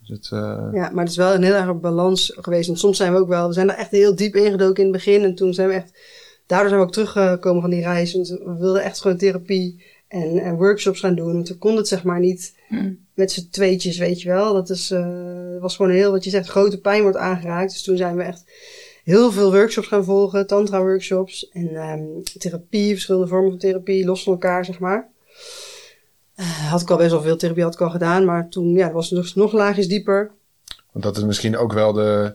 Dus 0.00 0.08
het, 0.08 0.28
eh, 0.32 0.68
Ja, 0.72 0.90
maar 0.90 1.02
het 1.04 1.10
is 1.10 1.16
wel 1.16 1.34
een 1.34 1.42
heel 1.42 1.54
erg 1.54 1.80
balans 1.80 2.32
geweest. 2.36 2.66
Want 2.66 2.78
soms 2.78 2.96
zijn 2.96 3.12
we 3.12 3.18
ook 3.18 3.28
wel, 3.28 3.46
we 3.46 3.52
zijn 3.52 3.70
er 3.70 3.76
echt 3.76 3.90
heel 3.90 4.14
diep 4.14 4.34
ingedoken 4.34 4.84
in 4.84 4.92
het 4.92 5.04
begin. 5.04 5.22
En 5.24 5.34
toen 5.34 5.54
zijn 5.54 5.68
we 5.68 5.74
echt, 5.74 5.98
daardoor 6.46 6.68
zijn 6.68 6.80
we 6.80 6.86
ook 6.86 6.92
teruggekomen 6.92 7.60
van 7.60 7.70
die 7.70 7.82
reis. 7.82 8.12
Want 8.12 8.28
we 8.28 8.56
wilden 8.58 8.82
echt 8.82 9.00
gewoon 9.00 9.16
therapie 9.16 9.84
en, 10.08 10.38
en 10.38 10.56
workshops 10.56 11.00
gaan 11.00 11.14
doen. 11.14 11.32
Want 11.32 11.48
we 11.48 11.58
konden 11.58 11.78
het 11.78 11.88
zeg 11.88 12.02
maar 12.04 12.20
niet 12.20 12.58
Hm. 12.68 12.92
met 13.14 13.32
z'n 13.32 13.48
tweetjes, 13.50 13.98
weet 13.98 14.22
je 14.22 14.28
wel. 14.28 14.52
Dat 14.52 14.70
is, 14.70 14.90
eh, 14.90 15.60
was 15.60 15.76
gewoon 15.76 15.92
heel, 15.92 16.10
wat 16.10 16.24
je 16.24 16.30
zegt, 16.30 16.48
grote 16.48 16.80
pijn 16.80 17.02
wordt 17.02 17.16
aangeraakt. 17.16 17.72
Dus 17.72 17.82
toen 17.82 17.96
zijn 17.96 18.16
we 18.16 18.22
echt 18.22 18.44
heel 19.04 19.32
veel 19.32 19.52
workshops 19.52 19.86
gaan 19.86 20.04
volgen. 20.04 20.46
Tantra 20.46 20.80
workshops 20.80 21.48
en 21.48 21.68
ehm, 21.74 22.02
therapie, 22.38 22.92
verschillende 22.92 23.26
vormen 23.28 23.50
van 23.50 23.58
therapie, 23.58 24.04
los 24.04 24.22
van 24.22 24.32
elkaar 24.32 24.64
zeg 24.64 24.78
maar. 24.78 25.08
Had 26.68 26.80
ik 26.80 26.90
al 26.90 26.96
best 26.96 27.10
wel 27.10 27.22
veel 27.22 27.36
therapie 27.36 27.62
had 27.62 27.74
ik 27.74 27.80
al 27.80 27.90
gedaan. 27.90 28.24
Maar 28.24 28.48
toen, 28.48 28.72
ja, 28.72 28.92
was 28.92 29.10
het 29.10 29.18
nog, 29.18 29.34
nog 29.34 29.52
laagjes 29.52 29.88
dieper. 29.88 30.30
Want 30.92 31.04
dat 31.04 31.16
is 31.16 31.24
misschien 31.24 31.56
ook 31.56 31.72
wel 31.72 31.92
de, 31.92 32.34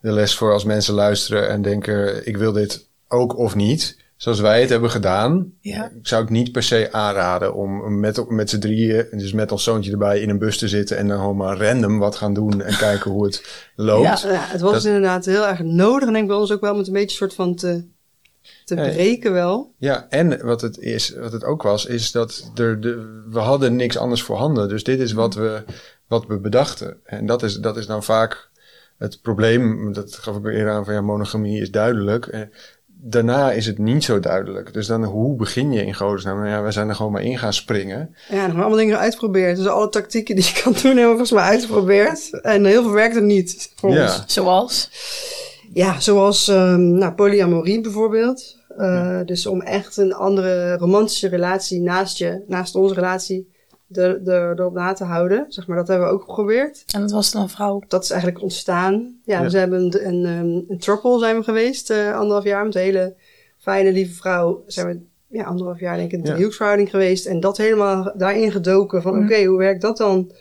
de 0.00 0.12
les 0.12 0.34
voor 0.36 0.52
als 0.52 0.64
mensen 0.64 0.94
luisteren 0.94 1.48
en 1.48 1.62
denken: 1.62 2.26
ik 2.26 2.36
wil 2.36 2.52
dit 2.52 2.88
ook 3.08 3.38
of 3.38 3.54
niet. 3.54 3.98
Zoals 4.16 4.40
wij 4.40 4.60
het 4.60 4.70
hebben 4.70 4.90
gedaan, 4.90 5.52
Ja. 5.60 5.90
zou 6.02 6.22
ik 6.22 6.30
niet 6.30 6.52
per 6.52 6.62
se 6.62 6.88
aanraden 6.92 7.54
om 7.54 8.00
met, 8.00 8.30
met 8.30 8.50
z'n 8.50 8.58
drieën, 8.58 9.06
dus 9.10 9.32
met 9.32 9.52
ons 9.52 9.64
zoontje 9.64 9.90
erbij, 9.92 10.20
in 10.20 10.28
een 10.30 10.38
bus 10.38 10.58
te 10.58 10.68
zitten 10.68 10.96
en 10.96 11.08
dan 11.08 11.18
gewoon 11.18 11.36
maar 11.36 11.56
random 11.58 11.98
wat 11.98 12.16
gaan 12.16 12.34
doen 12.34 12.62
en 12.62 12.76
kijken 12.76 13.10
hoe 13.10 13.24
het 13.24 13.44
loopt. 13.76 14.20
Ja. 14.22 14.30
Ja, 14.32 14.44
het 14.46 14.60
was 14.60 14.72
Dat- 14.72 14.84
inderdaad 14.84 15.24
heel 15.24 15.46
erg 15.46 15.62
nodig. 15.62 16.02
En 16.02 16.08
ik 16.08 16.14
denk 16.14 16.26
bij 16.28 16.36
ons 16.36 16.52
ook 16.52 16.60
wel 16.60 16.72
om 16.72 16.78
het 16.78 16.86
een 16.86 16.92
beetje 16.92 17.16
soort 17.16 17.34
van 17.34 17.54
te, 17.54 17.84
te 18.76 18.82
ja. 18.82 18.88
breken 18.88 19.32
wel. 19.32 19.74
Ja, 19.76 20.06
en 20.08 20.44
wat 20.44 20.60
het, 20.60 20.78
is, 20.78 21.14
wat 21.14 21.32
het 21.32 21.44
ook 21.44 21.62
was, 21.62 21.86
is 21.86 22.12
dat 22.12 22.50
er 22.54 22.80
de, 22.80 23.22
we 23.30 23.38
hadden 23.38 23.76
niks 23.76 23.96
anders 23.96 24.22
voorhanden. 24.22 24.68
Dus 24.68 24.84
dit 24.84 25.00
is 25.00 25.12
wat 25.12 25.34
we, 25.34 25.62
wat 26.06 26.26
we 26.26 26.38
bedachten. 26.38 26.96
En 27.04 27.26
dat 27.26 27.42
is, 27.42 27.56
dat 27.56 27.76
is 27.76 27.86
dan 27.86 28.02
vaak 28.02 28.48
het 28.98 29.18
probleem. 29.22 29.92
Dat 29.92 30.14
gaf 30.14 30.36
ik 30.36 30.44
eerder 30.44 30.72
aan 30.72 30.84
van 30.84 30.94
ja, 30.94 31.00
monogamie 31.00 31.60
is 31.60 31.70
duidelijk. 31.70 32.26
Eh, 32.26 32.40
daarna 32.86 33.52
is 33.52 33.66
het 33.66 33.78
niet 33.78 34.04
zo 34.04 34.20
duidelijk. 34.20 34.72
Dus 34.72 34.86
dan 34.86 35.04
hoe 35.04 35.36
begin 35.36 35.72
je 35.72 35.84
in 35.84 35.94
godesnaam? 35.94 36.36
Nou 36.36 36.48
ja, 36.48 36.62
we 36.62 36.70
zijn 36.70 36.88
er 36.88 36.94
gewoon 36.94 37.12
maar 37.12 37.22
in 37.22 37.38
gaan 37.38 37.52
springen. 37.52 38.14
Ja, 38.28 38.46
we 38.46 38.60
allemaal 38.60 38.78
dingen 38.78 38.98
uitgeprobeerd. 38.98 39.56
Dus 39.56 39.66
alle 39.66 39.88
tactieken 39.88 40.34
die 40.34 40.44
je 40.44 40.60
kan 40.62 40.72
doen, 40.72 40.82
hebben 40.82 41.00
we 41.00 41.06
volgens 41.08 41.30
mij 41.30 41.42
uitgeprobeerd. 41.42 42.40
En 42.40 42.64
heel 42.64 42.82
veel 42.82 42.92
werkte 42.92 43.20
niet 43.20 43.72
voor 43.74 43.90
Ja. 43.92 44.02
ons. 44.02 44.22
Zoals? 44.26 44.90
Ja, 45.72 46.00
zoals 46.00 46.48
ehm, 46.48 46.92
nou, 46.92 47.12
polyamorie 47.12 47.80
bijvoorbeeld. 47.80 48.56
Eh, 48.80 49.20
Dus 49.24 49.46
om 49.46 49.60
echt 49.62 49.96
een 49.96 50.14
andere 50.14 50.76
romantische 50.76 51.28
relatie 51.28 51.80
naast 51.80 52.18
je, 52.18 52.42
naast 52.46 52.74
onze 52.74 52.94
relatie, 52.94 53.50
er, 53.92 54.28
er, 54.28 54.58
erop 54.60 54.72
na 54.74 54.92
te 54.92 55.04
houden. 55.04 55.44
Zeg 55.48 55.66
maar, 55.66 55.76
dat 55.76 55.88
hebben 55.88 56.06
we 56.06 56.12
ook 56.12 56.20
geprobeerd. 56.24 56.84
En 56.94 57.00
dat 57.00 57.10
was 57.10 57.30
dan 57.32 57.42
een 57.42 57.48
vrouw. 57.48 57.82
dat 57.88 58.02
is 58.04 58.10
eigenlijk 58.10 58.42
ontstaan. 58.42 59.16
Ja, 59.24 59.40
Ja. 59.42 59.48
we 59.50 59.58
hebben 59.58 59.80
een, 59.82 60.06
een, 60.06 60.24
ehm, 60.24 60.70
een 60.72 60.78
throuple 60.78 61.18
zijn 61.18 61.36
we 61.36 61.42
geweest, 61.42 61.90
eh, 61.90 62.14
anderhalf 62.16 62.44
jaar. 62.44 62.64
Met 62.64 62.74
een 62.74 62.80
hele 62.80 63.14
fijne, 63.58 63.92
lieve 63.92 64.14
vrouw 64.14 64.62
zijn 64.66 64.86
we 64.86 64.98
ja, 65.38 65.44
anderhalf 65.44 65.80
jaar 65.80 65.96
denk 65.96 66.06
ik 66.06 66.12
in 66.12 66.18
een 66.20 66.24
Ja. 66.26 66.30
driehoeksverhouding 66.32 66.90
geweest. 66.90 67.26
En 67.26 67.40
dat 67.40 67.56
helemaal 67.56 68.12
daarin 68.16 68.52
gedoken 68.52 69.02
van 69.02 69.14
Mhm. 69.14 69.24
oké, 69.24 69.44
hoe 69.44 69.58
werkt 69.58 69.80
dat 69.82 69.96
dan? 69.96 70.32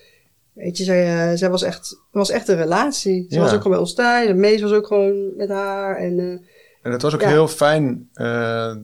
Weet 0.53 0.77
je, 0.77 0.83
zij, 0.83 1.29
eh, 1.31 1.37
zij 1.37 1.49
was 1.49 1.61
echt, 1.63 1.89
het 1.89 1.97
was 2.11 2.29
echt 2.29 2.47
een 2.47 2.55
relatie. 2.55 3.25
Ze 3.29 3.35
Ja. 3.35 3.41
was 3.41 3.49
ook 3.53 3.57
gewoon 3.57 3.71
bij 3.71 3.79
ons 3.79 3.93
thuis. 3.93 4.27
En 4.29 4.39
Mees 4.39 4.61
was 4.61 4.71
ook 4.71 4.87
gewoon 4.87 5.35
met 5.35 5.49
haar. 5.49 5.95
En 5.97 6.19
eh, 6.19 6.47
En 6.82 6.91
dat 6.91 7.01
was 7.01 7.13
ook 7.13 7.21
Ja. 7.21 7.27
heel 7.27 7.47
fijn, 7.47 8.09
eh, 8.13 8.75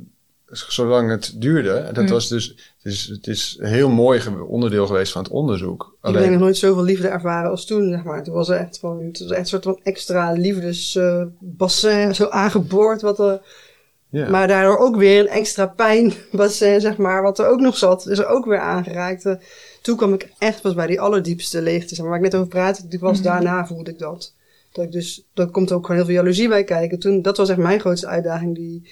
zolang 0.51 1.09
het 1.09 1.33
duurde. 1.41 1.89
Dat 1.93 2.03
Mm. 2.03 2.09
was 2.09 2.27
dus, 2.27 2.47
het 2.83 2.93
is, 2.93 3.05
het 3.07 3.27
is 3.27 3.57
een 3.59 3.67
heel 3.67 3.89
mooi 3.89 4.21
onderdeel 4.47 4.87
geweest 4.87 5.11
van 5.11 5.23
het 5.23 5.31
onderzoek. 5.31 5.95
ik 6.03 6.15
heb 6.15 6.29
nog 6.29 6.39
nooit 6.39 6.57
zoveel 6.57 6.83
liefde 6.83 7.07
ervaren 7.07 7.49
als 7.49 7.65
toen, 7.65 7.89
zeg 7.89 8.03
maar. 8.03 8.23
Toen 8.23 8.33
was 8.33 8.49
er 8.49 8.57
echt 8.57 8.77
gewoon, 8.79 9.03
het 9.05 9.19
was 9.19 9.29
echt 9.29 9.39
een 9.39 9.45
soort 9.45 9.63
van 9.63 9.79
extra 9.83 10.31
liefdesbassin 10.31 12.15
zo 12.15 12.27
aangeboord. 12.29 13.01
Wat 13.01 13.19
er. 13.19 13.41
Maar 14.29 14.47
daardoor 14.47 14.77
ook 14.77 14.95
weer 14.95 15.19
een 15.19 15.27
extra 15.27 15.65
pijnbassin, 15.67 16.81
zeg 16.81 16.97
maar, 16.97 17.21
wat 17.21 17.39
er 17.39 17.47
ook 17.47 17.59
nog 17.59 17.77
zat, 17.77 18.07
is 18.07 18.19
er 18.19 18.27
ook 18.27 18.45
weer 18.45 18.59
aangeraakt. 18.59 19.25
Eh, 19.25 19.33
Toen 19.81 19.97
kwam 19.97 20.13
ik 20.13 20.29
echt 20.37 20.61
pas 20.61 20.73
bij 20.73 20.87
die 20.87 21.01
allerdiepste 21.01 21.61
leegte, 21.61 21.87
zeg 21.95 21.99
maar, 21.99 22.07
waar 22.09 22.17
ik 22.17 22.23
net 22.23 22.35
over 22.35 22.47
praatte. 22.47 22.87
Die 22.87 22.99
was 22.99 23.17
Mhm. 23.17 23.23
daarna 23.27 23.65
voelde 23.65 23.91
ik 23.91 23.99
dat. 23.99 24.33
Dat 24.75 24.85
ik 24.85 24.91
dus, 24.91 25.27
daar 25.33 25.47
komt 25.49 25.71
ook 25.71 25.81
gewoon 25.81 25.97
heel 25.97 26.05
veel 26.05 26.15
jaloezie 26.15 26.47
bij 26.47 26.63
kijken. 26.63 26.99
Toen, 26.99 27.21
dat 27.21 27.37
was 27.37 27.49
echt 27.49 27.57
mijn 27.57 27.79
grootste 27.79 28.07
uitdaging, 28.07 28.55
die, 28.55 28.89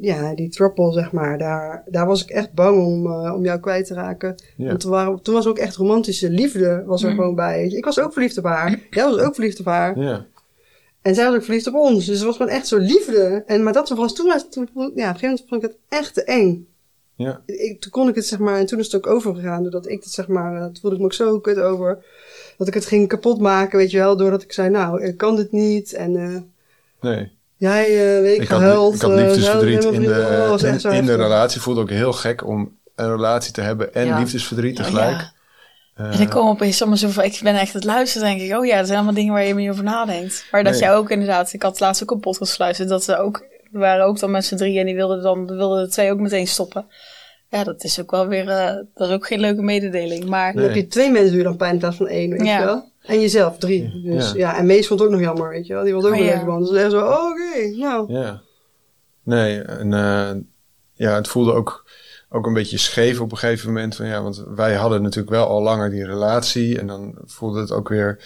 ja, 0.00 0.34
die 0.34 0.48
trouble, 0.48 0.92
zeg 0.92 1.12
maar, 1.12 1.38
daar, 1.38 1.84
daar 1.86 2.06
was 2.06 2.22
ik 2.22 2.30
echt 2.30 2.52
bang 2.52 2.86
om, 2.86 3.06
eh, 3.06 3.34
om 3.34 3.44
jou 3.44 3.60
kwijt 3.60 3.86
te 3.86 3.94
raken. 3.94 4.34
Ja. 4.56 4.66
Want 4.66 4.80
toen, 4.80 4.90
waren, 4.90 5.22
toen 5.22 5.34
was 5.34 5.46
ook 5.46 5.58
echt 5.58 5.76
romantische 5.76 6.30
liefde 6.30 6.82
was 6.86 7.02
er 7.02 7.08
Mm. 7.10 7.14
gewoon 7.14 7.34
bij. 7.34 7.66
Ik 7.66 7.84
was 7.84 8.00
ook 8.00 8.12
verliefd 8.12 8.38
op 8.38 8.44
haar. 8.44 8.78
Jij 8.90 9.04
was 9.04 9.18
ook 9.18 9.34
verliefd 9.34 9.60
op 9.60 9.66
haar. 9.66 9.98
Ja. 9.98 10.26
En 11.02 11.14
zij 11.14 11.24
was 11.26 11.34
ook 11.34 11.42
verliefd 11.44 11.66
op 11.66 11.74
ons. 11.74 12.06
Dus 12.06 12.16
het 12.16 12.26
was 12.26 12.36
gewoon 12.36 12.52
echt 12.52 12.66
zo 12.66 12.76
liefde. 12.78 13.42
En, 13.46 13.62
maar 13.62 13.72
dat 13.72 13.88
was 13.88 14.14
toen, 14.14 14.26
was- 14.26 14.50
toen, 14.50 14.68
ja, 14.74 14.80
op 14.84 14.96
een 14.96 14.96
gegeven 14.96 15.20
moment 15.28 15.44
vond 15.48 15.62
ik 15.64 15.68
het 15.70 15.78
echt 15.88 16.14
te 16.14 16.24
eng. 16.24 16.66
Ja. 17.14 17.42
Ik, 17.46 17.80
toen 17.80 17.90
kon 17.90 18.08
ik 18.08 18.14
het, 18.14 18.26
zeg 18.26 18.38
maar, 18.38 18.58
en 18.58 18.66
toen 18.66 18.78
is 18.78 18.84
het 18.92 18.94
ook 19.06 19.12
overgegaan. 19.12 19.62
Doordat 19.62 19.88
ik 19.88 20.02
het, 20.02 20.12
zeg 20.12 20.28
maar, 20.28 20.54
eh, 20.56 20.64
toen 20.64 20.76
voelde 20.80 20.96
ik 20.96 21.02
me 21.02 21.06
ook 21.08 21.12
zo 21.12 21.40
kut 21.40 21.58
over. 21.58 22.04
Dat 22.60 22.68
ik 22.68 22.74
het 22.74 22.86
ging 22.86 23.08
kapot 23.08 23.40
maken, 23.40 23.78
weet 23.78 23.90
je 23.90 23.98
wel. 23.98 24.16
Doordat 24.16 24.42
ik 24.42 24.52
zei, 24.52 24.68
nou, 24.68 25.02
ik 25.04 25.16
kan 25.16 25.36
dit 25.36 25.52
niet. 25.52 25.92
En 25.92 26.16
eh, 26.16 26.36
Nee. 27.10 27.32
jij, 27.56 27.84
eh 27.84 28.20
weet 28.20 28.36
ik, 28.36 28.42
Ik 28.42 28.48
had, 28.48 28.60
ik 28.94 29.00
had 29.00 29.10
eh, 29.10 29.16
liefdesverdriet 29.16 29.84
in 29.84 29.90
helemaal 29.92 30.14
vrienden. 30.14 30.42
Oh, 30.42 30.48
was 30.48 30.60
de, 30.60 30.88
in, 30.88 30.94
in 30.94 31.06
de 31.06 31.14
relatie. 31.14 31.60
Voelde 31.60 31.80
ook 31.80 31.90
heel 31.90 32.12
gek 32.12 32.46
om 32.46 32.78
een 32.94 33.10
relatie 33.10 33.52
te 33.52 33.60
hebben 33.60 33.94
en 33.94 34.06
Ja. 34.06 34.18
liefdesverdriet 34.18 34.76
tegelijk. 34.76 35.16
ja. 35.96 36.10
En 36.10 36.20
ik 36.20 36.30
kom 36.30 36.48
opeens 36.48 36.76
soms 36.76 37.00
zo 37.00 37.08
van, 37.08 37.24
ik 37.24 37.40
ben 37.42 37.54
echt 37.56 37.72
het 37.72 37.84
luisteren, 37.84 38.28
denk 38.28 38.40
ik, 38.50 38.58
oh 38.58 38.66
ja, 38.66 38.76
dat 38.76 38.84
zijn 38.86 38.96
allemaal 38.96 39.14
dingen 39.16 39.32
waar 39.32 39.44
je 39.44 39.54
niet 39.54 39.70
over 39.70 39.84
nadenkt. 39.84 40.44
Maar 40.50 40.62
dat 40.64 40.72
Nee. 40.72 40.80
jij 40.82 40.94
ook 40.94 41.10
inderdaad, 41.10 41.52
ik 41.52 41.62
had 41.62 41.80
laatst 41.80 42.02
ook 42.02 42.10
een 42.10 42.20
podcast 42.20 42.52
geluisterd, 42.52 42.88
dat 42.88 43.04
ze 43.04 43.16
ook, 43.18 43.44
we 43.70 43.78
waren 43.78 44.04
ook 44.04 44.18
dan 44.18 44.30
met 44.30 44.44
z'n 44.44 44.56
drieën 44.56 44.80
en 44.80 44.86
die 44.86 44.94
wilden 44.94 45.22
dan, 45.22 45.46
wilden 45.46 45.84
de 45.84 45.90
twee 45.90 46.12
ook 46.12 46.18
meteen 46.18 46.46
stoppen. 46.46 46.86
Ja, 47.50 47.64
dat 47.64 47.84
is 47.84 48.00
ook 48.00 48.10
wel 48.10 48.26
weer, 48.26 48.48
eh, 48.48 48.74
dat 48.94 49.08
is 49.08 49.14
ook 49.14 49.26
geen 49.26 49.40
leuke 49.40 49.62
mededeling, 49.62 50.24
maar 50.24 50.52
Dan 50.52 50.62
heb 50.62 50.74
je 50.74 50.86
twee 50.86 51.10
mensen 51.10 51.32
die 51.34 51.42
dan 51.42 51.56
pijn 51.56 51.72
in 51.72 51.78
plaats 51.78 51.96
van 51.96 52.08
één, 52.08 52.30
weet 52.30 52.46
Ja. 52.46 52.58
je 52.58 52.64
wel. 52.64 52.88
En 53.02 53.20
jezelf, 53.20 53.58
drie. 53.58 54.02
Dus 54.04 54.32
Ja. 54.32 54.36
ja, 54.38 54.56
en 54.58 54.66
Mees 54.66 54.86
vond 54.86 55.00
het 55.00 55.08
ook 55.08 55.14
nog 55.14 55.24
jammer, 55.24 55.48
weet 55.48 55.66
je 55.66 55.74
wel. 55.74 55.84
Die 55.84 55.94
was 55.94 56.04
ook 56.04 56.12
Oh, 56.12 56.18
een 56.18 56.24
ja. 56.24 56.30
leuke 56.30 56.46
man. 56.46 56.64
Dus 56.64 56.72
echt 56.76 56.90
zo, 56.90 57.00
oh, 57.06 57.30
oké, 57.30 57.76
nou. 57.76 58.12
Ja. 58.12 58.40
Nee, 59.22 59.62
en 59.62 59.92
eh, 59.92 60.30
ja, 60.92 61.14
het 61.14 61.28
voelde 61.28 61.52
ook, 61.52 61.84
ook 62.28 62.46
een 62.46 62.52
beetje 62.54 62.78
scheef 62.78 63.20
op 63.20 63.32
een 63.32 63.38
gegeven 63.38 63.66
moment. 63.66 63.96
Van, 63.96 64.06
ja, 64.06 64.22
want 64.22 64.44
wij 64.48 64.74
hadden 64.74 65.02
natuurlijk 65.02 65.30
wel 65.30 65.46
al 65.46 65.62
langer 65.62 65.90
die 65.90 66.06
relatie. 66.06 66.78
En 66.78 66.86
dan 66.86 67.14
voelde 67.24 67.60
het 67.60 67.70
ook 67.72 67.88
weer... 67.88 68.18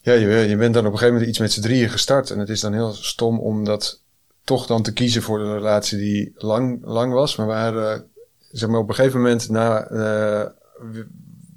Ja, 0.00 0.12
je, 0.12 0.28
je 0.28 0.56
bent 0.56 0.74
dan 0.74 0.86
op 0.86 0.92
een 0.92 0.98
gegeven 0.98 1.12
moment 1.12 1.30
iets 1.30 1.38
met 1.38 1.52
z'n 1.52 1.60
drieën 1.60 1.88
gestart. 1.88 2.30
En 2.30 2.38
het 2.38 2.48
is 2.48 2.60
dan 2.60 2.72
heel 2.72 2.92
stom 2.92 3.38
om 3.38 3.64
dat 3.64 4.00
toch 4.44 4.66
dan 4.66 4.82
te 4.82 4.92
kiezen 4.92 5.22
voor 5.22 5.38
de 5.38 5.52
relatie 5.52 5.98
die 5.98 6.32
lang, 6.36 6.78
lang 6.84 7.12
was. 7.12 7.36
Maar 7.36 7.62
hadden, 7.62 8.06
zeg 8.50 8.68
maar, 8.68 8.80
op 8.80 8.88
een 8.88 8.94
gegeven 8.94 9.20
moment 9.20 9.48
na... 9.48 9.86
eh, 9.86 10.46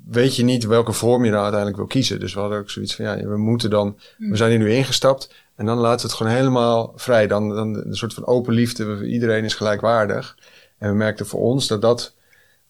weet 0.08 0.36
je 0.36 0.44
niet 0.44 0.66
welke 0.66 0.94
vorm 0.94 1.24
je 1.24 1.30
nou 1.30 1.42
uiteindelijk 1.42 1.80
wil 1.80 1.88
kiezen. 1.90 2.20
Dus 2.20 2.34
we 2.34 2.40
hadden 2.40 2.60
ook 2.60 2.70
zoiets 2.70 2.96
van, 2.96 3.06
ja, 3.06 3.28
we 3.28 3.38
moeten 3.38 3.70
dan... 3.70 3.98
We 4.18 4.36
zijn 4.36 4.50
hier 4.50 4.60
nu 4.60 4.72
ingestapt 4.72 5.34
en 5.56 5.66
dan 5.66 5.78
laten 5.78 6.02
we 6.02 6.08
het 6.08 6.22
gewoon 6.22 6.32
helemaal 6.34 6.94
vrij. 6.96 7.28
Dan, 7.28 7.50
dan 7.50 7.76
een 7.76 7.96
soort 7.96 8.14
van 8.14 8.26
open 8.26 8.54
liefde, 8.54 9.08
iedereen 9.08 9.44
is 9.44 9.54
gelijkwaardig. 9.54 10.38
En 10.78 10.90
we 10.90 10.96
merkten 10.96 11.26
voor 11.26 11.40
ons 11.40 11.68
dat 11.68 11.82
dat 11.82 12.14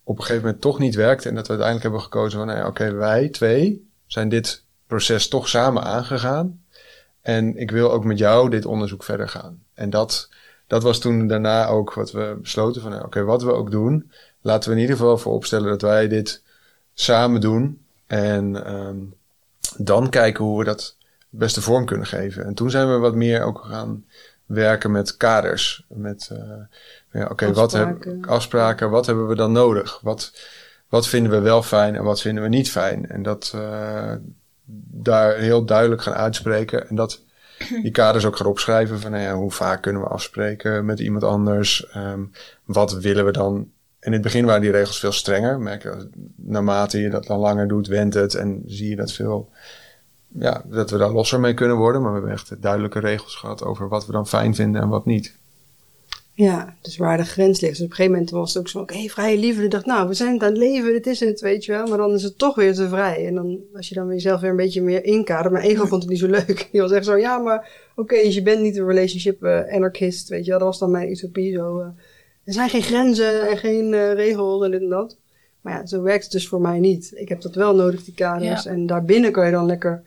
op 0.04 0.18
een 0.18 0.24
gegeven 0.24 0.44
moment 0.44 0.62
toch 0.62 0.80
niet 0.80 0.96
werkte. 0.96 1.30
En 1.30 1.36
dat 1.36 1.48
we 1.48 1.54
uiteindelijk 1.54 1.92
hebben 1.92 2.12
gekozen 2.12 2.38
van, 2.38 2.48
nou 2.48 2.60
ja, 2.60 2.68
oké, 2.68 2.94
wij 2.94 3.30
twee 3.30 3.90
zijn 4.06 4.30
dit 4.30 4.64
proces 4.88 5.28
toch 5.28 5.48
samen 5.48 5.84
aangegaan. 5.84 6.62
En 7.22 7.58
ik 7.58 7.72
wil 7.72 7.92
ook 7.92 8.04
met 8.04 8.18
jou 8.18 8.50
dit 8.50 8.66
onderzoek 8.66 9.04
verder 9.04 9.30
gaan. 9.30 9.63
En 9.74 9.90
dat, 9.90 10.30
dat 10.68 10.84
was 10.84 11.00
toen 11.00 11.28
daarna 11.28 11.68
ook 11.68 11.94
wat 11.94 12.12
we 12.12 12.38
besloten 12.42 12.82
van, 12.82 13.04
oké, 13.04 13.24
wat 13.24 13.44
we 13.44 13.52
ook 13.52 13.72
doen, 13.72 14.12
laten 14.42 14.70
we 14.70 14.76
in 14.76 14.82
ieder 14.82 14.98
geval 14.98 15.18
voor 15.18 15.34
opstellen 15.34 15.70
dat 15.70 15.82
wij 15.82 16.08
dit 16.08 16.44
samen 16.94 17.42
doen. 17.42 17.82
En 18.08 18.66
ehm, 18.66 18.98
dan 19.78 20.10
kijken 20.10 20.44
hoe 20.44 20.60
we 20.60 20.64
dat 20.64 20.96
beste 21.30 21.62
vorm 21.62 21.86
kunnen 21.86 22.08
geven. 22.08 22.46
En 22.46 22.54
toen 22.54 22.70
zijn 22.70 22.92
we 22.92 22.98
wat 22.98 23.16
meer 23.16 23.44
ook 23.44 23.66
gaan 23.66 24.06
werken 24.46 24.92
met 24.92 25.18
kaders. 25.18 25.86
Met, 25.88 26.30
eh, 26.32 27.22
ja, 27.22 27.28
oké, 27.28 27.54
wat 27.54 27.72
hebben 27.72 27.96
Afspraken. 27.96 28.26
afspraken, 28.30 28.90
wat 28.90 29.06
hebben 29.06 29.28
we 29.28 29.36
dan 29.36 29.52
nodig? 29.52 30.00
Wat, 30.02 30.34
wat 30.88 31.08
vinden 31.08 31.32
we 31.32 31.40
wel 31.40 31.64
fijn 31.64 31.96
en 31.96 32.04
wat 32.04 32.22
vinden 32.22 32.44
we 32.44 32.50
niet 32.50 32.72
fijn? 32.72 33.10
En 33.10 33.24
dat 33.24 33.52
eh, 33.56 34.14
daar 34.92 35.36
heel 35.36 35.66
duidelijk 35.66 36.02
gaan 36.02 36.14
uitspreken. 36.14 36.90
En 36.90 36.96
dat 36.96 37.22
die 37.82 37.92
kaders 37.92 38.26
ook 38.26 38.36
gaan 38.36 38.48
opschrijven 38.48 39.00
van 39.00 39.30
hoe 39.30 39.52
vaak 39.52 39.82
kunnen 39.82 40.02
we 40.02 40.08
afspreken 40.08 40.86
met 40.86 41.00
iemand 41.00 41.24
anders? 41.24 41.88
Ehm, 41.90 42.24
wat 42.64 42.94
willen 42.94 43.26
we 43.26 43.32
dan? 43.32 43.72
In 44.00 44.14
het 44.14 44.22
begin 44.22 44.46
waren 44.46 44.62
die 44.62 44.72
regels 44.72 45.00
veel 45.00 45.12
strenger. 45.12 45.60
Merk 45.60 45.84
je, 45.84 46.10
naarmate 46.36 47.00
je 47.00 47.10
dat 47.10 47.26
dan 47.26 47.40
langer 47.40 47.68
doet, 47.68 47.88
wendt 47.88 48.14
het 48.14 48.36
en 48.36 48.64
zie 48.66 48.90
je 48.90 48.96
dat 48.96 49.12
veel. 49.12 49.50
Ja, 50.28 50.64
dat 50.66 50.90
we 50.90 50.98
daar 50.98 51.12
losser 51.12 51.40
mee 51.40 51.54
kunnen 51.54 51.78
worden. 51.78 52.02
Maar 52.02 52.12
we 52.12 52.18
hebben 52.18 52.36
echt 52.36 52.62
duidelijke 52.62 53.00
regels 53.00 53.36
gehad 53.36 53.64
over 53.64 53.88
wat 53.88 54.06
we 54.06 54.12
dan 54.12 54.28
fijn 54.28 54.56
vinden 54.56 54.82
en 54.82 54.90
wat 54.90 55.06
niet. 55.06 55.36
Ja, 56.36 56.76
dus 56.82 56.98
waar 56.98 57.18
de 57.18 57.24
grens 57.26 57.62
ligt. 57.62 57.74
Dus 57.74 57.84
op 57.84 57.90
een 57.90 57.96
gegeven 57.96 58.12
moment 58.12 58.32
was 58.32 58.54
het 58.54 58.62
ook 58.64 58.70
zo, 58.70 58.80
oké, 58.80 59.08
vrije 59.08 59.38
liefde. 59.38 59.64
Ik 59.64 59.72
dacht, 59.72 59.86
nou, 59.86 60.08
we 60.08 60.14
zijn 60.14 60.34
het 60.34 60.42
aan 60.44 60.50
het 60.50 60.58
leven, 60.58 60.92
dit 60.92 61.08
is 61.08 61.20
het, 61.20 61.42
weet 61.42 61.66
je 61.66 61.72
wel. 61.72 61.88
Maar 61.88 61.98
dan 61.98 62.14
is 62.14 62.24
het 62.24 62.38
toch 62.38 62.56
weer 62.56 62.74
te 62.74 62.88
vrij. 62.88 63.28
En 63.28 63.36
dan, 63.36 63.60
als 63.76 63.90
je 63.90 63.96
dan 63.96 64.06
weer 64.06 64.16
jezelf 64.16 64.42
weer 64.42 64.50
een 64.50 64.56
beetje 64.56 64.82
meer 64.82 65.04
inkadert. 65.04 65.54
Mijn 65.54 65.66
ego 65.66 65.86
vond 65.86 66.02
het 66.02 66.12
niet 66.12 66.20
zo 66.20 66.28
leuk. 66.28 66.68
Die 66.72 66.82
was 66.82 66.92
echt 66.92 67.06
zo, 67.06 67.18
ja, 67.18 67.38
maar 67.38 67.70
oké, 67.96 68.16
dus 68.24 68.36
je 68.36 68.42
bent 68.42 68.62
niet 68.62 68.78
een 68.78 68.88
relationship 68.88 69.44
eh, 69.44 69.74
anarchist, 69.74 70.30
weet 70.30 70.44
je 70.46 70.50
wel. 70.50 70.60
Dat 70.60 70.68
was 70.68 70.80
dan 70.80 70.92
mijn 70.92 71.10
utopie, 71.12 71.54
zo. 71.54 71.80
eh, 71.80 71.86
er 72.44 72.54
zijn 72.54 72.70
geen 72.70 72.82
grenzen 72.82 73.50
en 73.50 73.58
geen 73.58 73.94
eh, 73.94 74.14
regels 74.14 74.64
en 74.64 74.72
dit 74.72 74.82
en 74.82 74.90
dat. 74.90 75.18
Maar 75.62 75.74
ja, 75.74 75.86
zo 75.86 76.02
werkt 76.02 76.24
het 76.24 76.32
dus 76.32 76.48
voor 76.48 76.62
mij 76.62 76.80
niet. 76.80 77.12
Ik 77.16 77.30
heb 77.30 77.42
dat 77.42 77.56
wel 77.56 77.76
nodig, 77.76 78.04
die 78.04 78.14
kaders. 78.14 78.64
Ja. 78.64 78.70
En 78.72 78.86
daarbinnen 78.86 79.32
kan 79.32 79.46
je 79.46 79.52
dan 79.52 79.66
lekker 79.66 80.04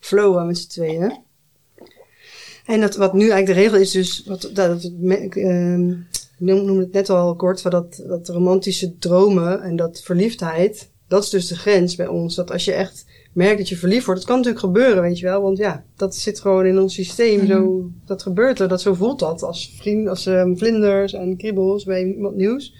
flowen 0.00 0.46
met 0.46 0.58
z'n 0.58 0.68
tweeën. 0.68 1.26
En 2.68 2.80
dat, 2.80 2.96
wat 2.96 3.12
nu 3.12 3.30
eigenlijk 3.30 3.46
de 3.46 3.64
regel 3.64 3.78
is, 3.78 3.90
dus, 3.90 4.22
wat, 4.26 4.50
dat, 4.52 4.92
ik 5.08 5.36
ehm, 5.36 5.86
noem- 6.38 6.64
noemde 6.64 6.82
het 6.82 6.92
net 6.92 7.10
al 7.10 7.36
kort, 7.36 7.60
van 7.60 7.70
dat, 7.70 8.02
dat 8.06 8.28
romantische 8.28 8.98
dromen 8.98 9.62
en 9.62 9.76
dat 9.76 10.00
verliefdheid, 10.04 10.90
dat 11.06 11.22
is 11.22 11.30
dus 11.30 11.46
de 11.46 11.56
grens 11.56 11.96
bij 11.96 12.06
ons. 12.06 12.34
Dat 12.34 12.50
als 12.50 12.64
je 12.64 12.72
echt 12.72 13.04
merkt 13.32 13.58
dat 13.58 13.68
je 13.68 13.76
verliefd 13.76 14.04
wordt, 14.04 14.20
dat 14.20 14.28
kan 14.28 14.38
natuurlijk 14.38 14.64
gebeuren, 14.64 15.02
weet 15.02 15.18
je 15.18 15.26
wel, 15.26 15.42
want 15.42 15.58
ja, 15.58 15.84
dat 15.96 16.16
zit 16.16 16.40
gewoon 16.40 16.66
in 16.66 16.78
ons 16.78 16.94
systeem, 16.94 17.46
zo, 17.46 17.90
dat 18.06 18.22
gebeurt 18.22 18.60
er, 18.60 18.68
dat 18.68 18.80
zo 18.80 18.94
voelt 18.94 19.18
dat, 19.18 19.42
als 19.42 19.74
vriend, 19.76 20.08
als 20.08 20.26
ehm, 20.26 20.56
vlinders 20.56 21.12
en 21.12 21.36
kriebels 21.36 21.84
bij 21.84 22.04
iemand 22.04 22.36
nieuws. 22.36 22.74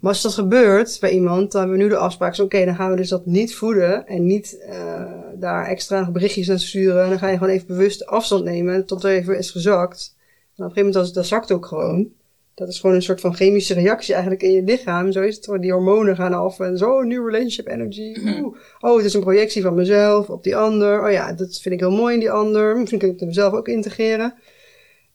Maar 0.00 0.12
als 0.12 0.22
dat 0.22 0.34
gebeurt 0.34 0.96
bij 1.00 1.10
iemand, 1.10 1.52
dan 1.52 1.60
hebben 1.60 1.78
we 1.78 1.84
nu 1.84 1.90
de 1.90 1.96
afspraak, 1.96 2.34
zo, 2.34 2.42
oké, 2.42 2.64
dan 2.64 2.74
gaan 2.74 2.90
we 2.90 2.96
dus 2.96 3.08
dat 3.08 3.26
niet 3.26 3.54
voeden 3.54 4.06
en 4.06 4.26
niet 4.26 4.58
eh, 4.68 5.12
daar 5.42 5.66
extra 5.66 6.10
berichtjes 6.10 6.46
naar 6.46 6.58
sturen. 6.58 7.02
En 7.02 7.08
dan 7.08 7.18
ga 7.18 7.28
je 7.28 7.38
gewoon 7.38 7.52
even 7.52 7.66
bewust 7.66 8.06
afstand 8.06 8.44
nemen 8.44 8.86
tot 8.86 9.04
er 9.04 9.10
even 9.10 9.38
is 9.38 9.50
gezakt. 9.50 10.14
En 10.56 10.64
op 10.64 10.70
een 10.70 10.74
gegeven 10.74 10.92
moment, 10.92 11.14
dat 11.14 11.26
zakt 11.26 11.52
ook 11.52 11.66
gewoon. 11.66 12.08
Dat 12.54 12.68
is 12.68 12.80
gewoon 12.80 12.96
een 12.96 13.02
soort 13.02 13.20
van 13.20 13.34
chemische 13.34 13.74
reactie 13.74 14.12
eigenlijk 14.12 14.42
in 14.42 14.52
je 14.52 14.62
lichaam. 14.62 15.12
Zo 15.12 15.20
is 15.20 15.36
het, 15.36 15.62
die 15.62 15.72
hormonen 15.72 16.16
gaan 16.16 16.32
af 16.34 16.60
en 16.60 16.78
zo, 16.78 17.02
new 17.02 17.26
relationship 17.26 17.68
energy. 17.68 18.16
Oeh. 18.24 18.56
Oh, 18.80 18.96
het 18.96 19.04
is 19.04 19.14
een 19.14 19.20
projectie 19.20 19.62
van 19.62 19.74
mezelf 19.74 20.30
op 20.30 20.42
die 20.42 20.56
ander. 20.56 21.04
Oh 21.04 21.10
ja, 21.10 21.32
dat 21.32 21.58
vind 21.60 21.74
ik 21.74 21.80
heel 21.80 21.90
mooi 21.90 22.14
in 22.14 22.20
die 22.20 22.30
ander. 22.30 22.76
Misschien 22.76 22.98
kan 22.98 23.08
ik 23.08 23.18
het 23.18 23.28
mezelf 23.28 23.52
ook 23.52 23.68
integreren. 23.68 24.34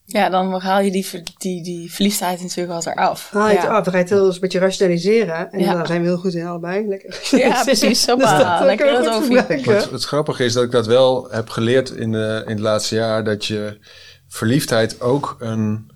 Ja, 0.09 0.29
dan 0.29 0.61
haal 0.61 0.81
je 0.81 0.91
die, 0.91 1.05
die, 1.37 1.63
die 1.63 1.91
verliefdheid 1.93 2.41
natuurlijk 2.41 2.69
wat 2.69 2.85
eraf. 2.85 3.29
Haal 3.31 3.47
je 3.47 3.53
ja. 3.53 3.61
het 3.61 3.69
af, 3.69 3.83
dan 3.83 3.93
ga 3.93 3.97
je 3.99 4.03
het 4.03 4.13
heel 4.13 4.33
een 4.33 4.39
beetje 4.39 4.59
rationaliseren. 4.59 5.51
En 5.51 5.59
Ja. 5.59 5.73
daar 5.73 5.87
zijn 5.87 6.01
we 6.01 6.07
heel 6.07 6.17
goed 6.17 6.33
in 6.33 6.45
allebei. 6.45 6.87
Lekker. 6.87 7.19
Ja, 7.31 7.63
precies. 7.63 7.89
Dus 7.89 8.05
Hoppa, 8.07 8.57
dat 8.57 8.65
lekker 8.65 8.85
dat 8.91 9.07
goed 9.07 9.15
over. 9.23 9.75
het, 9.75 9.91
het 9.91 10.03
grappige 10.03 10.43
is 10.45 10.53
dat 10.53 10.63
ik 10.63 10.71
dat 10.71 10.85
wel 10.87 11.27
heb 11.31 11.49
geleerd 11.49 11.89
in, 11.89 12.11
de, 12.11 12.41
in 12.45 12.51
het 12.51 12.59
laatste 12.59 12.95
jaar. 12.95 13.23
Dat 13.23 13.45
je 13.45 13.77
verliefdheid 14.27 15.01
ook 15.01 15.35
een, 15.39 15.91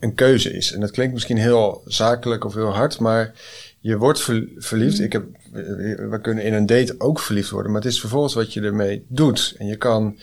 een 0.00 0.14
keuze 0.14 0.52
is. 0.52 0.72
En 0.72 0.80
dat 0.80 0.90
klinkt 0.90 1.12
misschien 1.12 1.38
heel 1.38 1.82
zakelijk 1.84 2.44
of 2.44 2.54
heel 2.54 2.74
hard. 2.74 2.98
Maar 2.98 3.32
je 3.80 3.96
wordt 3.96 4.20
ver- 4.20 4.48
verliefd. 4.56 5.00
Ik 5.00 5.12
heb, 5.12 5.24
we 5.52 6.06
we 6.10 6.20
kunnen 6.20 6.44
in 6.44 6.52
een 6.54 6.66
date 6.66 6.94
ook 6.98 7.18
verliefd 7.20 7.50
worden. 7.50 7.72
Maar 7.72 7.80
het 7.80 7.90
is 7.90 8.00
vervolgens 8.00 8.34
wat 8.34 8.52
je 8.52 8.60
ermee 8.60 9.04
doet. 9.08 9.54
En 9.58 9.66
je 9.66 9.76
kan 9.76 10.18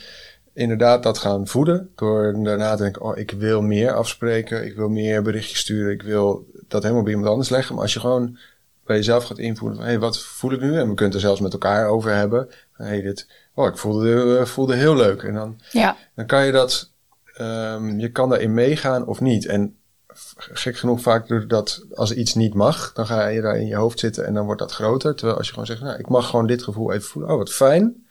inderdaad 0.58 1.02
dat 1.02 1.18
gaan 1.18 1.46
voeden. 1.46 1.90
Door 1.94 2.38
daarna 2.42 2.74
te 2.74 2.82
denken, 2.82 3.02
oh, 3.02 3.16
ik 3.16 3.30
wil 3.30 3.62
meer 3.62 3.92
afspreken. 3.92 4.64
Ik 4.64 4.76
wil 4.76 4.88
meer 4.88 5.22
berichtjes 5.22 5.58
sturen. 5.58 5.92
Ik 5.92 6.02
wil 6.02 6.46
dat 6.68 6.82
helemaal 6.82 7.02
bij 7.02 7.12
iemand 7.12 7.30
anders 7.30 7.48
leggen. 7.48 7.74
Maar 7.74 7.82
als 7.82 7.92
je 7.92 8.00
gewoon 8.00 8.38
bij 8.84 8.96
jezelf 8.96 9.24
gaat 9.24 9.38
invoelen 9.38 9.76
van, 9.76 9.86
hé, 9.86 9.92
hey, 9.92 10.00
wat 10.00 10.18
voel 10.18 10.52
ik 10.52 10.60
nu? 10.60 10.66
En 10.66 10.88
we 10.88 10.94
kunnen 10.94 11.04
het 11.04 11.14
er 11.14 11.20
zelfs 11.20 11.40
met 11.40 11.52
elkaar 11.52 11.88
over 11.88 12.14
hebben. 12.14 12.48
Hé, 12.72 12.84
hey, 12.84 13.02
dit, 13.02 13.28
oh, 13.54 13.66
ik 13.66 13.76
voelde, 13.76 14.38
eh, 14.38 14.44
voelde 14.44 14.74
heel 14.74 14.96
leuk. 14.96 15.22
En 15.22 15.34
dan, 15.34 15.60
Ja, 15.70 15.96
dan 16.14 16.26
kan 16.26 16.46
je 16.46 16.52
dat, 16.52 16.92
ehm, 17.34 17.98
je 17.98 18.10
kan 18.10 18.28
daarin 18.28 18.54
meegaan 18.54 19.06
of 19.06 19.20
niet. 19.20 19.46
En 19.46 19.76
gek 20.36 20.76
genoeg 20.76 21.00
vaak 21.00 21.28
doordat 21.28 21.84
als 21.94 22.12
iets 22.12 22.34
niet 22.34 22.54
mag, 22.54 22.92
dan 22.92 23.06
ga 23.06 23.26
je 23.26 23.40
daar 23.40 23.56
in 23.56 23.66
je 23.66 23.74
hoofd 23.74 23.98
zitten 23.98 24.26
en 24.26 24.34
dan 24.34 24.44
wordt 24.44 24.60
dat 24.60 24.72
groter. 24.72 25.14
Terwijl 25.14 25.38
als 25.38 25.46
je 25.46 25.52
gewoon 25.52 25.68
zegt, 25.68 25.80
nou, 25.80 25.98
ik 25.98 26.08
mag 26.08 26.28
gewoon 26.30 26.46
dit 26.46 26.62
gevoel 26.62 26.92
even 26.92 27.08
voelen. 27.08 27.30
Oh, 27.30 27.36
wat 27.36 27.52
fijn. 27.52 28.06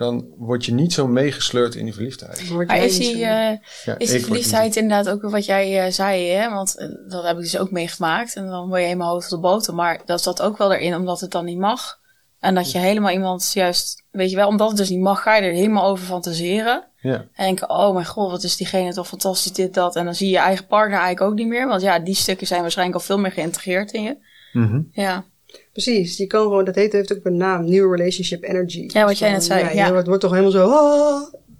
Dan 0.00 0.26
word 0.36 0.64
je 0.64 0.72
niet 0.72 0.92
zo 0.92 1.06
meegesleurd 1.06 1.74
in 1.74 1.84
die 1.84 1.94
verliefdheid. 1.94 2.50
Maar 2.50 2.76
is 2.76 2.82
eens, 2.82 2.98
die, 2.98 3.24
eh, 3.24 3.56
Ja, 3.84 3.98
is 3.98 4.10
ik 4.10 4.16
die 4.16 4.24
verliefdheid 4.24 4.76
inderdaad 4.76 5.08
ook 5.08 5.30
wat 5.30 5.44
jij 5.44 5.84
eh, 5.84 5.92
zei, 5.92 6.28
hè? 6.28 6.50
Want 6.50 6.76
eh, 6.76 6.88
dat 7.08 7.24
heb 7.24 7.36
ik 7.36 7.42
dus 7.42 7.58
ook 7.58 7.70
meegemaakt. 7.70 8.36
En 8.36 8.46
dan 8.46 8.68
word 8.68 8.80
je 8.80 8.86
helemaal 8.86 9.12
hoofd 9.12 9.32
op 9.32 9.42
de 9.42 9.48
boter. 9.48 9.74
Maar 9.74 10.00
dat 10.04 10.22
zat 10.22 10.42
ook 10.42 10.58
wel 10.58 10.72
erin, 10.72 10.94
omdat 10.94 11.20
het 11.20 11.30
dan 11.30 11.44
niet 11.44 11.58
mag. 11.58 11.98
En 12.38 12.54
dat 12.54 12.72
je 12.72 12.78
helemaal 12.78 13.10
iemand 13.10 13.50
juist, 13.54 14.04
weet 14.10 14.30
je 14.30 14.36
wel, 14.36 14.48
omdat 14.48 14.68
het 14.68 14.76
dus 14.76 14.88
niet 14.88 15.00
mag, 15.00 15.22
ga 15.22 15.36
je 15.36 15.42
er 15.42 15.52
helemaal 15.52 15.86
over 15.86 16.04
fantaseren. 16.04 16.84
Ja. 17.00 17.14
En 17.14 17.44
denken, 17.44 17.70
oh 17.70 17.94
mijn 17.94 18.06
god, 18.06 18.30
wat 18.30 18.42
is 18.42 18.56
diegene 18.56 18.92
toch 18.92 19.08
fantastisch, 19.08 19.52
dit, 19.52 19.74
dat. 19.74 19.96
En 19.96 20.04
dan 20.04 20.14
zie 20.14 20.26
je 20.26 20.32
je 20.32 20.38
eigen 20.38 20.66
partner 20.66 20.98
eigenlijk 20.98 21.30
ook 21.30 21.38
niet 21.38 21.48
meer. 21.48 21.66
Want 21.66 21.82
ja, 21.82 21.98
die 21.98 22.14
stukken 22.14 22.46
zijn 22.46 22.60
waarschijnlijk 22.60 22.98
al 22.98 23.04
veel 23.04 23.18
meer 23.18 23.32
geïntegreerd 23.32 23.92
in 23.92 24.02
je. 24.02 24.16
Mhm. 24.52 24.80
Ja, 24.92 25.24
Precies, 25.72 26.16
je 26.16 26.26
kan 26.26 26.42
gewoon, 26.42 26.64
dat 26.64 26.74
heet, 26.74 26.92
heeft 26.92 27.16
ook 27.16 27.24
een 27.24 27.36
naam, 27.36 27.64
New 27.64 27.94
Relationship 27.96 28.42
Energy. 28.44 28.84
Ja, 28.86 29.04
wat 29.04 29.18
jij 29.18 29.30
net 29.30 29.44
zei, 29.44 29.74
Ja, 29.74 29.94
het 29.94 30.06
wordt 30.06 30.20
toch 30.22 30.30
helemaal 30.30 30.50
zo, 30.50 30.68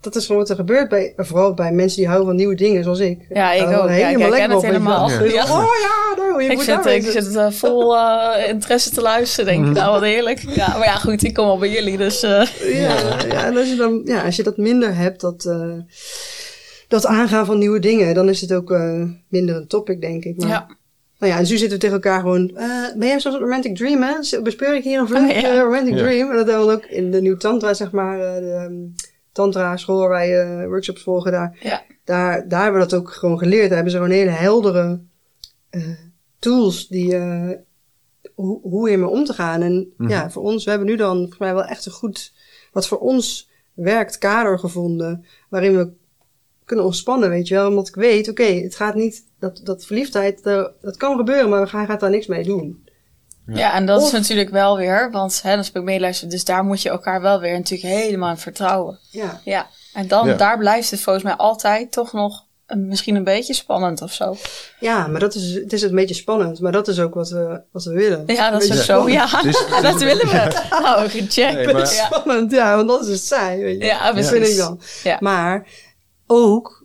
dat 0.00 0.16
is 0.16 0.26
gewoon 0.26 0.40
wat 0.40 0.50
er 0.50 0.56
gebeurt 0.56 0.88
bij, 0.88 1.12
vooral 1.16 1.54
bij 1.54 1.72
mensen 1.72 1.96
die 1.98 2.06
houden 2.06 2.26
van 2.28 2.36
nieuwe 2.36 2.54
dingen, 2.54 2.82
zoals 2.82 2.98
ik. 2.98 3.26
Ja, 3.28 3.52
ik 3.52 3.62
ook. 3.62 3.70
Ja, 3.70 3.84
ik 3.88 4.04
helemaal 4.04 4.30
lekker 4.30 4.50
het 4.50 4.62
helemaal. 4.64 5.06
Dus, 5.06 5.32
Ja. 5.32 5.42
Oh 5.42 5.64
ja, 5.82 6.16
nou, 6.16 6.42
je 6.42 6.48
ik 6.48 6.54
moet 6.56 6.64
zit, 6.64 6.84
daar 6.84 6.94
ik 6.94 7.02
zit 7.02 7.36
eh, 7.36 7.50
vol 7.50 7.96
eh, 7.96 8.48
interesse 8.48 8.90
te 8.90 9.00
luisteren. 9.00 9.52
Denk 9.52 9.66
ik, 9.66 9.72
nou 9.72 9.92
wat 9.92 10.02
heerlijk. 10.02 10.38
Ja, 10.38 10.68
maar 10.68 10.86
ja, 10.86 10.94
goed, 10.94 11.22
ik 11.22 11.34
kom 11.34 11.46
al 11.46 11.58
bij 11.58 11.70
jullie, 11.70 11.96
dus... 11.96 12.22
eh, 12.22 12.46
Ja, 12.60 12.96
ja, 13.28 13.46
en 13.46 13.56
als 13.56 13.68
je 13.68 13.76
dan, 13.76 14.02
ja, 14.04 14.24
als 14.24 14.36
je 14.36 14.42
dat 14.42 14.56
minder 14.56 14.96
hebt, 14.96 15.20
dat, 15.20 15.54
dat 16.88 17.06
aangaan 17.06 17.46
van 17.46 17.58
nieuwe 17.58 17.78
dingen, 17.78 18.14
dan 18.14 18.28
is 18.28 18.40
het 18.40 18.52
ook 18.52 18.78
minder 19.28 19.56
een 19.56 19.66
topic, 19.66 20.00
denk 20.00 20.24
ik. 20.24 20.36
Maar, 20.36 20.48
ja. 20.48 20.66
Nou 21.20 21.32
ja, 21.32 21.38
en 21.38 21.46
zo 21.46 21.56
zitten 21.56 21.70
we 21.78 21.78
tegen 21.78 21.94
elkaar 21.94 22.20
gewoon, 22.20 22.56
eh, 22.56 22.94
ben 22.96 23.08
jij 23.08 23.20
zo'n 23.20 23.38
romantic 23.38 23.76
dream, 23.76 24.02
hè? 24.02 24.40
Bespeur 24.42 24.74
ik 24.74 24.84
hier 24.84 24.98
een 25.00 25.06
vlug 25.06 25.22
Oh, 25.22 25.28
ja. 25.40 25.50
eh, 25.54 25.60
romantic 25.60 25.94
Ja. 25.94 25.98
dream? 25.98 26.30
En 26.30 26.36
dat 26.36 26.46
hebben 26.48 26.66
we 26.66 26.72
ook 26.72 26.84
in 26.84 27.10
de 27.10 27.20
Nieuw 27.20 27.36
Tantra, 27.36 27.74
zeg 27.74 27.90
maar, 27.92 28.20
eh, 28.20 28.34
de 28.40 28.50
ehm, 28.52 28.74
Tantra 29.32 29.76
school 29.76 29.98
waar 29.98 30.08
wij 30.08 30.40
eh, 30.40 30.66
workshops 30.66 31.02
volgen 31.02 31.32
daar. 31.32 31.56
Ja. 31.60 31.82
Daar, 32.04 32.48
daar 32.48 32.62
hebben 32.62 32.80
we 32.80 32.86
dat 32.88 32.98
ook 33.00 33.10
gewoon 33.10 33.38
geleerd. 33.38 33.64
Daar 33.66 33.74
hebben 33.74 33.90
ze 33.90 33.96
gewoon 33.96 34.12
hele 34.12 34.30
heldere 34.30 35.00
eh, 35.70 35.82
tools 36.38 36.88
die, 36.88 37.16
eh, 37.16 37.50
hoe, 38.34 38.60
hoe 38.62 38.88
hiermee 38.88 39.08
om 39.08 39.24
te 39.24 39.32
gaan. 39.32 39.62
En 39.62 39.92
Mhm. 39.96 40.10
ja, 40.10 40.30
voor 40.30 40.42
ons, 40.42 40.64
we 40.64 40.70
hebben 40.70 40.88
nu 40.88 40.96
dan 40.96 41.16
volgens 41.16 41.38
mij 41.38 41.54
wel 41.54 41.64
echt 41.64 41.86
een 41.86 41.92
goed, 41.92 42.32
wat 42.72 42.86
voor 42.88 42.98
ons 42.98 43.48
werkt, 43.74 44.18
kader 44.18 44.58
gevonden. 44.58 45.24
Waarin 45.48 45.76
we 45.76 45.90
kunnen 46.70 46.84
ontspannen, 46.88 47.30
weet 47.30 47.48
je 47.48 47.54
wel. 47.54 47.68
Omdat 47.68 47.88
ik 47.88 47.94
weet, 47.94 48.28
oké, 48.28 48.42
het 48.44 48.74
gaat 48.76 48.94
niet, 48.94 49.24
dat, 49.40 49.60
dat 49.64 49.84
verliefdheid, 49.84 50.42
dat, 50.42 50.72
dat 50.80 50.96
kan 50.96 51.16
gebeuren, 51.16 51.48
maar 51.48 51.70
hij 51.72 51.86
gaat 51.86 52.00
daar 52.00 52.10
niks 52.10 52.26
mee 52.26 52.44
doen. 52.44 52.88
Ja, 53.46 53.74
en 53.74 53.86
dat 53.86 54.02
is 54.02 54.10
natuurlijk 54.10 54.50
wel 54.50 54.76
weer, 54.76 55.10
want 55.10 55.42
hè, 55.42 55.54
dan 55.54 55.64
speel 55.64 55.80
ik 55.82 55.88
meeluisteren, 55.88 56.30
dus 56.30 56.44
daar 56.44 56.64
moet 56.64 56.82
je 56.82 56.88
elkaar 56.88 57.20
wel 57.20 57.40
weer 57.40 57.52
natuurlijk 57.52 57.94
helemaal 57.94 58.30
in 58.30 58.36
vertrouwen. 58.36 58.98
Ja, 59.10 59.40
Ja, 59.44 59.66
en 59.94 60.08
dan, 60.08 60.26
Ja. 60.28 60.34
daar 60.34 60.58
blijft 60.58 60.90
het 60.90 61.00
volgens 61.00 61.24
mij 61.24 61.34
altijd 61.34 61.92
toch 61.92 62.12
nog 62.12 62.44
een- 62.66 62.86
misschien 62.86 63.14
een 63.14 63.24
beetje 63.24 63.54
spannend 63.54 64.02
of 64.02 64.12
zo. 64.12 64.36
ja 64.80 65.06
maar 65.06 65.20
dat 65.20 65.34
is, 65.34 65.54
het 65.54 65.72
is 65.72 65.82
een 65.82 65.94
beetje 65.94 66.14
spannend, 66.14 66.60
maar 66.60 66.72
dat 66.72 66.88
is 66.88 67.00
ook 67.00 67.14
wat 67.14 67.28
we, 67.30 67.60
wat 67.72 67.84
we 67.84 67.92
willen. 67.92 68.22
Ja, 68.26 68.50
dat 68.50 68.62
is 68.62 68.70
ook 68.72 68.84
zo. 68.84 69.08
Ja, 69.08 69.42
Dus- 69.42 69.64
dat 69.82 70.02
willen 70.02 70.26
we. 70.26 70.62
Oh, 70.70 71.00
gecheckt. 71.00 71.36
Nee, 71.54 71.72
maar- 71.72 71.94
ja. 71.94 72.06
spannend, 72.06 72.50
ja, 72.52 72.76
want 72.76 72.88
dat 72.88 73.02
is 73.06 73.08
het 73.08 73.24
saai, 73.24 73.62
weet 73.62 73.78
je. 73.80 73.84
Ja, 73.84 74.04
dat 74.04 74.12
precies. 74.12 74.30
vind 74.30 74.46
ik 74.46 74.56
dan. 74.56 74.80
Ja. 75.02 75.16
Maar 75.20 75.66
ook, 76.30 76.84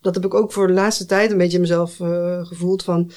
dat 0.00 0.14
heb 0.14 0.24
ik 0.24 0.34
ook 0.34 0.52
voor 0.52 0.66
de 0.66 0.72
laatste 0.72 1.06
tijd 1.06 1.30
een 1.30 1.38
beetje 1.38 1.58
mezelf 1.60 2.00
eh, 2.00 2.46
gevoeld 2.46 2.82
van. 2.84 3.10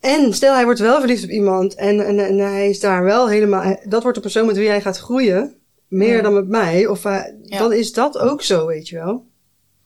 En 0.00 0.32
stel 0.34 0.54
hij 0.54 0.64
wordt 0.64 0.80
wel 0.80 0.98
verliefd 0.98 1.24
op 1.24 1.30
iemand 1.30 1.74
en, 1.74 2.06
en, 2.06 2.18
en 2.18 2.38
hij 2.38 2.68
is 2.68 2.80
daar 2.80 3.04
wel 3.04 3.28
helemaal. 3.28 3.76
Dat 3.84 4.02
wordt 4.02 4.16
de 4.16 4.22
persoon 4.22 4.46
met 4.46 4.56
wie 4.56 4.68
hij 4.68 4.80
gaat 4.80 4.98
groeien, 4.98 5.54
meer 5.88 6.16
Ja. 6.16 6.22
dan 6.22 6.34
met 6.34 6.48
mij. 6.48 6.86
Of 6.86 7.02
hij- 7.02 7.36
Ja. 7.42 7.58
dan 7.58 7.72
is 7.72 7.92
dat 7.92 8.18
ook 8.18 8.42
zo, 8.42 8.66
weet 8.66 8.88
je 8.88 8.96
wel. 8.96 9.26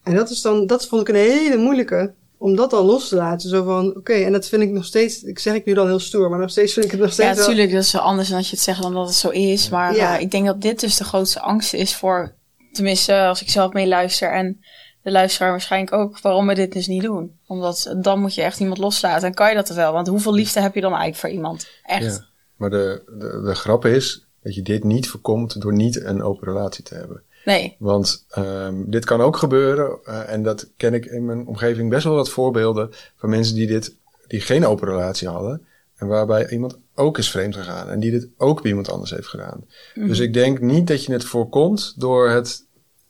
En 0.03 0.15
dat 0.15 0.29
is 0.29 0.41
dan, 0.41 0.67
dat 0.67 0.87
vond 0.87 1.01
ik 1.01 1.09
een 1.09 1.15
hele 1.15 1.57
moeilijke. 1.57 2.13
Om 2.37 2.55
dat 2.55 2.69
dan 2.69 2.85
los 2.85 3.07
te 3.07 3.15
laten. 3.15 3.49
Zo 3.49 3.63
van, 3.63 3.95
oké, 3.95 4.13
en 4.13 4.31
dat 4.31 4.47
vind 4.47 4.61
ik 4.61 4.69
nog 4.69 4.85
steeds, 4.85 5.23
ik 5.23 5.39
zeg 5.39 5.53
ik 5.53 5.65
nu 5.65 5.73
dan 5.73 5.87
heel 5.87 5.99
stoer, 5.99 6.29
maar 6.29 6.39
nog 6.39 6.49
steeds 6.49 6.73
vind 6.73 6.85
ik 6.85 6.91
het 6.91 6.99
nog 6.99 7.09
Ja, 7.09 7.13
steeds 7.15 7.29
wel- 7.29 7.39
natuurlijk, 7.47 7.71
dat 7.71 7.83
is 7.83 7.95
anders 7.97 8.27
dan 8.27 8.37
als 8.37 8.49
je 8.49 8.55
het 8.55 8.63
zegt 8.65 8.81
dan 8.81 8.93
dat 8.93 9.07
het 9.07 9.15
zo 9.15 9.29
is. 9.29 9.69
Maar 9.69 9.95
Ja. 9.95 10.15
eh, 10.15 10.21
ik 10.21 10.31
denk 10.31 10.45
dat 10.45 10.61
dit 10.61 10.79
dus 10.79 10.97
de 10.97 11.03
grootste 11.03 11.39
angst 11.41 11.73
is 11.73 11.95
voor, 11.95 12.33
tenminste 12.71 13.21
als 13.21 13.41
ik 13.41 13.49
zelf 13.49 13.73
mee 13.73 13.87
luister 13.87 14.31
en 14.31 14.61
de 15.01 15.11
luisteraar 15.11 15.51
waarschijnlijk 15.51 15.93
ook, 15.93 16.19
waarom 16.19 16.47
we 16.47 16.55
dit 16.55 16.73
dus 16.73 16.87
niet 16.87 17.03
doen. 17.03 17.37
Omdat 17.47 17.95
dan 17.97 18.19
moet 18.19 18.35
je 18.35 18.41
echt 18.41 18.59
iemand 18.59 18.77
loslaten 18.77 19.27
en 19.27 19.33
kan 19.33 19.49
je 19.49 19.55
dat 19.55 19.69
wel. 19.69 19.93
Want 19.93 20.07
hoeveel 20.07 20.33
liefde 20.33 20.59
heb 20.59 20.75
je 20.75 20.81
dan 20.81 20.91
eigenlijk 20.91 21.19
voor 21.19 21.29
iemand? 21.29 21.67
Echt. 21.83 22.15
Ja. 22.15 22.25
Maar 22.55 22.69
de, 22.69 23.01
de, 23.19 23.41
de 23.45 23.55
grap 23.55 23.85
is 23.85 24.25
dat 24.43 24.55
je 24.55 24.61
dit 24.61 24.83
niet 24.83 25.09
voorkomt 25.09 25.61
door 25.61 25.73
niet 25.73 26.03
een 26.03 26.23
open 26.23 26.47
relatie 26.47 26.83
te 26.83 26.95
hebben. 26.95 27.23
Nee. 27.45 27.75
Want 27.79 28.25
ehm, 28.29 28.83
dit 28.85 29.05
kan 29.05 29.21
ook 29.21 29.37
gebeuren, 29.37 29.99
eh, 30.03 30.33
en 30.33 30.43
dat 30.43 30.69
ken 30.77 30.93
ik 30.93 31.05
in 31.05 31.25
mijn 31.25 31.47
omgeving 31.47 31.89
best 31.89 32.03
wel 32.03 32.15
wat 32.15 32.29
voorbeelden 32.29 32.89
van 33.15 33.29
mensen 33.29 33.55
die 33.55 33.67
dit, 33.67 33.95
die 34.27 34.41
geen 34.41 34.65
open 34.65 34.87
relatie 34.87 35.27
hadden. 35.27 35.65
En 35.95 36.07
waarbij 36.07 36.49
iemand 36.49 36.77
ook 36.99 37.17
is 37.17 37.29
vreemd 37.31 37.55
gegaan 37.55 37.89
en 37.89 37.99
die 37.99 38.11
dit 38.11 38.27
ook 38.37 38.61
bij 38.61 38.69
iemand 38.69 38.91
anders 38.91 39.11
heeft 39.11 39.27
gedaan. 39.27 39.65
Mhm. 39.93 40.07
Dus 40.07 40.19
ik 40.19 40.33
denk 40.33 40.59
niet 40.59 40.87
dat 40.87 41.03
je 41.05 41.13
het 41.13 41.23
voorkomt 41.23 41.93
door 41.97 42.29
het. 42.29 42.67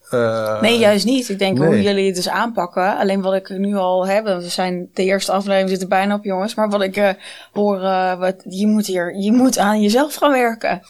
eh, 0.10 0.62
Nee, 0.62 0.78
juist 0.80 1.06
niet. 1.06 1.30
Ik 1.30 1.40
denk 1.40 1.58
nee. 1.58 1.68
hoe 1.68 1.82
jullie 1.82 2.06
het 2.06 2.16
dus 2.16 2.30
aanpakken. 2.30 2.98
Alleen 2.98 3.22
wat 3.22 3.34
ik 3.34 3.50
nu 3.50 3.76
al 3.76 4.08
heb, 4.08 4.26
we 4.26 4.50
zijn 4.50 4.90
de 4.94 5.04
eerste 5.04 5.32
aflevering 5.32 5.70
zit 5.70 5.82
er 5.82 5.88
bijna 5.88 6.16
op, 6.16 6.24
jongens. 6.24 6.56
Maar 6.56 6.70
wat 6.70 6.82
ik 6.82 6.96
eh, 6.98 7.10
hoor, 7.52 7.82
eh, 7.82 8.20
wat, 8.20 8.36
je 8.50 8.68
moet 8.68 8.86
hier, 8.86 9.16
je 9.16 9.32
moet 9.32 9.58
aan 9.58 9.82
jezelf 9.82 10.16
gaan 10.16 10.32
werken. 10.32 10.82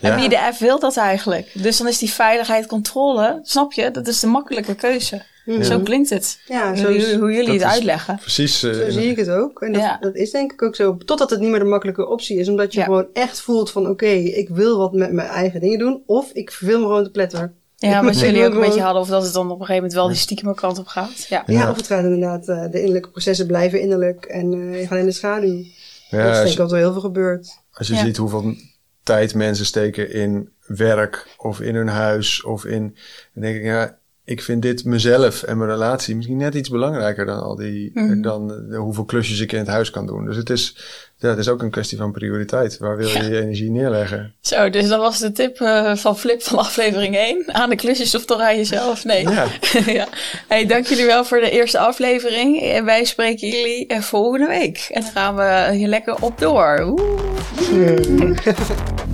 Ja. 0.00 0.10
En 0.10 0.16
wie 0.16 0.28
de 0.28 0.50
F 0.54 0.58
wil 0.58 0.78
dat 0.78 0.96
eigenlijk? 0.96 1.50
Dus 1.54 1.76
dan 1.76 1.88
is 1.88 1.98
die 1.98 2.10
veiligheid, 2.10 2.66
controle, 2.66 3.38
snap 3.42 3.72
je? 3.72 3.90
Dat 3.90 4.06
is 4.06 4.20
de 4.20 4.26
makkelijke 4.26 4.74
keuze. 4.74 5.22
Zo 5.62 5.80
klinkt 5.80 6.10
het. 6.10 6.40
Ja, 6.46 6.74
zo 6.74 6.86
hoe, 6.86 6.96
is- 6.96 7.14
hoe 7.14 7.32
jullie 7.32 7.52
het 7.52 7.60
is- 7.60 7.66
uitleggen. 7.66 8.16
Precies. 8.16 8.62
eh, 8.62 8.72
Zo 8.72 8.90
zie 8.90 9.10
ik 9.10 9.16
het 9.16 9.30
ook. 9.30 9.62
En 9.62 9.72
dat, 9.72 9.82
Ja. 9.82 9.98
dat 10.00 10.14
is 10.14 10.30
denk 10.30 10.52
ik 10.52 10.62
ook 10.62 10.74
zo. 10.76 10.96
Totdat 10.96 11.30
het 11.30 11.40
niet 11.40 11.50
meer 11.50 11.58
de 11.58 11.64
makkelijke 11.64 12.06
optie 12.08 12.38
is. 12.38 12.48
Omdat 12.48 12.72
je 12.72 12.78
Ja. 12.78 12.84
gewoon 12.84 13.06
echt 13.12 13.40
voelt 13.40 13.70
van... 13.70 13.88
Oké, 13.88 14.06
ik 14.06 14.48
wil 14.48 14.78
wat 14.78 14.92
met 14.92 15.12
mijn 15.12 15.28
eigen 15.28 15.60
dingen 15.60 15.78
doen. 15.78 16.02
Of 16.06 16.30
ik 16.32 16.50
verveel 16.52 16.78
me 16.78 16.84
gewoon 16.86 17.04
te 17.04 17.10
pletter. 17.10 17.52
Ja, 17.76 18.04
wat 18.04 18.20
jullie 18.20 18.44
ook 18.46 18.54
een 18.54 18.60
beetje 18.60 18.80
hadden. 18.80 19.02
Of 19.02 19.08
dat 19.08 19.22
het 19.24 19.32
dan 19.32 19.44
op 19.44 19.50
een 19.50 19.66
gegeven 19.66 19.74
moment 19.76 19.92
wel 19.92 20.06
die 20.08 20.16
stiekeme 20.16 20.54
kant 20.54 20.78
op 20.78 20.86
gaat. 20.86 21.26
Ja. 21.28 21.42
Ja, 21.46 21.52
Ja. 21.60 21.70
of 21.70 21.76
het 21.76 21.86
gaat 21.86 22.04
inderdaad... 22.04 22.48
eh, 22.48 22.70
de 22.70 22.78
innerlijke 22.78 23.10
processen 23.10 23.46
blijven 23.46 23.80
innerlijk. 23.80 24.24
En 24.24 24.52
eh, 24.52 24.80
je 24.80 24.86
gaat 24.86 24.98
in 24.98 25.04
de 25.04 25.12
schaduw. 25.12 25.62
ja, 26.10 26.22
dat 26.24 26.30
is 26.32 26.38
denk 26.38 26.50
ik 26.50 26.56
dat 26.56 26.72
er 26.72 26.78
heel 26.78 26.92
veel 26.92 27.00
gebeurt. 27.00 27.58
als 27.72 27.88
je 27.88 27.94
Ja. 27.94 28.04
ziet 28.04 28.16
hoeveel 28.16 28.54
tijd 29.02 29.34
mensen 29.34 29.66
steken 29.66 30.12
in 30.12 30.48
werk 30.66 31.26
of 31.36 31.60
in 31.60 31.74
hun 31.74 31.88
huis 31.88 32.44
of 32.44 32.64
in. 32.64 32.96
Dan 33.34 33.42
denk 33.42 33.56
ik, 33.56 33.62
ja, 33.64 33.98
ik 34.28 34.42
vind 34.42 34.62
dit 34.62 34.84
mezelf 34.84 35.42
en 35.42 35.58
mijn 35.58 35.70
relatie 35.70 36.16
misschien 36.16 36.36
net 36.36 36.54
iets 36.54 36.68
belangrijker 36.68 37.26
dan 37.26 37.40
al 37.42 37.56
die. 37.56 37.90
Mhm. 37.94 38.20
dan 38.20 38.48
de, 38.48 38.76
hoeveel 38.76 39.04
klusjes 39.04 39.40
ik 39.40 39.52
in 39.52 39.58
het 39.58 39.68
huis 39.68 39.90
kan 39.90 40.06
doen. 40.06 40.24
Dus 40.24 40.36
het 40.36 40.50
is, 40.50 40.76
ja, 41.16 41.28
het 41.28 41.38
is 41.38 41.48
ook 41.48 41.62
een 41.62 41.70
kwestie 41.70 41.98
van 41.98 42.12
prioriteit. 42.12 42.78
Waar 42.78 42.96
wil 42.96 43.08
je 43.08 43.12
Ja. 43.14 43.22
je 43.22 43.40
energie 43.40 43.70
neerleggen? 43.70 44.34
Zo, 44.40 44.70
dus 44.70 44.88
dat 44.88 44.98
was 44.98 45.18
de 45.18 45.32
tip 45.32 45.60
eh, 45.60 45.96
van 45.96 46.18
Flip 46.18 46.42
van 46.42 46.58
aflevering 46.58 47.16
1. 47.16 47.44
Aan 47.54 47.68
de 47.70 47.76
klusjes 47.76 48.14
of 48.14 48.24
toch 48.24 48.40
aan 48.40 48.56
jezelf? 48.56 49.04
Nee. 49.04 49.28
Ja. 49.28 49.46
ja. 49.86 50.06
Hey, 50.48 50.66
dank 50.66 50.86
jullie 50.86 51.06
wel 51.06 51.24
voor 51.24 51.40
de 51.40 51.50
eerste 51.50 51.78
aflevering. 51.78 52.60
En 52.62 52.84
wij 52.84 53.04
spreken 53.04 53.48
jullie 53.48 53.86
eh, 53.86 54.00
volgende 54.00 54.46
week. 54.46 54.88
En 54.90 55.00
dan 55.00 55.10
gaan 55.10 55.36
we 55.36 55.76
hier 55.76 55.88
lekker 55.88 56.16
op 56.20 56.38
door. 56.38 56.80
Oeh. 56.80 58.36